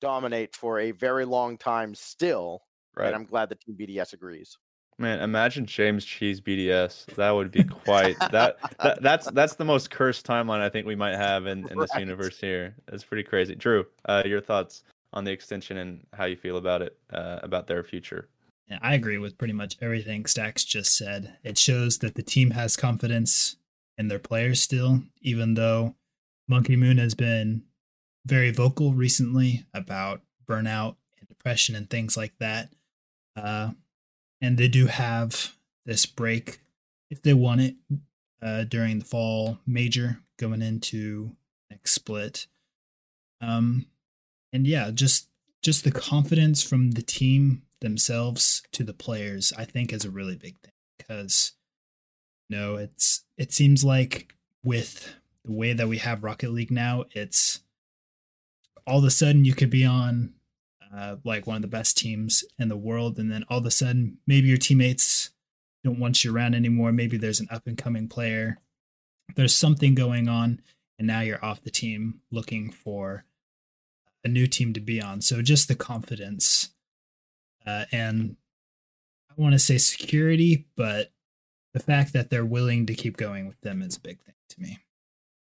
[0.00, 2.62] dominate for a very long time still
[2.94, 3.06] Right.
[3.08, 4.58] and i'm glad that team bds agrees
[4.98, 7.06] Man, imagine James Cheese BDS.
[7.16, 10.96] That would be quite that, that that's that's the most cursed timeline I think we
[10.96, 12.00] might have in, in this Right.
[12.00, 12.74] universe here.
[12.88, 13.54] It's pretty crazy.
[13.54, 17.66] Drew, uh, your thoughts on the extension and how you feel about it, uh, about
[17.66, 18.28] their future.
[18.68, 21.36] Yeah, I agree with pretty much everything Stax just said.
[21.44, 23.56] It shows that the team has confidence
[23.98, 25.94] in their players still, even though
[26.48, 27.62] Monkey Moon has been
[28.24, 32.72] very vocal recently about burnout and depression and things like that.
[33.36, 33.70] Uh,
[34.46, 36.60] and they do have this break
[37.10, 37.74] if they want it
[38.40, 41.32] uh, during the fall major going into
[41.68, 42.46] next split.
[43.40, 43.86] Um,
[44.52, 45.28] and yeah, just
[45.62, 50.36] just the confidence from the team themselves to the players, I think, is a really
[50.36, 51.52] big thing because
[52.48, 54.32] you know it's it seems like
[54.62, 57.64] with the way that we have Rocket League now, it's
[58.86, 60.34] all of a sudden you could be on
[60.94, 63.70] uh, like one of the best teams in the world, and then all of a
[63.70, 65.30] sudden maybe your teammates
[65.84, 66.92] don't want you around anymore.
[66.92, 68.58] Maybe there's an up and coming player.
[69.34, 70.60] There's something going on,
[70.98, 73.24] and now you're off the team looking for
[74.24, 75.20] a new team to be on.
[75.20, 76.70] So just the confidence
[77.66, 78.36] uh, and
[79.30, 81.10] I want to say security, but
[81.74, 84.60] the fact that they're willing to keep going with them is a big thing to
[84.60, 84.78] me.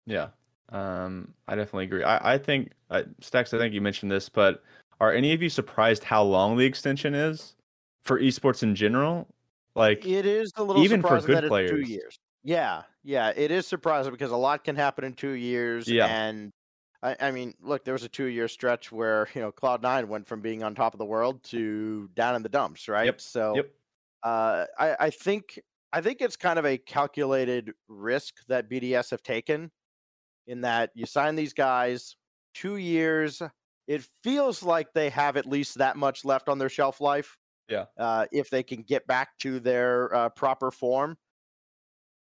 [0.05, 0.29] Yeah,
[0.69, 2.03] um, I definitely agree.
[2.03, 3.53] I, I think uh, Stax.
[3.53, 4.63] I think you mentioned this, but
[4.99, 7.55] are any of you surprised how long the extension is
[8.03, 9.27] for esports in general?
[9.75, 11.71] Like it is a little even for good that players.
[11.71, 12.19] two years.
[12.43, 15.87] Yeah, yeah, it is surprising because a lot can happen in two years.
[15.87, 16.07] Yeah.
[16.07, 16.51] and
[17.03, 20.41] I, I mean, look, there was a two-year stretch where you know Cloud9 went from
[20.41, 23.05] being on top of the world to down in the dumps, right?
[23.05, 23.71] Yep, So, yep.
[24.23, 25.59] uh, I, I think
[25.93, 29.71] I think it's kind of a calculated risk that BDS have taken,
[30.47, 32.15] in that you sign these guys
[32.53, 33.41] two years.
[33.87, 37.37] It feels like they have at least that much left on their shelf life.
[37.69, 37.85] Yeah.
[37.97, 41.17] Uh, if they can get back to their uh, proper form.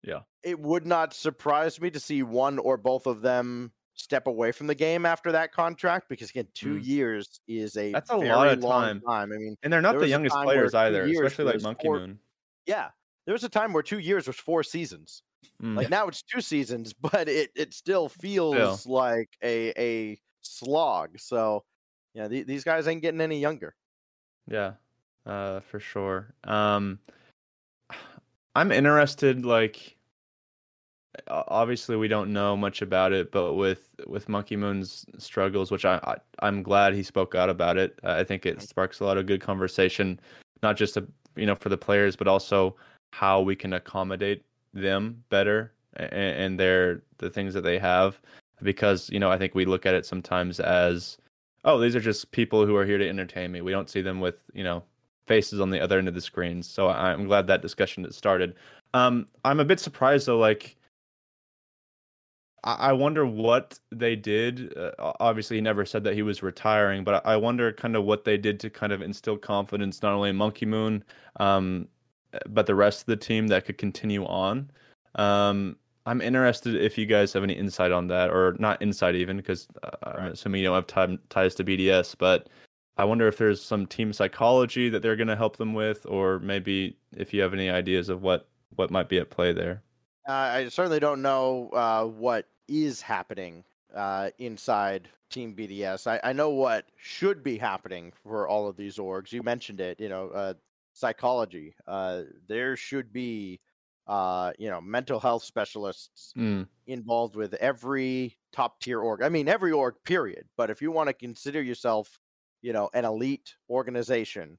[0.03, 0.21] Yeah.
[0.43, 4.67] It would not surprise me to see one or both of them step away from
[4.67, 6.87] the game after that contract because again, two Mm.
[6.87, 9.03] years is a That's a lot of long time.
[9.09, 12.19] I mean, and they're not the youngest players either, especially like Monkey four- Moon.
[12.67, 12.91] yeah,
[13.25, 15.23] there was a time where two years was four seasons.
[15.63, 15.77] Mm.
[15.77, 21.19] Like now it's two seasons, but it it still feels like a a slog.
[21.19, 21.65] So
[22.15, 23.75] yeah, the, these guys ain't getting any younger.
[24.49, 24.73] Yeah,
[25.27, 26.33] uh, for sure.
[26.45, 26.99] Um,
[28.55, 29.45] I'm interested.
[29.45, 29.97] Like,
[31.29, 35.97] obviously, we don't know much about it, but with with Monkey Moon's struggles, which I,
[36.05, 37.99] I I'm glad he spoke out about it.
[38.03, 40.19] I think it sparks a lot of good conversation,
[40.63, 42.77] not just a, you know for the players, but also
[43.13, 44.43] how we can accommodate
[44.73, 48.21] them better and, and their the things that they have.
[48.63, 51.19] Because you know, I think we look at it sometimes as
[51.67, 53.61] oh, these are just people who are here to entertain me.
[53.61, 54.85] We don't see them with, you know,
[55.27, 56.63] faces on the other end of the screen.
[56.63, 58.55] So I'm glad that discussion started.
[58.95, 60.77] Um, I'm a bit surprised though, like,
[62.65, 64.77] I, wonder what they did.
[64.77, 64.91] Uh,
[65.21, 68.37] obviously, he never said that he was retiring, but I wonder kind of what they
[68.37, 71.05] did to kind of instill confidence, not only in Monkey Moon,
[71.39, 71.87] um,
[72.49, 74.69] but the rest of the team that could continue on.
[75.15, 75.77] Um,
[76.07, 79.67] I'm interested if you guys have any insight on that, or not insight even, because
[79.83, 82.17] uh, I'm assuming you don't have time, ties to BDS.
[82.17, 82.49] But
[82.97, 86.39] I wonder if there's some team psychology that they're going to help them with, or
[86.39, 89.83] maybe if you have any ideas of what what might be at play there.
[90.29, 96.07] Uh, I certainly don't know uh, what is happening uh, inside Team BDS.
[96.07, 99.33] I, I know what should be happening for all of these orgs.
[99.33, 100.01] You mentioned it.
[100.01, 100.55] You know, uh,
[100.97, 101.75] psychology.
[101.87, 103.61] Uh, there should be,
[104.07, 109.23] uh, you know, mental health specialists Mm, involved with every top tier org.
[109.23, 110.49] I mean, every org, period.
[110.57, 112.19] But if you want to consider yourself,
[112.63, 114.59] you know, an elite organization,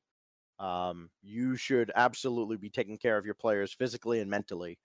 [0.59, 4.79] um, you should absolutely be taking care of your players physically and mentally.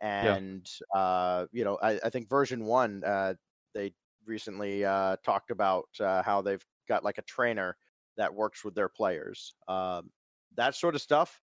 [0.00, 3.34] And uh, you know, I, I think Version1, uh,
[3.74, 3.94] they
[4.26, 7.76] recently uh, talked about uh, how they've got like a trainer
[8.16, 9.54] that works with their players.
[9.68, 10.12] Um,
[10.56, 11.41] that sort of stuff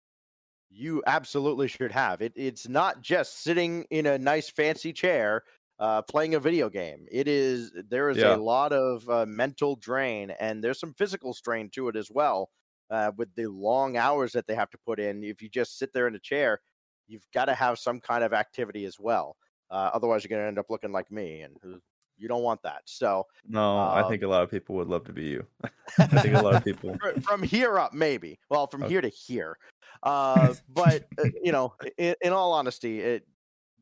[0.71, 2.21] you absolutely should have.
[2.23, 5.43] It, it's not just sitting in a nice fancy chair
[5.79, 7.07] uh, playing a video game.
[7.11, 8.25] It is there is Yeah.
[8.25, 12.51] a lot of uh, mental drain and there's some physical strain to it as well.
[12.89, 15.93] Uh, with the long hours that they have to put in, if you just sit
[15.93, 16.61] there in a chair,
[17.09, 19.37] you've got to have some kind of activity as well.
[19.71, 21.79] Uh, otherwise, you're going to end up looking like me, and uh,
[22.17, 22.83] you don't want that.
[22.87, 25.47] So no, I Um, think a lot of people would love to be you.
[26.12, 27.03] I think a lot of people.
[27.23, 28.39] from here up, maybe.
[28.51, 28.85] Well, from Okay.
[28.85, 29.59] here to here.
[30.03, 33.27] Uh, but uh, you know, in, in all honesty, it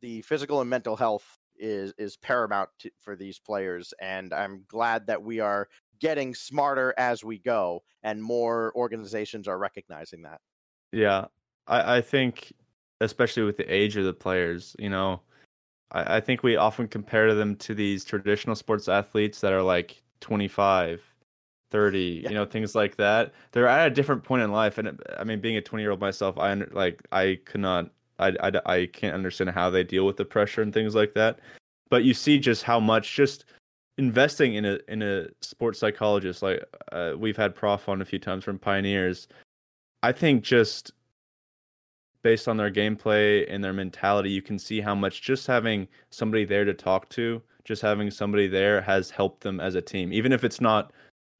[0.00, 5.06] the physical and mental health is is paramount to, for these players, and I'm glad
[5.06, 5.68] that we are
[5.98, 10.40] getting smarter as we go, and more organizations are recognizing that.
[10.92, 11.28] Yeah,
[11.66, 12.52] I, I think,
[13.00, 15.22] especially with the age of the players, you know,
[15.92, 20.02] I, I think we often compare them to these traditional sports athletes that are like
[20.20, 21.02] 25,
[21.70, 22.28] 30, Yeah.
[22.28, 23.32] you know, things like that.
[23.52, 24.78] They're at a different point in life.
[24.78, 28.28] And I mean, being a 20 year old myself, I like, I could not, I,
[28.40, 31.40] I, I can't understand how they deal with the pressure and things like that.
[31.90, 33.44] But you see just how much just
[33.96, 36.60] investing in a in a sports psychologist like
[36.90, 39.28] uh, we've had prof on a few times from pioneers
[40.02, 40.90] i think just
[42.24, 46.44] based on their gameplay and their mentality you can see how much just having somebody
[46.44, 50.32] there to talk to just having somebody there has helped them as a team even
[50.32, 50.92] if it's not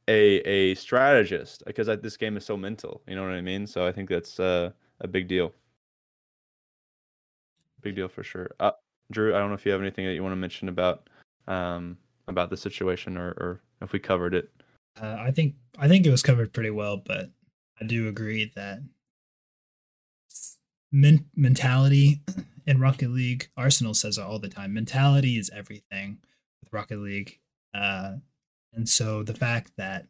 [0.09, 3.67] a a strategist because this game is so mental you know what i mean?
[3.67, 4.71] So i think that's uh,
[5.01, 5.53] a big deal.
[7.81, 8.51] Big deal for sure.
[8.61, 8.73] Uh,
[9.11, 11.09] drew i don't know if you have anything that you want to mention about
[11.49, 11.97] um,
[12.29, 14.51] about the situation or, or if we covered it.
[15.01, 17.31] Uh, I think I think it was covered pretty well, but
[17.81, 18.81] I do agree that
[20.95, 22.23] men- mentality
[22.67, 24.73] in Rocket League, Arsenal says all the time.
[24.73, 26.19] Mentality is everything
[26.63, 27.41] with Rocket League,
[27.75, 28.15] uh,
[28.73, 30.07] and so the fact that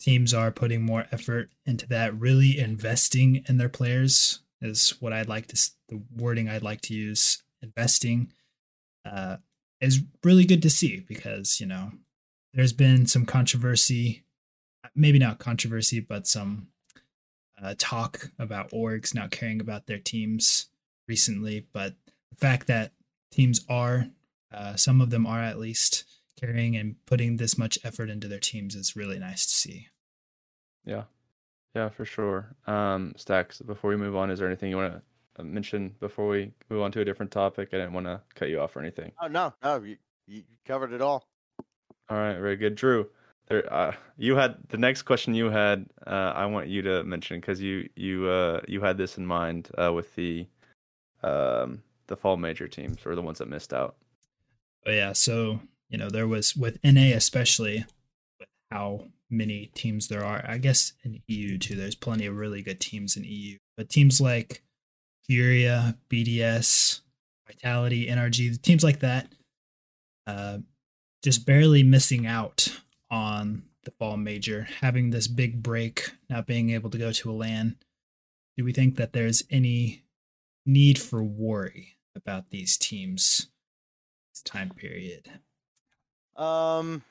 [0.00, 5.28] teams are putting more effort into that, really investing in their players, is what I'd
[5.28, 7.42] like to the wording I'd like to use.
[7.62, 8.32] Investing.
[9.04, 9.38] Uh,
[9.80, 11.92] is really good to see because you know
[12.52, 14.24] there's been some controversy
[14.94, 16.68] maybe not controversy but some
[17.62, 20.68] uh, talk about orgs not caring about their teams
[21.06, 21.94] recently but
[22.30, 22.92] the fact that
[23.30, 24.06] teams are
[24.52, 26.04] uh, some of them are at least
[26.40, 29.88] caring and putting this much effort into their teams is really nice to see
[30.84, 31.04] yeah
[31.74, 35.02] yeah for sure um Stax before we move on is there anything you want to
[35.38, 37.68] uh, mention before we move on to a different topic?
[37.72, 39.12] I didn't want to cut you off or anything.
[39.22, 39.96] Oh no, no, you,
[40.26, 41.28] you covered it all.
[42.10, 43.08] All right, very good, Drew.
[43.48, 45.86] There, uh, you had the next question you had.
[46.06, 49.70] Uh, I want you to mention because you you uh, you had this in mind
[49.78, 50.46] uh, with the
[51.22, 53.96] um, the fall major teams or the ones that missed out.
[54.86, 57.86] Oh yeah, so you know there was with NA especially
[58.38, 60.44] with how many teams there are.
[60.46, 61.74] I guess in EU too.
[61.74, 64.62] There's plenty of really good teams in EU, but teams like
[65.24, 67.00] Furia, BDS,
[67.46, 69.32] Vitality, NRG, teams like that,
[70.26, 70.58] uh,
[71.22, 72.78] just barely missing out
[73.10, 77.32] on the fall major, having this big break, not being able to go to a
[77.32, 77.76] LAN.
[78.56, 80.02] Do we think that there's any
[80.66, 83.48] need for worry about these teams
[84.32, 85.28] this time period?
[86.36, 87.02] Um,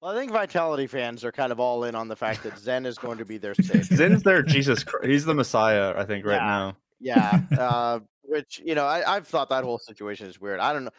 [0.00, 2.86] well, I think Vitality fans are kind of all in on the fact that Zen
[2.86, 3.82] is going to be their savior.
[3.96, 5.08] Zen's their Jesus Christ.
[5.08, 6.46] He's the Messiah, I think, right yeah.
[6.46, 6.76] now.
[7.00, 7.40] Yeah.
[7.58, 10.60] Uh, which, you know, I, I've thought that whole situation is weird.
[10.60, 10.90] I don't know.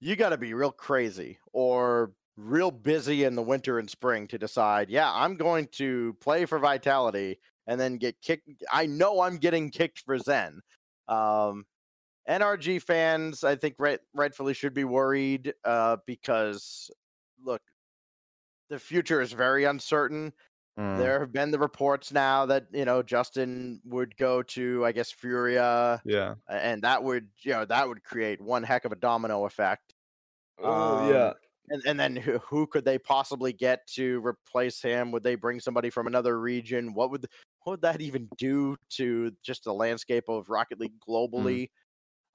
[0.00, 4.38] You got to be real crazy or real busy in the winter and spring to
[4.38, 8.48] decide, yeah, I'm going to play for Vitality and then get kicked.
[8.72, 10.60] I know I'm getting kicked for Zen.
[11.08, 11.64] Um,
[12.28, 16.90] NRG fans, I think, right, rightfully should be worried uh, because,
[17.44, 17.62] look,
[18.68, 20.32] the future is very uncertain.
[20.78, 20.98] Mm.
[20.98, 25.10] There have been the reports now that you know Justin would go to, I guess,
[25.10, 26.00] Furia.
[26.04, 29.92] Yeah, and that would you know that would create one heck of a domino effect.
[30.62, 31.32] Oh um, yeah.
[31.70, 35.12] And, and then who, who could they possibly get to replace him?
[35.12, 36.94] Would they bring somebody from another region?
[36.94, 37.26] What would
[37.62, 41.08] what would that even do to just the landscape of Rocket League mm.
[41.08, 41.70] globally?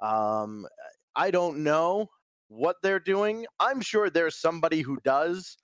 [0.01, 0.07] Mm.
[0.07, 0.67] Um,
[1.15, 2.09] I don't know
[2.47, 3.45] what they're doing.
[3.59, 5.57] I'm sure there's somebody who does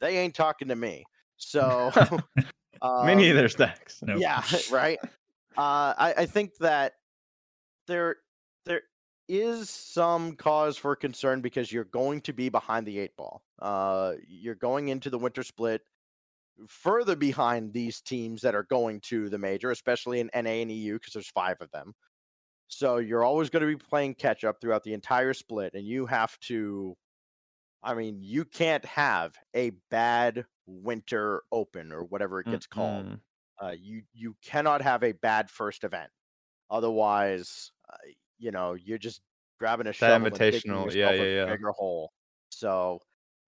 [0.00, 1.04] they ain't talking to me.
[1.36, 1.92] So,
[2.82, 4.02] um, me neither, Stax.
[4.02, 4.16] No.
[4.16, 4.98] Yeah, right.
[5.56, 6.94] Uh, I, I think that
[7.86, 8.16] there
[8.64, 8.82] there
[9.28, 13.42] is some cause for concern because you're going to be behind the eight ball.
[13.60, 15.82] Uh, you're going into the winter split
[16.66, 20.94] further behind these teams that are going to the major, especially in NA and EU
[20.94, 21.94] because there's five of them.
[22.68, 26.06] So you're always going to be playing catch up throughout the entire split, and you
[26.06, 26.96] have to
[27.82, 32.80] I mean, you can't have a bad winter open or whatever it gets mm-hmm.
[32.80, 33.18] called.
[33.60, 36.10] Uh, you you cannot have a bad first event.
[36.70, 37.96] Otherwise, uh,
[38.38, 39.20] you know, you're just
[39.58, 42.12] grabbing a shovel that invitational, yeah, yeah, yeah, bigger hole.
[42.50, 43.00] So,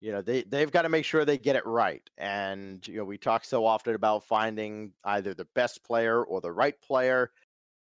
[0.00, 2.02] you know, they they've got to make sure they get it right.
[2.16, 6.52] And you know, we talk so often about finding either the best player or the
[6.52, 7.30] right player.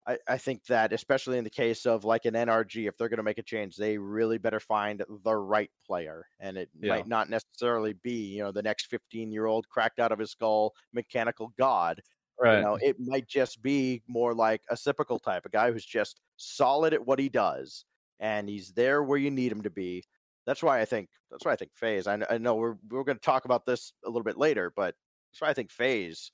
[0.06, 3.18] I, I think that especially in the case of like an NRG, if they're going
[3.18, 6.94] to make a change, they really better find the right player, and it yeah.
[6.94, 10.30] might not necessarily be you know the next 15 year old cracked out of his
[10.30, 12.00] skull mechanical god.
[12.40, 12.58] Right.
[12.58, 16.20] You know, it might just be more like a typical type, a guy who's just
[16.36, 17.84] solid at what he does,
[18.20, 20.04] and he's there where you need him to be.
[20.46, 22.06] That's why I think that's why I think FaZe.
[22.06, 24.94] I, I know we're we're going to talk about this a little bit later, but
[25.32, 26.30] that's why I think FaZe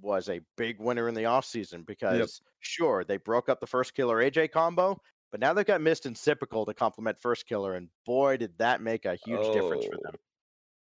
[0.00, 2.28] was a big winner in the offseason because yep.
[2.60, 6.16] sure they broke up the first killer AYYJAYY combo, but now they've got Mist and
[6.16, 10.02] Sypical to complement Firstkiller, and boy did that make a huge oh, difference for oh.
[10.04, 10.14] them.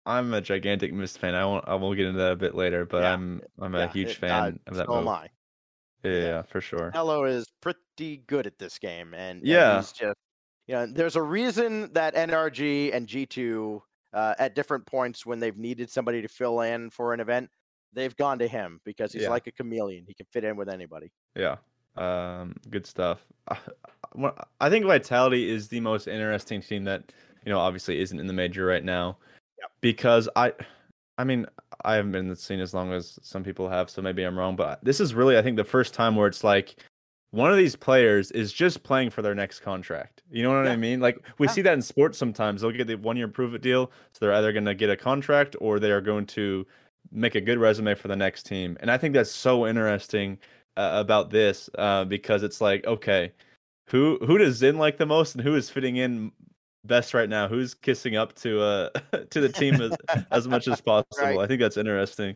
[0.06, 1.36] I'm a gigantic Mist fan.
[1.36, 1.68] I won't.
[1.68, 3.14] I will get into that a bit later, but yeah.
[3.14, 4.88] I'm I'm a huge it, fan uh, of that.
[4.88, 5.02] So move.
[5.02, 5.30] am I.
[6.04, 6.89] Yeah, yeah, for sure.
[6.93, 10.18] Hello is pretty good at this game, and yeah, he's just
[10.72, 13.82] you know, there's a reason that NRG and G2
[14.14, 17.49] uh, at different points when they've needed somebody to fill in for an event,
[17.93, 19.30] they've gone to him because he's Yeah.
[19.30, 20.06] like a chameleon.
[20.08, 21.12] He can fit in with anybody.
[21.36, 21.58] Yeah.
[21.97, 23.26] Um, good stuff.
[24.60, 27.12] I think Vitality is the most interesting team that
[27.45, 29.18] you know obviously isn't in the major right now,
[29.62, 29.72] Yep.
[29.82, 30.53] because I,
[31.18, 31.45] I mean
[31.84, 34.38] I haven't been in the scene as long as some people have, so maybe I'm
[34.38, 36.76] wrong, but this is really I think the first time where it's like
[37.32, 40.22] one of these players is just playing for their next contract.
[40.30, 40.99] You know what I mean?
[40.99, 41.53] Like we Yeah.
[41.53, 42.62] see that in sports sometimes.
[42.62, 44.97] They'll get the one year prove it deal, so they're either going to get a
[44.97, 46.68] contract or they are going to
[47.12, 48.78] make a good resume for the next team.
[48.82, 50.38] And I think that's so interesting
[50.78, 53.32] uh, about this uh, because it's like, okay,
[53.88, 56.32] who who does Zen like the most, and who is fitting in
[56.86, 57.48] best right now?
[57.48, 58.90] Who's kissing up to uh
[59.30, 59.96] to the team as
[60.32, 61.18] as much as possible?
[61.24, 61.40] Right.
[61.40, 62.36] I think that's interesting.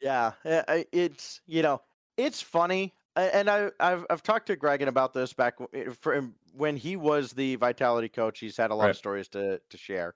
[0.00, 1.80] Yeah, uh, it's you know
[2.16, 5.90] it's funny, and I I've I've talked to Gregan about this back eh,
[6.54, 8.38] when he was the Vitality coach.
[8.38, 8.90] He's had a lot Right.
[8.90, 10.14] of stories to to share,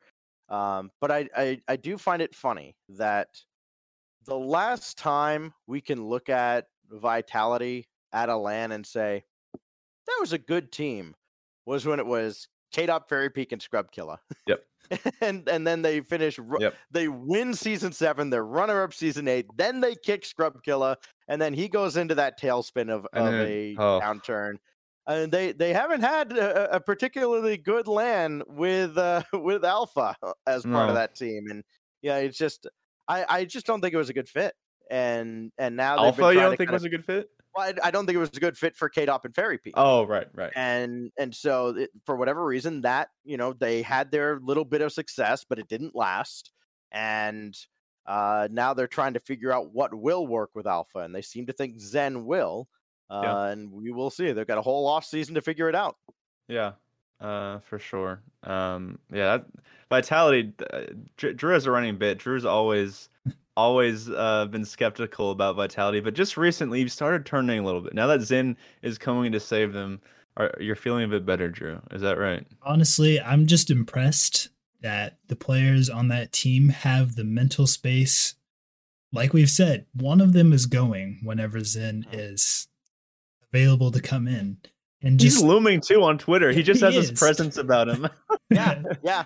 [0.48, 3.28] um, but I, I I do find it funny that
[4.24, 9.24] the last time we can look at Vitality at a LAN and say
[10.06, 11.14] that was a good team
[11.66, 14.18] was when it was Kaydop, Fairy Peak, and Scrub Killa.
[14.46, 14.64] Yep.
[15.20, 16.74] and and then they finish Yep.
[16.90, 20.96] they win season seven, they're runner up season eight, then they kick Scrub Killa,
[21.28, 24.00] and then he goes into that tailspin of, of then- a oh.
[24.02, 24.54] downturn.
[25.06, 30.14] And they they haven't had a, a particularly good LAN with uh, with Alpha
[30.46, 30.88] as part No.
[30.88, 31.64] of that team, and
[32.02, 32.66] yeah, it's just
[33.08, 34.54] I, I just don't think it was a good fit.
[34.90, 37.28] And and now Alpha, you don't think kinda- was a good fit?
[37.54, 39.74] Well, I, I don't think it was a good fit for Kaydop and Fairy Peak
[39.76, 40.52] Oh, right, right.
[40.54, 44.80] and and so it, for whatever reason that you know they had their little bit
[44.82, 46.52] of success but it didn't last
[46.92, 47.56] and
[48.06, 51.46] uh now they're trying to figure out what will work with alpha and they seem
[51.46, 52.68] to think zen will
[53.10, 53.44] uh Yeah.
[53.50, 55.96] and we will see they've got a whole off season to figure it out
[56.48, 56.72] Yeah,
[57.20, 58.22] uh, for sure.
[58.42, 59.46] Um, yeah, that,
[59.90, 60.52] Vitality.
[60.72, 60.86] Uh,
[61.16, 62.18] Drew is a running bit.
[62.18, 63.09] Drew's always,
[63.60, 67.94] always uh, been skeptical about Vitality, but just recently you've started turning a little bit.
[67.94, 70.00] Now that Zen is coming to save them,
[70.36, 71.80] are, you're feeling a bit better, Drew.
[71.90, 72.46] Is that right?
[72.62, 74.48] Honestly, I'm just impressed
[74.80, 78.34] that the players on that team have the mental space.
[79.12, 82.18] Like we've said, one of them is going whenever Zen Mhm.
[82.18, 82.68] is
[83.52, 84.58] available to come in.
[85.02, 86.52] And He's looming too on Twitter.
[86.52, 87.18] He just He has this is.
[87.18, 88.08] presence about him.
[88.50, 89.24] yeah yeah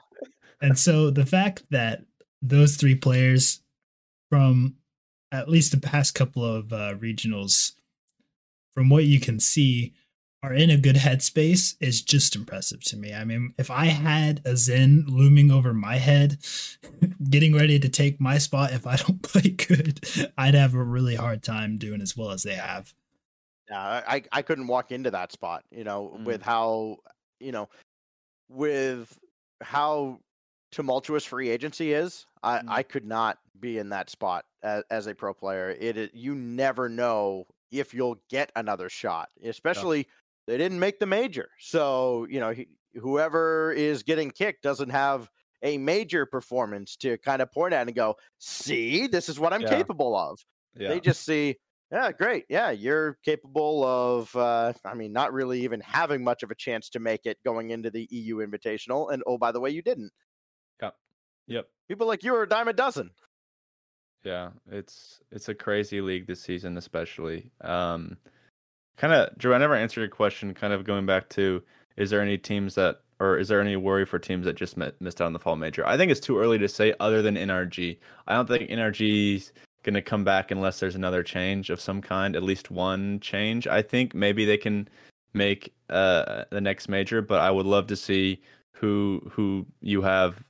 [0.60, 2.04] And so the fact that
[2.40, 3.60] those three players
[4.34, 4.74] from
[5.30, 7.72] at least the past couple of uh, regionals,
[8.74, 9.92] from what you can see,
[10.42, 13.14] are in a good headspace is just impressive to me.
[13.14, 16.38] I mean, if I had a Zen looming over my head,
[17.30, 20.00] getting ready to take my spot if I don't play good,
[20.36, 22.92] I'd have a really hard time doing as well as they have.
[23.70, 26.24] Yeah, I I couldn't walk into that spot, you know, Mm.
[26.24, 26.96] with how
[27.38, 27.68] you know,
[28.48, 29.16] with
[29.62, 30.18] how
[30.72, 32.26] tumultuous free agency is.
[32.44, 32.64] I Mm.
[32.68, 35.70] I could not be in that spot as, as a pro player.
[35.70, 40.06] It is- you never know if you'll get another shot, especially
[40.46, 45.30] they didn't make the major, so you know he, whoever is getting kicked doesn't have
[45.62, 49.62] a major performance to kind of point at and go, see, this is what I'm
[49.62, 49.70] Yeah.
[49.70, 50.44] capable of
[50.76, 50.88] yeah.
[50.90, 51.56] they just see
[51.92, 56.50] yeah great yeah you're capable of uh, i mean not really even having much of
[56.50, 59.70] a chance to make it going into the eu invitational and oh by the way
[59.70, 60.10] you didn't
[61.46, 61.68] Yep.
[61.88, 63.10] people like you are a dime a dozen
[64.24, 67.50] Yeah, it's it's a crazy league this season, especially.
[67.60, 68.16] Um,
[68.96, 69.54] kind of, Drew.
[69.54, 70.54] I never answered your question.
[70.54, 71.62] Kind of going back to,
[71.96, 74.98] is there any teams that, or is there any worry for teams that just met,
[75.00, 75.86] missed out on the fall major?
[75.86, 76.94] I think it's too early to say.
[77.00, 81.78] Other than NRG, I don't think NRG's gonna come back unless there's another change of
[81.80, 83.66] some kind, at least one change.
[83.66, 84.88] I think maybe they can
[85.34, 88.40] make uh the next major, but I would love to see
[88.72, 90.42] who who you have,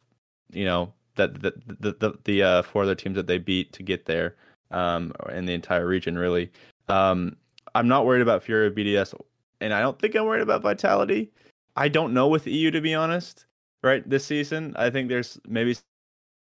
[0.55, 3.83] you know, that the the the, the uh, four other teams that they beat to
[3.83, 4.37] get there,
[4.71, 6.51] um, in the entire region really.
[6.89, 7.37] Um,
[7.75, 9.15] I'm not worried about Furia BDS,
[9.61, 11.31] and I don't think I'm worried about Vitality.
[11.77, 13.47] I don't know with EU to be honest.
[13.83, 15.77] Right this season, I think there's maybe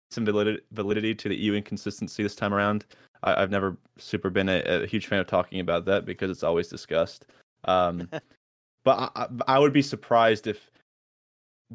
[0.10, 2.86] some validity, validity to the EU inconsistency this time around.
[3.24, 6.44] I, I've never super been a, a huge fan of talking about that because it's
[6.44, 7.26] always discussed.
[7.66, 8.08] Um,
[8.84, 10.72] but I, I would be surprised if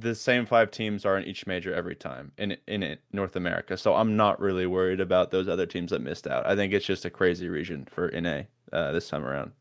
[0.01, 3.76] the same five teams are in each major every time in in it, North America.
[3.76, 6.46] So I'm not really worried about those other teams that missed out.
[6.46, 8.42] I think it's just a crazy region for NA
[8.72, 9.53] uh, this time around.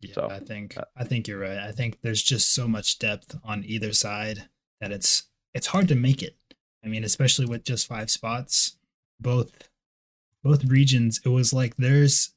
[0.00, 1.58] Yeah, So, I think uh, I think you're right.
[1.58, 4.48] I think there's just so much depth on either side
[4.80, 6.36] that it's it's hard to make it.
[6.84, 8.76] I mean, especially with just five spots,
[9.20, 9.68] both
[10.42, 12.34] both regions, it was like there's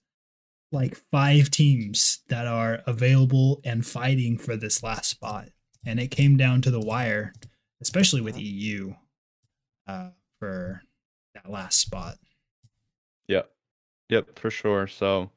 [0.72, 5.50] like five teams that are available and fighting for this last spot.
[5.86, 7.34] And it came down to the wire,
[7.82, 8.94] especially with EU
[9.88, 10.10] uh,
[10.40, 10.82] for
[11.36, 12.16] that last spot.
[13.28, 13.50] Yep,
[14.10, 14.88] yep, for sure.
[14.88, 15.30] So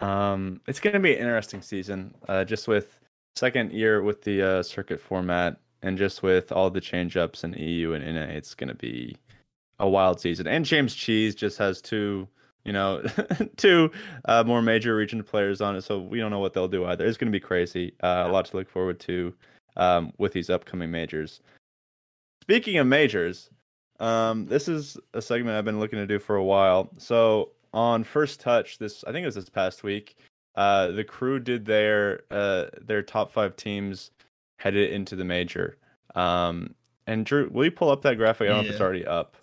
[0.00, 3.00] um, it's going to be an interesting season, uh, just with
[3.36, 7.52] second year with the uh, circuit format, and just with all the change ups in
[7.52, 8.34] EU and NA.
[8.34, 9.16] It's going to be
[9.78, 10.46] a wild season.
[10.46, 12.26] And James Cheese just has two,
[12.64, 13.02] you know,
[13.56, 13.90] two
[14.24, 17.06] uh, more major region players on it, so we don't know what they'll do either.
[17.06, 17.94] It's going to be crazy.
[18.02, 19.32] Uh, a lot to look forward to
[19.78, 21.40] um, with these upcoming majors.
[22.42, 23.50] Speaking of majors,
[24.00, 26.90] um, this is a segment I've been looking to do for a while.
[26.98, 30.16] So on first touch, this I think it was this past week,
[30.54, 34.10] uh, the crew did their uh, their top five teams
[34.58, 35.76] headed into the major.
[36.14, 36.74] Um,
[37.06, 38.46] and Drew, will you pull up that graphic?
[38.46, 39.36] I don't know if it's already up.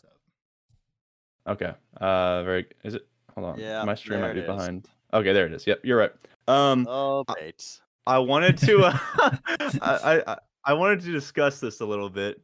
[1.48, 1.74] Okay.
[1.98, 2.66] Uh, very.
[2.84, 3.08] Is it?
[3.36, 3.60] Hold on.
[3.60, 4.88] Yeah, my stream might be behind.
[5.14, 5.68] Okay, there it is.
[5.68, 6.12] Yep, you're right.
[6.48, 7.82] Um, Oh, Bates.
[8.08, 8.98] I wanted to uh,
[9.82, 12.42] I, I I wanted to discuss this a little bit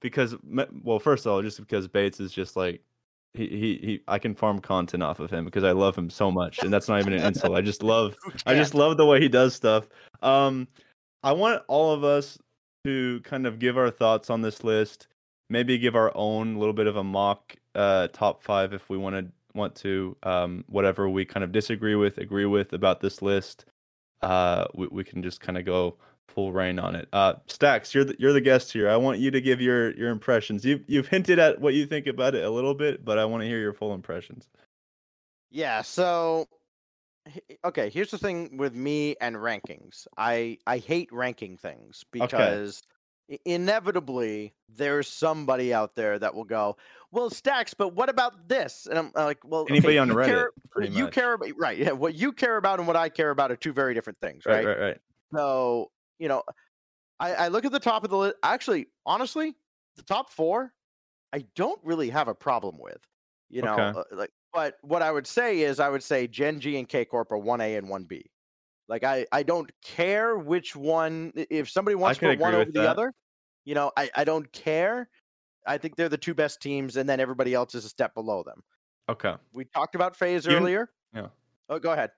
[0.00, 0.34] because
[0.82, 2.82] well first of all just because Bates is just like
[3.32, 6.30] he, he he I can farm content off of him because I love him so
[6.30, 7.56] much and that's not even an insult.
[7.56, 9.88] I just love I just love the way he does stuff.
[10.22, 10.68] Um
[11.22, 12.38] I want all of us
[12.84, 15.08] to kind of give our thoughts on this list
[15.50, 19.16] maybe give our own little bit of a mock uh top 5 if we want
[19.16, 23.66] to want to um whatever we kind of disagree with agree with about this list
[24.24, 25.96] uh, we, we can just kind of go
[26.28, 27.08] full reign on it.
[27.12, 28.88] Uh, Stax, you're the, you're the guest here.
[28.88, 30.64] I want you to give your your impressions.
[30.64, 33.42] You've you've hinted at what you think about it a little bit, but I want
[33.42, 34.48] to hear your full impressions.
[35.50, 36.46] Yeah, so
[37.64, 40.06] okay, here's the thing with me and rankings.
[40.16, 42.82] I I hate ranking things because
[43.44, 46.76] inevitably there's somebody out there that will go,
[47.10, 50.14] "Well, Stax, but what about this?" And I'm uh, like, "Well, Anybody okay, on you
[50.14, 51.14] Reddit, care, pretty you much.
[51.14, 51.78] care about right?
[51.78, 54.44] Yeah, what you care about and what I care about are two very different things,
[54.46, 54.66] Right, right?
[54.66, 55.00] right, right.
[55.34, 56.42] So you know,
[57.20, 58.36] I, I look at the top of the list.
[58.42, 59.54] Actually, honestly,
[59.96, 60.72] the top four,
[61.32, 62.98] I don't really have a problem with.
[63.50, 64.00] You know, Okay.
[64.00, 67.04] uh, like, but what I would say is, I would say Gen G and K
[67.04, 68.30] Corp are one A and one B.
[68.88, 71.32] Like, I I don't care which one.
[71.36, 72.88] If somebody wants to put one over the that.
[72.90, 73.12] other,
[73.64, 75.08] you know, I I don't care.
[75.66, 78.42] I think they're the two best teams, and then everybody else is a step below
[78.42, 78.62] them.
[79.08, 79.34] Okay.
[79.52, 80.90] We talked about FaZe earlier.
[81.14, 81.28] yeah.
[81.70, 82.10] Oh, go ahead.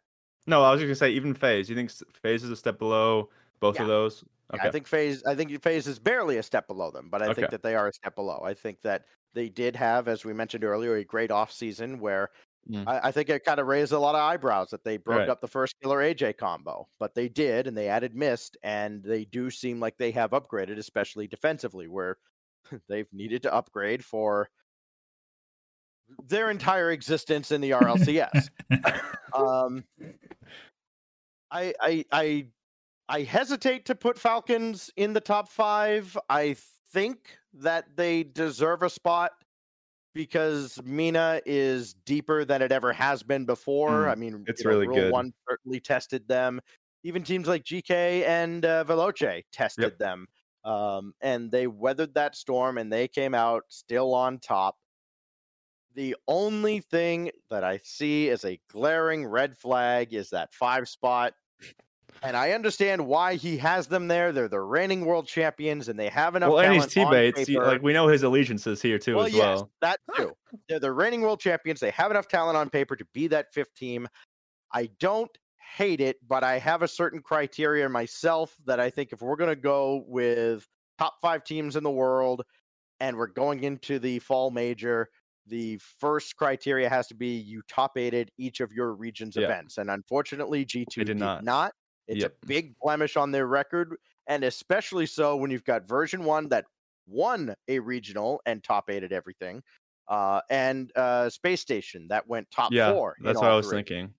[0.48, 1.68] No, I was just gonna say even FaZe.
[1.70, 1.90] You think
[2.22, 3.82] FaZe is a step below both Yeah.
[3.82, 4.24] of those?
[4.54, 5.24] Yeah, I think FaZe.
[5.24, 7.34] I think FaZe is barely a step below them, but I Okay.
[7.34, 8.40] think that they are a step below.
[8.44, 12.30] I think that they did have, as we mentioned earlier, a great off season where
[12.70, 12.84] Mm.
[12.86, 15.28] I, I think it kind of raised a lot of eyebrows that they broke Right.
[15.28, 19.24] up the first killer AYYJAYY combo, but they did, and they added Mist, and they
[19.24, 22.18] do seem like they have upgraded, especially defensively, where
[22.88, 24.48] they've needed to upgrade for
[26.28, 28.48] their entire existence in the RLCS.
[29.34, 29.84] um,
[31.50, 32.46] I, I, I,
[33.08, 36.16] I hesitate to put Falcons in the top five.
[36.28, 36.56] I
[36.92, 39.32] think that they deserve a spot
[40.16, 44.06] because MENA is deeper than it ever has been before.
[44.06, 45.12] Mm, I mean, it's you know, really Rule good.
[45.12, 46.60] One certainly tested them.
[47.04, 50.26] Even teams like GK and uh, Veloce tested them,
[50.64, 54.76] um, and they weathered that storm and they came out still on top.
[55.94, 61.34] The only thing that I see as a glaring red flag is that five spot.
[62.22, 64.32] And I understand why he has them there.
[64.32, 67.60] They're the reigning world champions and they have enough well, and he's talent T you-
[67.62, 69.70] Like we know his allegiances here too well, as yes, well.
[69.82, 70.32] that too.
[70.68, 71.80] They're the reigning world champions.
[71.80, 74.08] They have enough talent on paper to be that fifth team.
[74.72, 75.30] I don't
[75.76, 79.50] hate it, but I have a certain criteria myself that I think if we're going
[79.54, 80.66] to go with
[80.98, 82.42] top five teams in the world
[83.00, 85.08] and we're going into the fall major,
[85.46, 89.44] the first criteria has to be you top aided each of your region's Yeah.
[89.44, 89.78] events.
[89.78, 91.44] And unfortunately, G2 They did not.
[92.08, 92.32] It's Yep.
[92.32, 93.96] a big blemish on their record,
[94.26, 96.66] and especially so when you've got Version1 that
[97.06, 99.62] won a regional and top eight at everything,
[100.08, 103.16] uh, and uh, Space Station that went top Yeah, four.
[103.18, 103.76] that's what I was three.
[103.76, 104.14] thinking.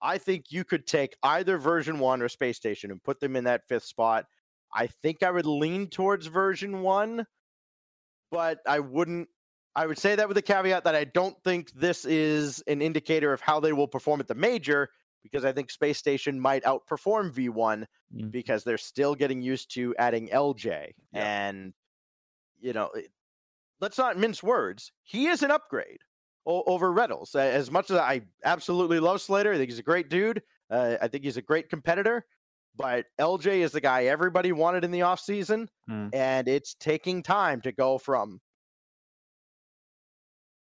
[0.00, 3.66] I think you could take either Version1 or Space Station and put them in that
[3.68, 4.26] fifth spot.
[4.72, 7.24] I think I would lean towards Version1,
[8.30, 9.28] but I wouldn't.
[9.74, 13.32] I would say that with the caveat that I don't think this is an indicator
[13.32, 14.88] of how they will perform at the major,
[15.30, 18.30] because I think Space Station might outperform V1 Mm.
[18.30, 20.92] because they're still getting used to adding LJ.
[21.12, 21.48] Yeah.
[21.48, 21.74] And,
[22.58, 22.90] you know,
[23.80, 24.92] let's not mince words.
[25.02, 25.98] He is an upgrade
[26.46, 27.34] o- over Retals.
[27.36, 30.42] As much as I absolutely love Slater, I think he's a great dude.
[30.70, 32.24] Uh, I think he's a great competitor.
[32.76, 36.14] But LJ is the guy everybody wanted in the offseason, Mm.
[36.14, 38.40] and it's taking time to go from,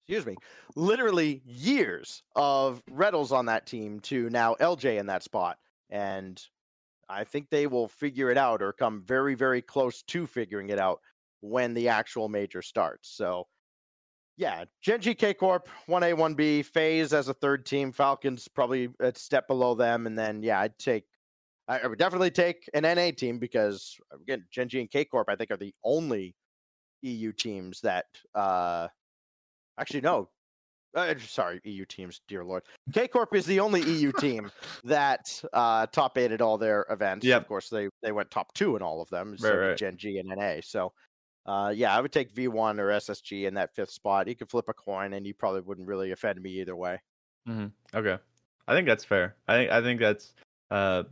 [0.08, 0.36] excuse me,
[0.76, 5.58] literally years of Retals on that team to now LJ in that spot.
[5.90, 6.40] And
[7.10, 10.80] I think they will figure it out or come very, very close to figuring it
[10.80, 11.00] out
[11.42, 13.10] when the actual major starts.
[13.10, 13.48] So,
[14.38, 19.12] yeah, Gen G K Corp, 1A, 1B, FaZe as a third team, Falcons probably a
[19.16, 20.06] step below them.
[20.06, 21.06] And then, yeah, I'd take,
[21.68, 25.36] I would definitely take an NA team because, again, Gen G and K Corp, I
[25.36, 26.36] think, are the only
[27.02, 28.90] EU teams that, uh,
[29.78, 30.30] actually, no,
[30.96, 32.64] uh, sorry, EU teams, dear lord.
[32.94, 34.50] K Corp is the only EU team
[34.84, 37.26] that uh, top eight at all their events.
[37.26, 37.42] Yep.
[37.42, 39.38] Of course, they they went top two in all of them.
[39.38, 39.78] So Right, right.
[39.78, 40.62] Gen G and NA.
[40.64, 40.94] So,
[41.46, 44.28] uh, yeah, I would take V1 or SSG in that fifth spot.
[44.28, 47.00] You could flip a coin, and you probably wouldn't really offend me either way.
[47.94, 48.18] Okay,
[48.68, 49.36] I think that's fair.
[49.48, 50.34] I think I think that's
[50.72, 51.04] uh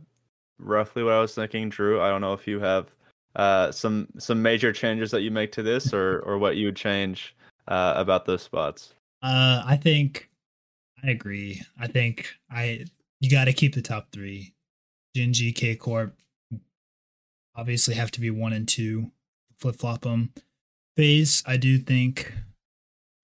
[0.58, 2.00] roughly what I was thinking, Drew.
[2.00, 2.88] I don't know if you have
[3.36, 6.76] uh some some major changes that you make to this, or or what you would
[6.76, 7.36] change
[7.68, 8.94] uh about those spots.
[9.22, 10.28] Uh, I think
[11.02, 11.62] I agree.
[11.78, 12.84] I think I
[13.20, 14.52] you got to keep the top three.
[15.16, 16.14] Gen G K Corp
[17.56, 19.10] obviously have to be one and two.
[19.58, 20.32] Flip flop them.
[20.96, 22.32] FaZe, I do think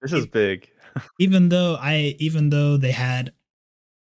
[0.02, 0.68] This is big.
[1.20, 3.32] even though I even though they had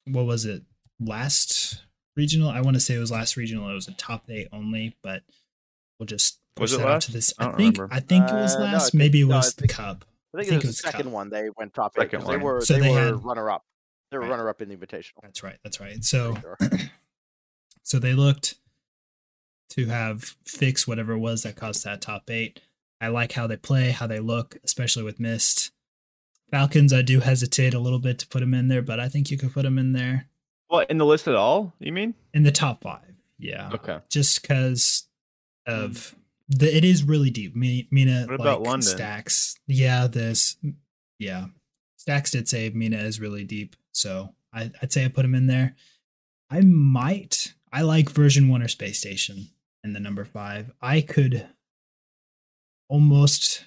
[0.07, 0.63] what was it
[1.01, 1.83] last
[2.17, 2.49] regional?
[2.49, 3.69] I want to say it was last regional.
[3.71, 5.23] It was a top eight only, but
[5.99, 7.07] we'll just Was push it that last?
[7.07, 7.35] to this.
[7.39, 7.89] I I, think remember.
[7.95, 8.93] I think it was Uh, no, last.
[8.93, 10.05] think- Maybe it no, was the cup.
[10.35, 11.13] I think, I think it it was was the second Cup.
[11.13, 11.31] one.
[11.31, 12.03] They went top eight.
[12.03, 13.65] Second 'cause They were So they, they were had- runner up.
[14.11, 14.31] They were Right.
[14.31, 15.23] runner up in the invitational.
[15.23, 15.59] That's right.
[15.63, 16.03] That's right.
[16.05, 16.59] So sure.
[17.83, 18.55] so they looked
[19.71, 22.61] to have fixed whatever it was that caused that top eight.
[23.01, 25.73] I like how they play, how they look, especially with Mist.
[26.51, 29.31] Falcons, I do hesitate a little bit to put them in there, but I think
[29.31, 30.29] you could put them in there
[30.69, 31.75] What in the list at all?
[31.79, 32.15] You mean?
[32.33, 33.15] in the top five.
[33.39, 33.99] Yeah, Okay.
[34.09, 35.07] just because
[35.67, 35.73] hmm.
[35.75, 36.15] of
[36.49, 37.55] the it is really deep.
[37.55, 38.89] Mi- MENA What about like, London?
[38.89, 39.55] Stax.
[39.67, 40.57] Yeah, this
[41.19, 41.47] yeah
[41.99, 45.47] Stax did say MENA is really deep, so I, I'd say I put him in
[45.47, 45.75] there.
[46.51, 47.55] I might.
[47.73, 49.49] I like Version1 or space station
[49.85, 50.71] in the number five.
[50.81, 51.47] I could
[52.89, 53.67] almost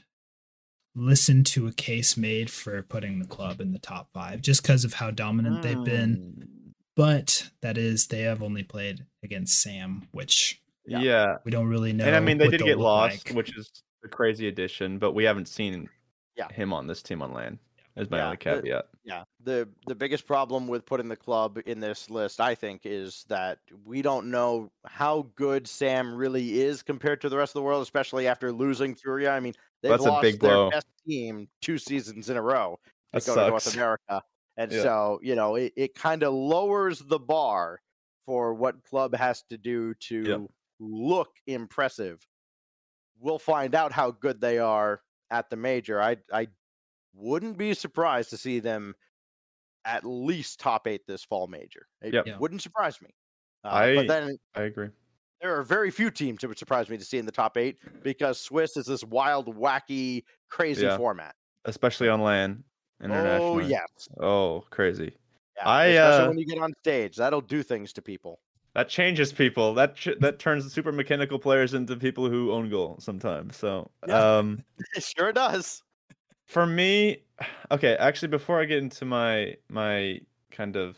[0.96, 4.84] listen to a case made for putting the club in the top five just because
[4.84, 6.48] of how dominant they've been Mm,
[6.96, 11.00] but that is they have only played against SAM, which Yeah.
[11.00, 11.36] Yeah.
[11.46, 12.06] we don't really know.
[12.06, 13.36] and I mean they did get lost, like.
[13.36, 13.72] which is
[14.04, 15.90] a crazy addition, but we haven't seen
[16.36, 16.52] Yeah.
[16.52, 17.60] him on this team on LAN.
[17.98, 18.86] Is my Yeah, only the- caveat.
[19.04, 23.26] Yeah, the the biggest problem with putting the club in this list, I think, is
[23.28, 27.64] that we don't know how good SAM really is compared to the rest of the
[27.64, 29.32] world, especially after losing Furia.
[29.32, 30.70] I mean, they've That's a lost big their blow.
[30.72, 32.80] best team two seasons in a row
[33.14, 33.74] to That go to North.
[33.76, 34.24] America,
[34.56, 34.84] and Yeah.
[34.84, 37.82] so you know it, it kind of lowers the bar
[38.26, 40.48] for what club has to do to
[40.82, 42.26] look impressive.
[43.20, 46.02] We'll find out how good they are at the major.
[46.02, 46.48] I I
[47.14, 48.96] wouldn't be surprised to see them
[49.86, 51.88] at least top eight this fall major.
[52.02, 52.26] It Yep.
[52.28, 52.38] Yeah.
[52.38, 53.10] wouldn't surprise me.
[53.64, 54.90] Uh, I- but then I agree.
[55.40, 57.78] there are very few teams that would surprise me to see in the top eight
[58.04, 60.98] because Swiss is this wild, wacky, crazy Yeah.
[60.98, 61.36] format.
[61.66, 62.64] Especially on LAN
[63.02, 63.66] Oh internationally.
[63.70, 65.16] yes, Oh, crazy.
[65.58, 65.68] yeah.
[65.68, 68.40] I, especially uh, when you get on stage, that'll do things to people.
[68.74, 69.74] That changes people.
[69.74, 73.58] That ch- that turns super mechanical players into people who own goal sometimes.
[73.58, 74.38] So, Yeah.
[74.38, 74.64] um,
[74.96, 75.84] It sure does.
[76.46, 77.24] for me,
[77.70, 80.98] okay, actually, before I get into my my kind of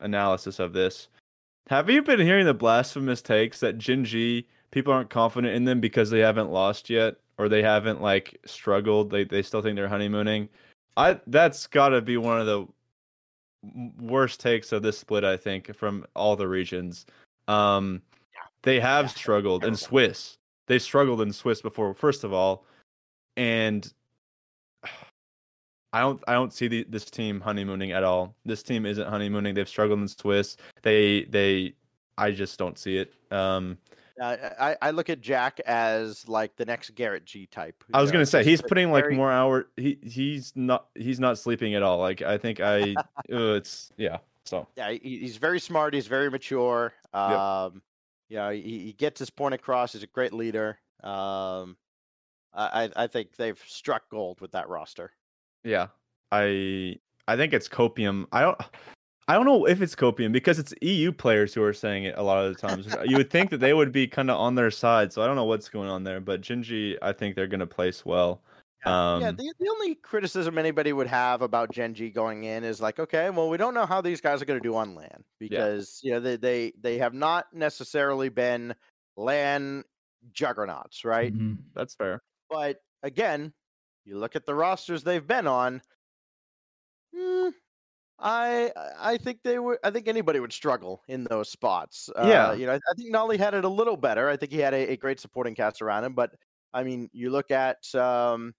[0.00, 1.08] analysis of this,
[1.68, 5.80] have you been hearing the blasphemous takes that Gen G people aren't confident in them
[5.80, 9.10] because they haven't lost yet or they haven't like struggled?
[9.10, 10.48] They they still think they're honeymooning.
[10.96, 12.66] I that's got to be one of the
[14.00, 15.24] worst takes of this split.
[15.24, 17.06] I think from all the regions.
[17.48, 18.02] Um,
[18.62, 19.76] they have Yeah, struggled in.
[19.76, 20.38] Swiss.
[20.66, 22.64] They struggled in Swiss before, first of all,
[23.36, 23.92] and
[25.92, 28.34] I don't I don't see the, this team honeymooning at all.
[28.44, 29.54] This team isn't honeymooning.
[29.54, 30.56] They've struggled in Swiss.
[30.82, 31.74] They they
[32.18, 33.12] I just don't see it.
[33.30, 33.78] Um,
[34.20, 37.82] Uh, I I look at Jack as like the next Garrett G type.
[37.92, 39.66] I was know, gonna say he's putting like more hour.
[39.76, 41.98] He he's not he's not sleeping at all.
[41.98, 44.18] Like I think I uh, it's yeah.
[44.44, 45.94] So yeah, he, he's very smart.
[45.94, 46.92] He's very mature.
[47.12, 47.82] Um,
[48.28, 49.92] you know, he, he gets his point across.
[49.94, 50.78] He's a great leader.
[51.02, 51.76] Um,
[52.52, 55.12] I I I think they've struck gold with that roster.
[55.64, 55.88] yeah,
[56.30, 56.96] I
[57.26, 58.26] I think it's copium.
[58.32, 58.60] I don't.
[59.26, 62.22] I don't know if it's copium because it's EU players who are saying it a
[62.22, 62.86] lot of the times.
[63.06, 65.36] you would think that they would be kind of on their side, so I don't
[65.36, 66.20] know what's going on there.
[66.20, 68.42] But Gen G, I think they're going to place well.
[68.84, 72.82] Um, yeah, the, the only criticism anybody would have about Gen G going in is
[72.82, 75.24] like, okay, well, we don't know how these guys are going to do on LAN
[75.38, 78.74] because you know they, they they have not necessarily been
[79.16, 79.84] LAN
[80.32, 81.34] juggernauts, right?
[81.34, 81.58] Mhm.
[81.74, 82.22] That's fair.
[82.50, 83.54] But again,
[84.04, 85.80] you look at the rosters they've been on.
[87.16, 87.48] hmm,
[88.18, 89.78] I I think they would.
[89.82, 92.08] I think anybody would struggle in those spots.
[92.16, 92.48] Yeah.
[92.50, 94.28] Uh, you know, I, I think Noly had it a little better.
[94.28, 96.14] I think he had a, a great supporting cast around him.
[96.14, 96.32] But
[96.72, 98.54] I mean, you look at um,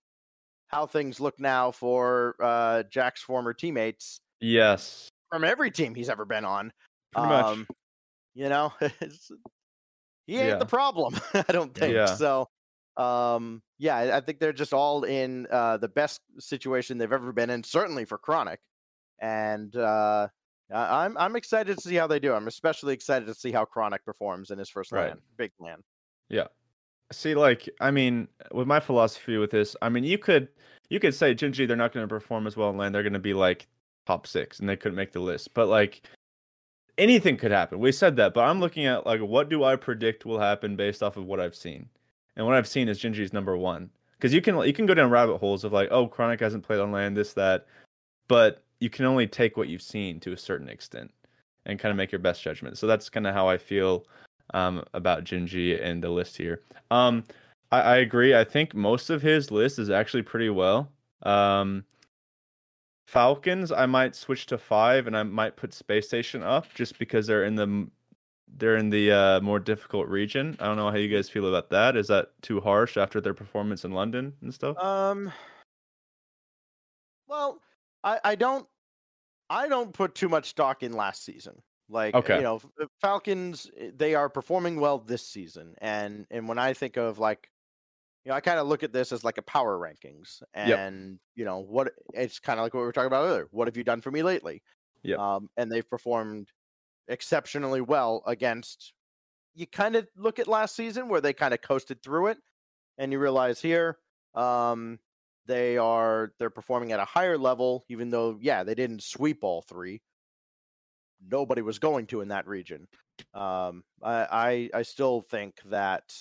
[0.68, 5.10] how things look now for uh, Jack's former teammates Yes.
[5.32, 6.72] from every team he's ever been on.
[7.14, 7.46] Pretty much.
[7.46, 7.68] Um,
[8.34, 10.56] you know, he ain't Yeah.
[10.58, 11.16] the problem.
[11.34, 12.08] I don't think Yeah.
[12.16, 12.50] so.
[12.98, 17.32] Um, yeah, I- I think they're just all in uh, the best situation they've ever
[17.32, 18.60] been in, certainly for Chronic.
[19.20, 20.28] And uh,
[20.74, 22.34] I'm I'm excited to see how they do.
[22.34, 25.10] I'm especially excited to see how Chronic performs in his first Right.
[25.10, 25.84] LAN, big LAN.
[26.30, 26.48] Yeah.
[27.12, 30.48] See, like, I mean, with my philosophy with this, I mean, you could
[30.90, 32.92] you could say Gen G, they're not going to perform as well in LAN.
[32.92, 33.68] They're going to be like
[34.08, 35.54] top six, and they couldn't make the list.
[35.54, 36.02] But like,
[36.98, 37.80] anything could happen.
[37.80, 41.04] We said that, but I'm looking at like, what do I predict will happen based
[41.04, 41.90] off of what I've seen,
[42.36, 43.92] and what I've seen is Gen G's number one.
[44.18, 46.80] Because you can you can go down rabbit holes of like, oh, Chronic hasn't played
[46.80, 47.68] on LAN, this that,
[48.28, 51.12] but you can only take what you've seen to a certain extent,
[51.66, 52.78] and kind of make your best judgment.
[52.78, 54.06] So that's kind of how I feel
[54.54, 56.62] um, about Gen G and the list here.
[56.92, 57.24] Um,
[57.72, 58.36] I, I agree.
[58.36, 60.92] I think most of his list is actually pretty well.
[61.24, 61.84] Um,
[63.08, 67.28] Falcons, I might switch to five, and I might put Space Station up just because
[67.28, 67.88] they're in the
[68.58, 70.56] they're in the uh, more difficult region.
[70.60, 71.98] I don't know how you guys feel about that.
[71.98, 74.78] Is that too harsh after their performance in London and stuff?
[74.78, 75.32] Um.
[77.28, 77.60] Well,
[78.06, 78.70] I I don't
[79.50, 81.64] I don't put too much stock in last season.
[81.90, 82.40] Like Okay.
[82.40, 82.62] you know,
[83.02, 87.52] Falcons eh, they are performing well this season, and and when I think of like,
[88.26, 91.46] you know, I kind of look at this as like a power rankings, and you
[91.46, 93.48] know what it's kind of like what we were talking about earlier.
[93.52, 94.64] What have you done for me lately?
[95.04, 95.22] Yep.
[95.22, 96.52] Um, and they've performed
[97.10, 98.94] exceptionally well against.
[99.56, 102.40] You kind of look at last season where they kind of coasted through it,
[102.98, 104.00] and you realize here,
[104.36, 105.00] um,
[105.46, 109.62] they are they're performing at a higher level even though yeah they didn't sweep all
[109.62, 110.02] three
[111.30, 112.88] nobody was going to in that region
[113.34, 116.14] um i i, I still think that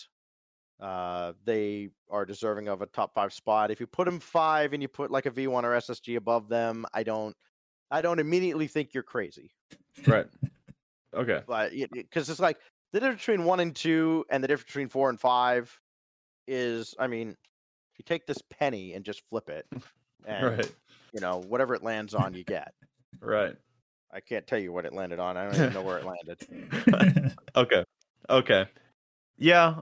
[0.80, 4.82] uh they are deserving of a top five spot if you put them five and
[4.82, 7.36] you put like a v1 or ssg above them i don't
[7.90, 9.52] i don't immediately think you're crazy
[10.06, 10.26] right.
[11.14, 11.42] Okay.
[11.46, 12.58] but because it's like
[12.92, 15.78] the difference between one and two and the difference between four and five
[16.46, 17.36] is i mean
[17.98, 19.66] you take this penny and just flip it
[20.26, 20.72] and Right.
[21.12, 22.72] you know whatever it lands on you get
[23.20, 23.56] Right.
[24.12, 27.34] i can't tell you what it landed on i don't even know where it landed
[27.56, 27.84] okay.
[28.30, 28.66] Okay.
[29.38, 29.80] Yeah.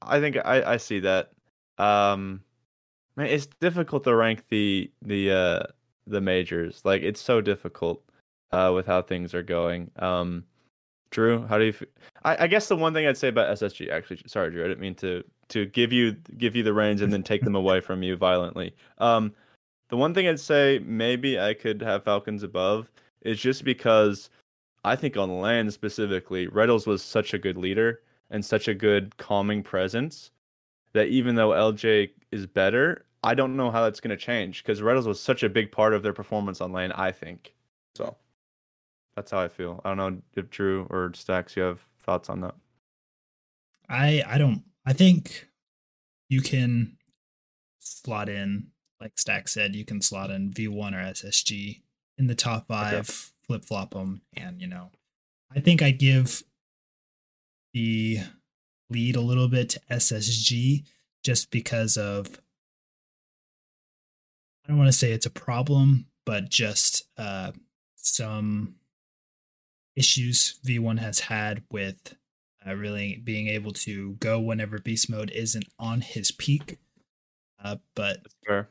[0.00, 1.30] I think I I see that.
[1.78, 2.42] Um
[3.16, 5.62] man, it's difficult to rank the the uh
[6.06, 6.80] the majors.
[6.84, 8.02] Like it's so difficult
[8.50, 9.90] uh with how things are going.
[9.96, 10.44] Um
[11.10, 11.82] Drew, how do you f-
[12.24, 14.80] I, I guess the one thing I'd say about SSG actually sorry Drew, I didn't
[14.80, 18.02] mean to to give you give you the reins and then take them away from
[18.02, 18.74] you violently.
[18.98, 19.34] Um
[19.88, 22.90] the one thing I'd say maybe I could have Falcons above
[23.22, 24.30] is just because
[24.84, 29.16] I think on LAN specifically, Retals was such a good leader and such a good
[29.16, 30.30] calming presence
[30.92, 34.80] that even though LJ is better, I don't know how that's going to change because
[34.80, 36.92] Retals was such a big part of their performance on LAN.
[36.92, 37.54] I think
[37.94, 38.16] so.
[39.16, 39.80] That's how I feel.
[39.84, 42.54] I don't know if Drew or Stax, you have thoughts on that.
[43.88, 45.48] I I don't I think
[46.28, 46.96] you can
[47.78, 48.68] slot in
[49.00, 51.80] like Stack said you can slot in V1 or SSG
[52.18, 54.90] in the top 5 flip flop them and you know
[55.54, 56.42] I think I'd give
[57.72, 58.20] the
[58.90, 60.84] lead a little bit to SSG
[61.22, 62.40] just because of
[64.64, 67.52] I don't want to say it's a problem but just uh
[67.96, 68.76] some
[69.96, 72.16] issues V1 has had with
[72.66, 76.78] uh, really being able to go whenever Beastmode isn't on his peak.
[77.62, 78.68] Uh, but That's fair.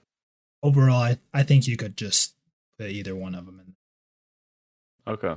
[0.62, 2.36] overall, I, I think you could just
[2.78, 5.14] put either one of them in.
[5.14, 5.36] Okay.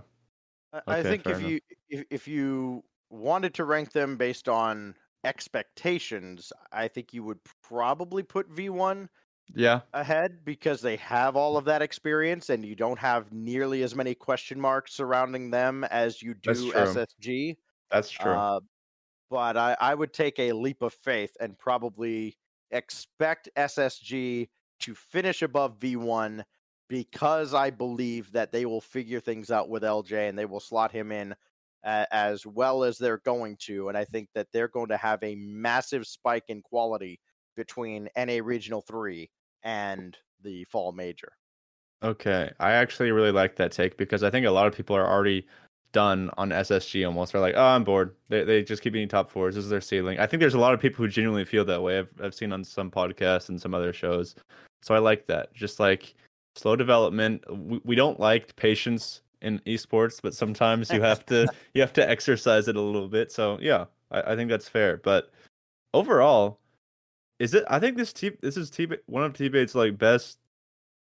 [0.73, 1.51] I- i think if enough.
[1.51, 7.39] you if, if you wanted to rank them based on expectations i think you would
[7.63, 9.09] probably put v1
[9.55, 9.81] Yeah.
[9.95, 14.15] ahead because they have all of that experience and you don't have nearly as many
[14.15, 16.73] question marks surrounding them as you do true.
[16.73, 17.57] SSG.
[17.91, 18.33] That's true.
[18.33, 18.61] Uh,
[19.31, 22.37] but I, I would take a leap of faith and probably
[22.71, 24.49] expect SSG
[24.81, 26.45] to finish above V1
[26.89, 30.93] because I believe that they will figure things out with LJ and they will slot
[30.93, 31.35] him in
[31.85, 33.89] a- as well as they're going to.
[33.89, 37.21] And I think that they're going to have a massive spike in quality
[37.57, 39.31] between NA Regional 3
[39.63, 41.33] and the Fall Major.
[42.03, 45.09] Okay, I actually really like that take because I think a lot of people are
[45.09, 45.47] already
[45.97, 47.33] done on SSG almost.
[47.33, 48.15] They're like, oh, I'm bored.
[48.29, 49.55] They they just keep being top fours.
[49.55, 50.19] This is their ceiling.
[50.19, 52.01] I think there's a lot of people who genuinely feel that way.
[52.01, 54.35] I've I've seen on some podcasts and some other shows.
[54.83, 55.55] So I like that.
[55.55, 56.15] Just like
[56.55, 57.43] slow development.
[57.51, 62.07] We, we don't like patience in esports, but sometimes you have to you have to
[62.07, 63.33] exercise it a little bit.
[63.33, 64.99] So yeah, I, I think that's fair.
[64.99, 65.31] But
[65.95, 66.61] overall,
[67.39, 67.65] is it?
[67.71, 70.41] I think this T this is T one of Tbates' like best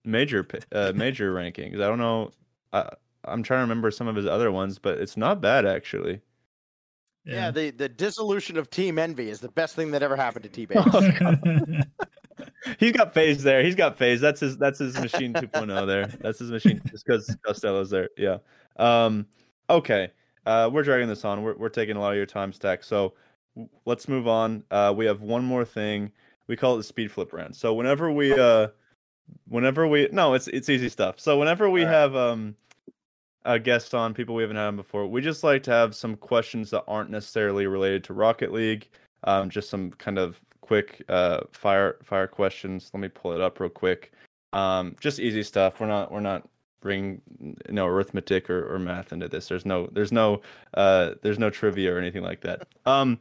[0.05, 1.77] major uh, major rankings.
[1.77, 2.33] I don't know.
[2.73, 2.89] I,
[3.31, 6.21] I'm trying to remember some of his other ones, but it's not bad actually.
[7.25, 7.51] Yeah.
[7.51, 11.85] the the dissolution of Team Envy is the best thing that ever happened to Tbates.
[12.79, 13.63] He's got FaZe there.
[13.63, 14.21] He's got FaZe.
[14.21, 14.57] That's his.
[14.57, 16.07] That's his machine 2.0 there.
[16.21, 16.81] That's his machine.
[16.91, 18.11] Just because Costello's there.
[18.17, 18.39] Yeah.
[18.77, 19.27] Um.
[19.69, 20.11] Okay.
[20.47, 21.43] Uh, we're dragging this on.
[21.43, 22.83] We're we're taking a lot of your time, Stack.
[22.83, 23.15] So
[23.55, 24.65] w- let's move on.
[24.71, 26.13] Uh, we have one more thing.
[26.47, 27.55] We call it the speed flip round.
[27.55, 28.69] So whenever we uh,
[29.49, 31.21] whenever we no, it's it's easy stuff.
[31.21, 31.95] So whenever we Alright.
[31.95, 32.57] have um,
[33.45, 36.17] a guest on, people we haven't had on before, we just like to have some
[36.17, 38.89] questions that aren't necessarily related to Rocket League.
[39.25, 42.91] Um, just some kind of quick uh fire fire questions.
[42.95, 44.13] Let me pull it up real quick.
[44.53, 45.81] Um, just easy stuff.
[45.81, 46.49] We're not we're not
[46.81, 49.49] bringing you know arithmetic or, or math into this.
[49.49, 50.41] There's no there's no
[50.75, 52.69] uh there's no trivia or anything like that.
[52.87, 53.19] Um,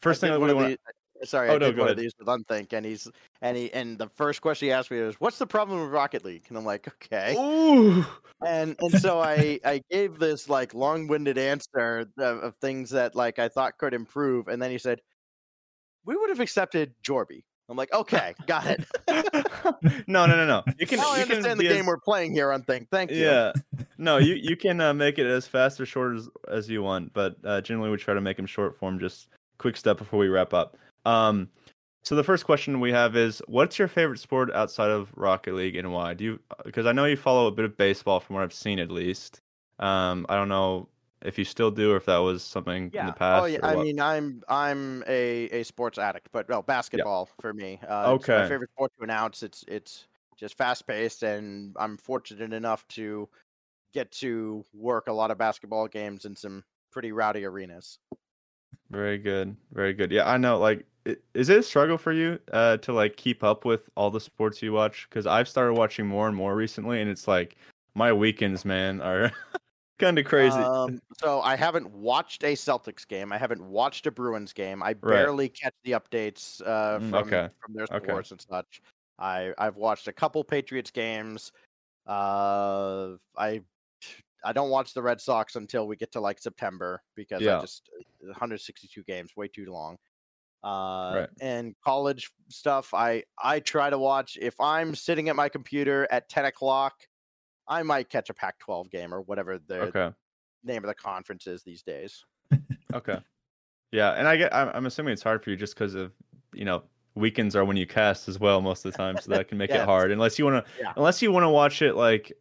[0.00, 0.80] first I thing one we want.
[1.24, 3.08] Sorry, Oh, I no, did one of these with Unthink, and he's
[3.42, 6.24] and he and the first question he asked me was, "What's the problem with Rocket
[6.24, 8.04] League?" And I'm like, "Okay." Ooh.
[8.46, 13.38] and and so I I gave this like long-winded answer of, of things that like
[13.38, 15.00] I thought could improve, and then he said,
[16.06, 18.84] "We would have accepted Jorby." I'm like, "Okay, got it."
[20.08, 20.62] no, no, no, no.
[20.78, 22.50] You can now I you can understand the game as- we're playing here.
[22.50, 22.88] Unthink.
[22.90, 23.18] Thank you.
[23.24, 23.52] Yeah.
[23.98, 27.12] No, you you can uh, make it as fast or short as as you want,
[27.12, 29.28] but uh, generally we try to make them short form, just
[29.58, 30.78] quick step before we wrap up.
[31.04, 31.50] Um,
[32.02, 35.76] so the first question we have is, what's your favorite sport outside of Rocket League
[35.76, 36.14] and why?
[36.14, 36.40] Do you?
[36.64, 39.40] Because I know you follow a bit of baseball from what I've seen at least.
[39.78, 40.88] Um, I don't know
[41.22, 43.42] if you still do or if that was something in the past.
[43.42, 43.58] oh yeah.
[43.62, 47.78] I mean, I'm I'm a, a sports addict, but well, basketball for me.
[47.86, 48.36] Uh, Okay.
[48.40, 49.42] my favorite sport to announce.
[49.42, 50.06] It's it's
[50.38, 53.28] just fast paced, and I'm fortunate enough to
[53.92, 57.98] get to work a lot of basketball games in some pretty rowdy arenas.
[58.90, 59.56] Very good.
[59.72, 60.10] Very good.
[60.10, 60.58] Yeah, I know.
[60.58, 60.84] Like,
[61.34, 64.62] is it a struggle for you uh, to like keep up with all the sports
[64.62, 65.06] you watch?
[65.08, 67.56] Because I've started watching more and more recently, and it's like
[67.94, 69.30] my weekends, man, are
[69.98, 70.60] kind of crazy.
[70.60, 73.32] Um, so I haven't watched a Celtics game.
[73.32, 74.82] I haven't watched a Bruins game.
[74.82, 77.48] I barely catch the updates uh, Mm, from okay.
[77.60, 78.06] from their Okay.
[78.06, 78.82] sports and such.
[79.18, 81.52] I I've watched a couple Patriots games.
[82.06, 83.62] Uh, I
[84.44, 87.58] I don't watch the Red Sox until we get to like September because Yeah.
[87.58, 87.90] I just
[88.20, 89.98] 162 games, way too long.
[90.62, 91.28] Uh, Right.
[91.40, 96.28] and college stuff, I I try to watch if I'm sitting at my computer at
[96.28, 96.94] 10 o'clock.
[97.68, 100.12] I might catch a Pac-12 game or whatever the okay.
[100.64, 102.24] name of the conference is these days.
[102.92, 103.18] Okay.
[103.92, 104.54] Yeah, and I get.
[104.54, 106.12] I'm, I'm assuming it's hard for you just because of
[106.52, 106.82] you know
[107.14, 109.70] weekends are when you cast as well most of the time, so that can make
[109.70, 109.80] Yes.
[109.82, 110.10] it hard.
[110.12, 110.92] Unless you want to, Yeah.
[110.96, 112.32] unless you want to watch it like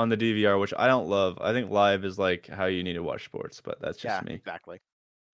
[0.00, 1.38] on the DVR, which I don't love.
[1.40, 4.28] I think live is like how you need to watch sports, but that's just yeah,
[4.28, 4.34] me.
[4.34, 4.80] exactly.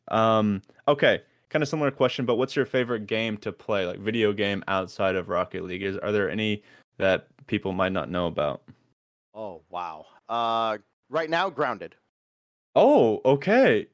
[0.09, 4.33] Um, okay, kind of similar question, but what's your favorite game to play, like video
[4.33, 5.83] game outside of Rocket League?
[5.83, 6.63] Is are there any
[6.99, 8.63] that people might not know about?
[9.35, 10.07] Oh wow.
[10.29, 10.79] Uh,
[11.09, 11.95] right now, grounded.
[12.75, 13.87] Oh, okay.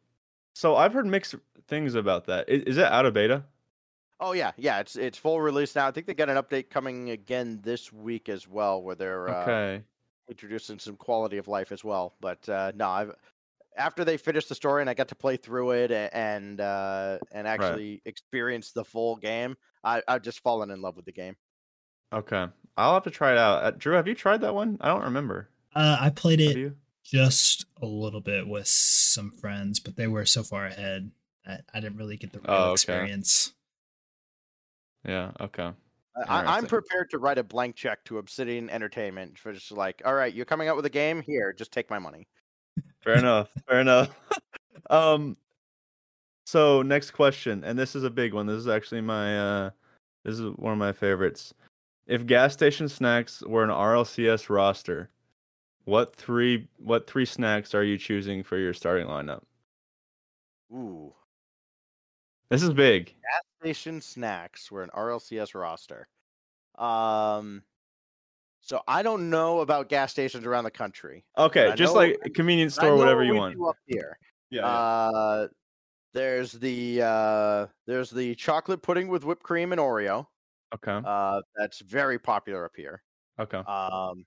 [0.54, 1.34] So I've heard mixed
[1.68, 2.48] things about that.
[2.48, 3.44] Is, is it out of beta?
[4.20, 4.80] Oh yeah, yeah.
[4.80, 5.86] It's it's full release now.
[5.86, 9.42] I think they got an update coming again this week as well, where they're uh,
[9.42, 9.82] Okay.
[10.32, 12.14] Introducing some quality of life as well.
[12.20, 13.14] But uh, no, I've
[13.76, 17.46] after they finished the story and I got to play through it and uh, and
[17.46, 21.36] actually experience the full game, I I've just fallen in love with the game.
[22.12, 22.46] Okay.
[22.76, 23.64] I'll have to try it out.
[23.64, 24.78] Uh, Drew, have you tried that one?
[24.80, 25.48] I don't remember.
[25.74, 30.42] Uh, I played it just a little bit with some friends, but they were so
[30.42, 31.10] far ahead
[31.46, 32.72] that I didn't really get the real Oh, okay.
[32.74, 33.52] experience.
[35.06, 35.32] Yeah.
[35.40, 35.70] Okay.
[36.14, 36.68] I, Interesting.
[36.68, 40.44] prepared to write a blank check to Obsidian Entertainment for just like, all right, you're
[40.44, 42.28] coming out with a game here, just take my money.
[43.02, 43.48] Fair enough.
[43.68, 44.10] Fair enough.
[44.90, 45.36] um.
[46.44, 48.46] So next question, and this is a big one.
[48.46, 49.70] This is actually my uh,
[50.24, 51.54] this is one of my favorites.
[52.06, 55.08] If gas station snacks were an RLCS roster,
[55.84, 59.42] what three what three snacks are you choosing for your starting lineup?
[60.72, 61.12] Ooh.
[62.50, 63.06] This is big.
[63.06, 66.08] gas station snacks were an RLCS roster.
[66.78, 67.62] Um,
[68.60, 71.24] so I don't know about gas stations around the country.
[71.38, 73.56] Okay, just know- like a convenience store, whatever you want.
[73.66, 74.18] up here.
[74.50, 74.66] Yeah.
[74.66, 75.48] Uh,
[76.14, 80.26] there's the uh, there's the chocolate pudding with whipped cream and Oreo.
[80.74, 81.00] okay.
[81.04, 83.02] Uh, that's very popular up here.
[83.40, 83.58] Okay.
[83.58, 84.26] Um,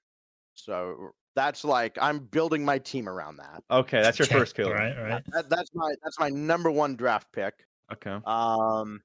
[0.55, 3.63] so that's like I'm building my team around that.
[3.69, 4.67] Okay, that's your Firstkiller.
[4.67, 5.23] All right, all right.
[5.33, 5.49] that.
[5.49, 7.53] That's my that's my number one draft pick.
[7.93, 8.17] Okay.
[8.25, 9.01] Um,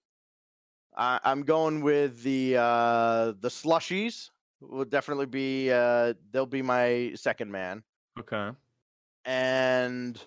[1.00, 4.28] I, I'm going with the uh, the slushies
[4.60, 7.82] will definitely be uh they'll be my second man.
[8.18, 8.50] Okay.
[9.24, 10.22] And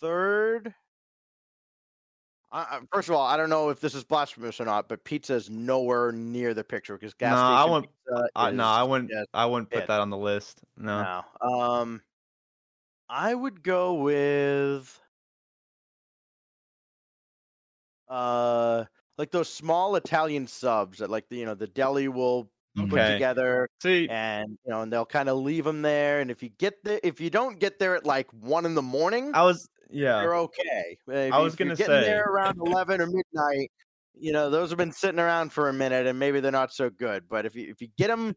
[0.00, 0.72] third
[2.50, 5.34] I, first of all, I don't know if this is blasphemous or not, but pizza
[5.34, 7.92] is nowhere near the picture because gas No, I wouldn't-
[8.34, 9.10] Uh, no, I wouldn't.
[9.34, 9.88] I wouldn't put it.
[9.88, 10.62] that on the list.
[10.78, 11.22] No.
[11.42, 11.46] No.
[11.46, 12.00] Um,
[13.10, 14.98] I would go with
[18.08, 18.84] uh
[19.16, 23.68] like those small Italian subs that like the, you know the deli will put together
[23.82, 26.82] See, and you know and they'll kind of leave them there and if you get
[26.84, 29.68] there if you don't get there at like one in the morning I was.
[29.90, 30.20] Yeah.
[30.20, 30.98] you're okay.
[31.08, 33.70] If, I was gonna say- there around eleven or midnight.
[34.20, 36.90] You know those have been sitting around for a minute and maybe they're not so
[36.90, 37.24] good.
[37.28, 38.34] But if you if you get them, if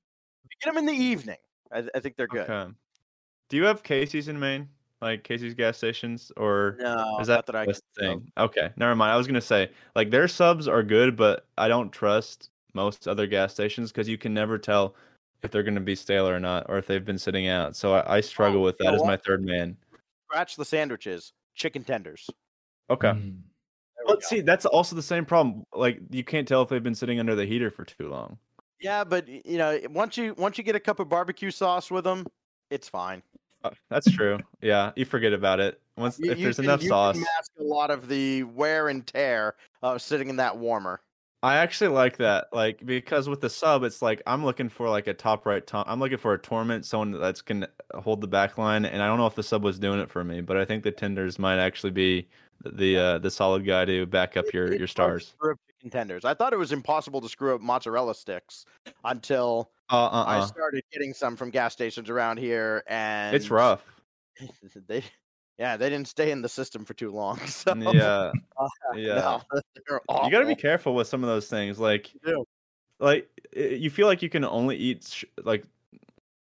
[0.52, 1.38] you get them in the evening,
[1.72, 2.50] I, I think they're good.
[2.50, 2.72] Okay.
[3.50, 4.70] Do you have Casey's in Maine?
[5.02, 8.32] Like Casey's gas stations, or No, is that that I the can thing?
[8.38, 9.12] Okay, never mind.
[9.12, 13.26] I was gonna say like their subs are good, but I don't trust most other
[13.28, 14.96] gas stations because you can never tell
[15.44, 17.76] if they're gonna be stale or not, or if they've been sitting out.
[17.76, 19.76] So I, I struggle Oh, with that know as my third man.
[20.30, 22.30] scratch the sandwiches, chicken tenders.
[22.90, 23.10] Okay.
[23.10, 23.42] Mm.
[23.98, 25.66] There But see, that's also the same problem.
[25.74, 28.38] Like you can't tell if they've been sitting under the heater for too long.
[28.80, 32.04] yeah, but you know, once you once you get a cup of barbecue sauce with
[32.04, 32.26] them,
[32.70, 33.24] it's fine.
[33.64, 34.40] Uh, That's true.
[34.62, 37.16] yeah, you forget about it once You- if there's can- enough sauce.
[37.18, 41.02] mask a lot of the wear and tear of sitting in that warmer.
[41.44, 45.08] I actually like that, like because with the sub, it's like I'm looking for like
[45.08, 45.66] a top right.
[45.68, 47.66] To- I'm looking for a torment, someone that's can
[47.96, 50.24] hold the back line, and I don't know if the sub was doing it for
[50.24, 52.28] me, but I think the tenders might actually be
[52.64, 55.30] the uh, the solid guy to back up It- your it's your stars.
[55.30, 56.26] Screw up chicken tenders.
[56.26, 58.66] I thought it was impossible to screw up mozzarella sticks
[59.04, 63.84] until Uh uh I started getting some from gas stations around here, and It's rough.
[64.88, 65.04] they,
[65.60, 67.40] yeah, they didn't stay in the system for too long.
[67.48, 69.16] So Yeah, uh, yeah.
[69.16, 69.42] no.
[70.24, 71.80] You got to be careful with some of those things.
[71.80, 72.12] Like,
[73.00, 75.66] like you feel like you can only eat sh- like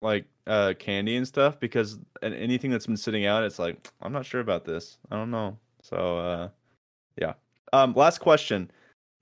[0.02, 4.26] like uh candy and stuff because anything that's been sitting out, it's like I'm not
[4.26, 4.98] sure about this.
[5.12, 5.58] I don't know.
[5.82, 6.50] So uh,
[7.20, 7.34] yeah.
[7.74, 8.72] Um, last question.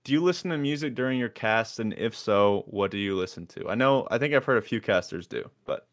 [0.06, 3.44] Do you listen to music during your cast, and if so, what do you listen
[3.48, 3.68] to?
[3.68, 5.88] I know, I think I've heard a few casters do, but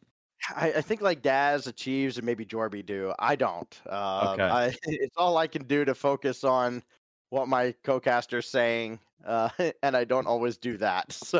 [0.55, 3.11] I, I think like Daz, Achieves, and maybe Jorby do.
[3.17, 3.81] I don't.
[3.89, 4.43] Uh, Okay.
[4.43, 6.83] I, it's all I can do to focus on
[7.31, 9.49] what my co-caster's saying, uh,
[9.81, 11.05] and I don't always do that.
[11.25, 11.39] So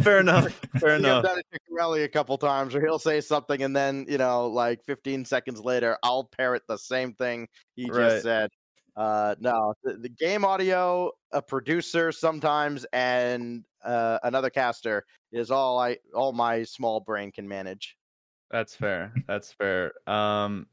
[0.00, 0.60] fair enough.
[0.80, 1.18] Fair enough.
[1.18, 4.18] I've done it to Corelli a couple times where he'll say something and then, you
[4.18, 7.46] know, like 15 seconds later, I'll parrot the same thing
[7.76, 8.10] he Right.
[8.10, 8.50] just said.
[8.96, 15.78] Uh, no, the, the game audio, a producer sometimes, and uh, another caster is all
[15.78, 17.96] I, all my small brain can manage.
[18.50, 19.12] That's fair.
[19.26, 19.92] That's fair.
[20.08, 20.66] Um,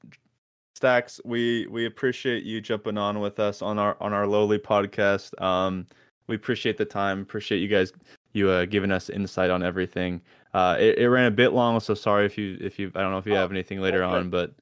[0.79, 5.39] Stax, we we appreciate you jumping on with us on our on our lowly podcast.
[5.41, 5.85] Um,
[6.27, 7.21] we appreciate the time.
[7.21, 7.91] Appreciate you guys
[8.33, 10.21] you uh, giving us insight on everything.
[10.53, 13.11] Uh, it, it ran a bit long, so sorry if you if you I don't
[13.11, 14.15] know if you Oh, have anything later okay.
[14.15, 14.53] on, but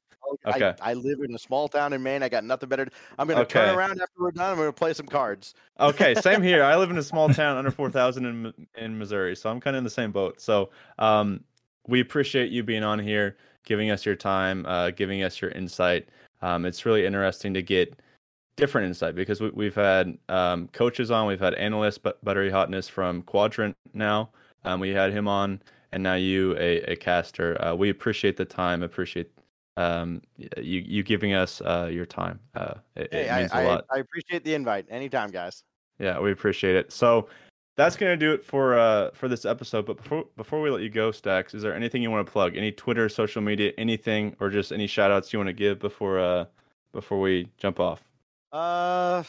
[0.45, 0.73] Okay.
[0.81, 2.23] I, I live in a small town in Maine.
[2.23, 2.85] I got nothing better.
[2.85, 4.51] to- I'm going to turn around after we're done.
[4.51, 5.53] I'm going to play some cards.
[5.79, 6.63] okay, same here.
[6.63, 9.79] I live in a small town under 4,000 in in Missouri, so I'm kind of
[9.79, 10.39] in the same boat.
[10.41, 11.43] So, um,
[11.87, 16.07] we appreciate you being on here, giving us your time, uh, giving us your insight.
[16.41, 17.99] Um, it's really interesting to get
[18.55, 22.87] different insight because we, we've had um, coaches on, we've had analysts, but buttery hotness
[22.87, 24.29] from Quadrant now.
[24.63, 27.59] Um, we had him on, and now you, a, a caster.
[27.63, 28.83] Uh, we appreciate the time.
[28.83, 29.31] Appreciate
[29.81, 30.21] um,
[30.57, 32.39] you you giving us uh, your time.
[32.55, 33.85] Uh, it, Hey, it I, means a I, lot.
[33.93, 34.85] I appreciate the invite.
[34.89, 35.63] Anytime, guys.
[35.99, 36.91] Yeah, we appreciate it.
[36.91, 37.29] So
[37.77, 39.85] that's gonna do it for uh for this episode.
[39.85, 42.55] But before before we let you go, Stax, is there anything you want to plug?
[42.55, 46.19] Any Twitter, social media, anything, or just any shout outs you want to give before
[46.19, 46.45] uh
[46.91, 48.03] before we jump off?
[48.51, 49.23] Uh,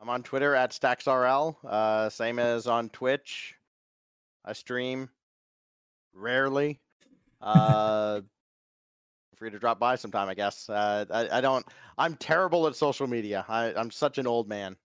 [0.00, 1.56] I'm on Twitter at StaxRL.
[1.64, 3.54] Uh, same as on Twitch.
[4.44, 5.10] I stream
[6.14, 6.80] rarely.
[7.40, 8.20] Uh,
[9.38, 10.68] free to drop by sometime, I guess.
[10.68, 11.64] Uh, I, I don't.
[11.96, 13.44] I'm terrible at social media.
[13.48, 14.76] I, I'm such an old man.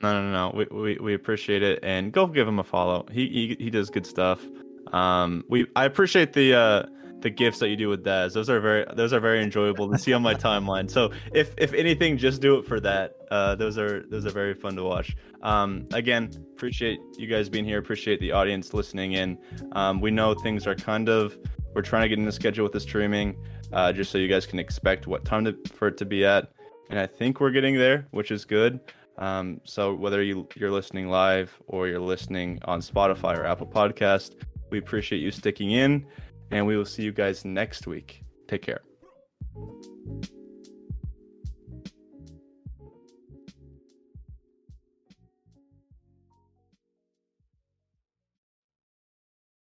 [0.00, 0.52] No, no, no.
[0.54, 3.06] We, we we appreciate it, and go give him a follow.
[3.10, 4.44] He he, he does good stuff.
[4.92, 6.82] Um, we I appreciate the uh
[7.22, 8.34] the gifts that you do with Daz.
[8.34, 10.90] Those are very those are very enjoyable to see on my timeline.
[10.90, 13.14] So if if anything, just do it for that.
[13.30, 15.16] Uh, those are those are very fun to watch.
[15.42, 17.78] Um, again, appreciate you guys being here.
[17.78, 19.38] Appreciate the audience listening in.
[19.72, 21.38] Um, we know things are kind of
[21.74, 23.36] we're trying to get in the schedule with the streaming,
[23.72, 26.52] uh, just so you guys can expect what time to, for it to be at.
[26.90, 28.80] And I think we're getting there, which is good.
[29.18, 34.34] Um, so whether you you're listening live or you're listening on Spotify or Apple Podcast,
[34.70, 36.06] we appreciate you sticking in,
[36.50, 38.24] and we will see you guys next week.
[38.48, 38.80] Take care.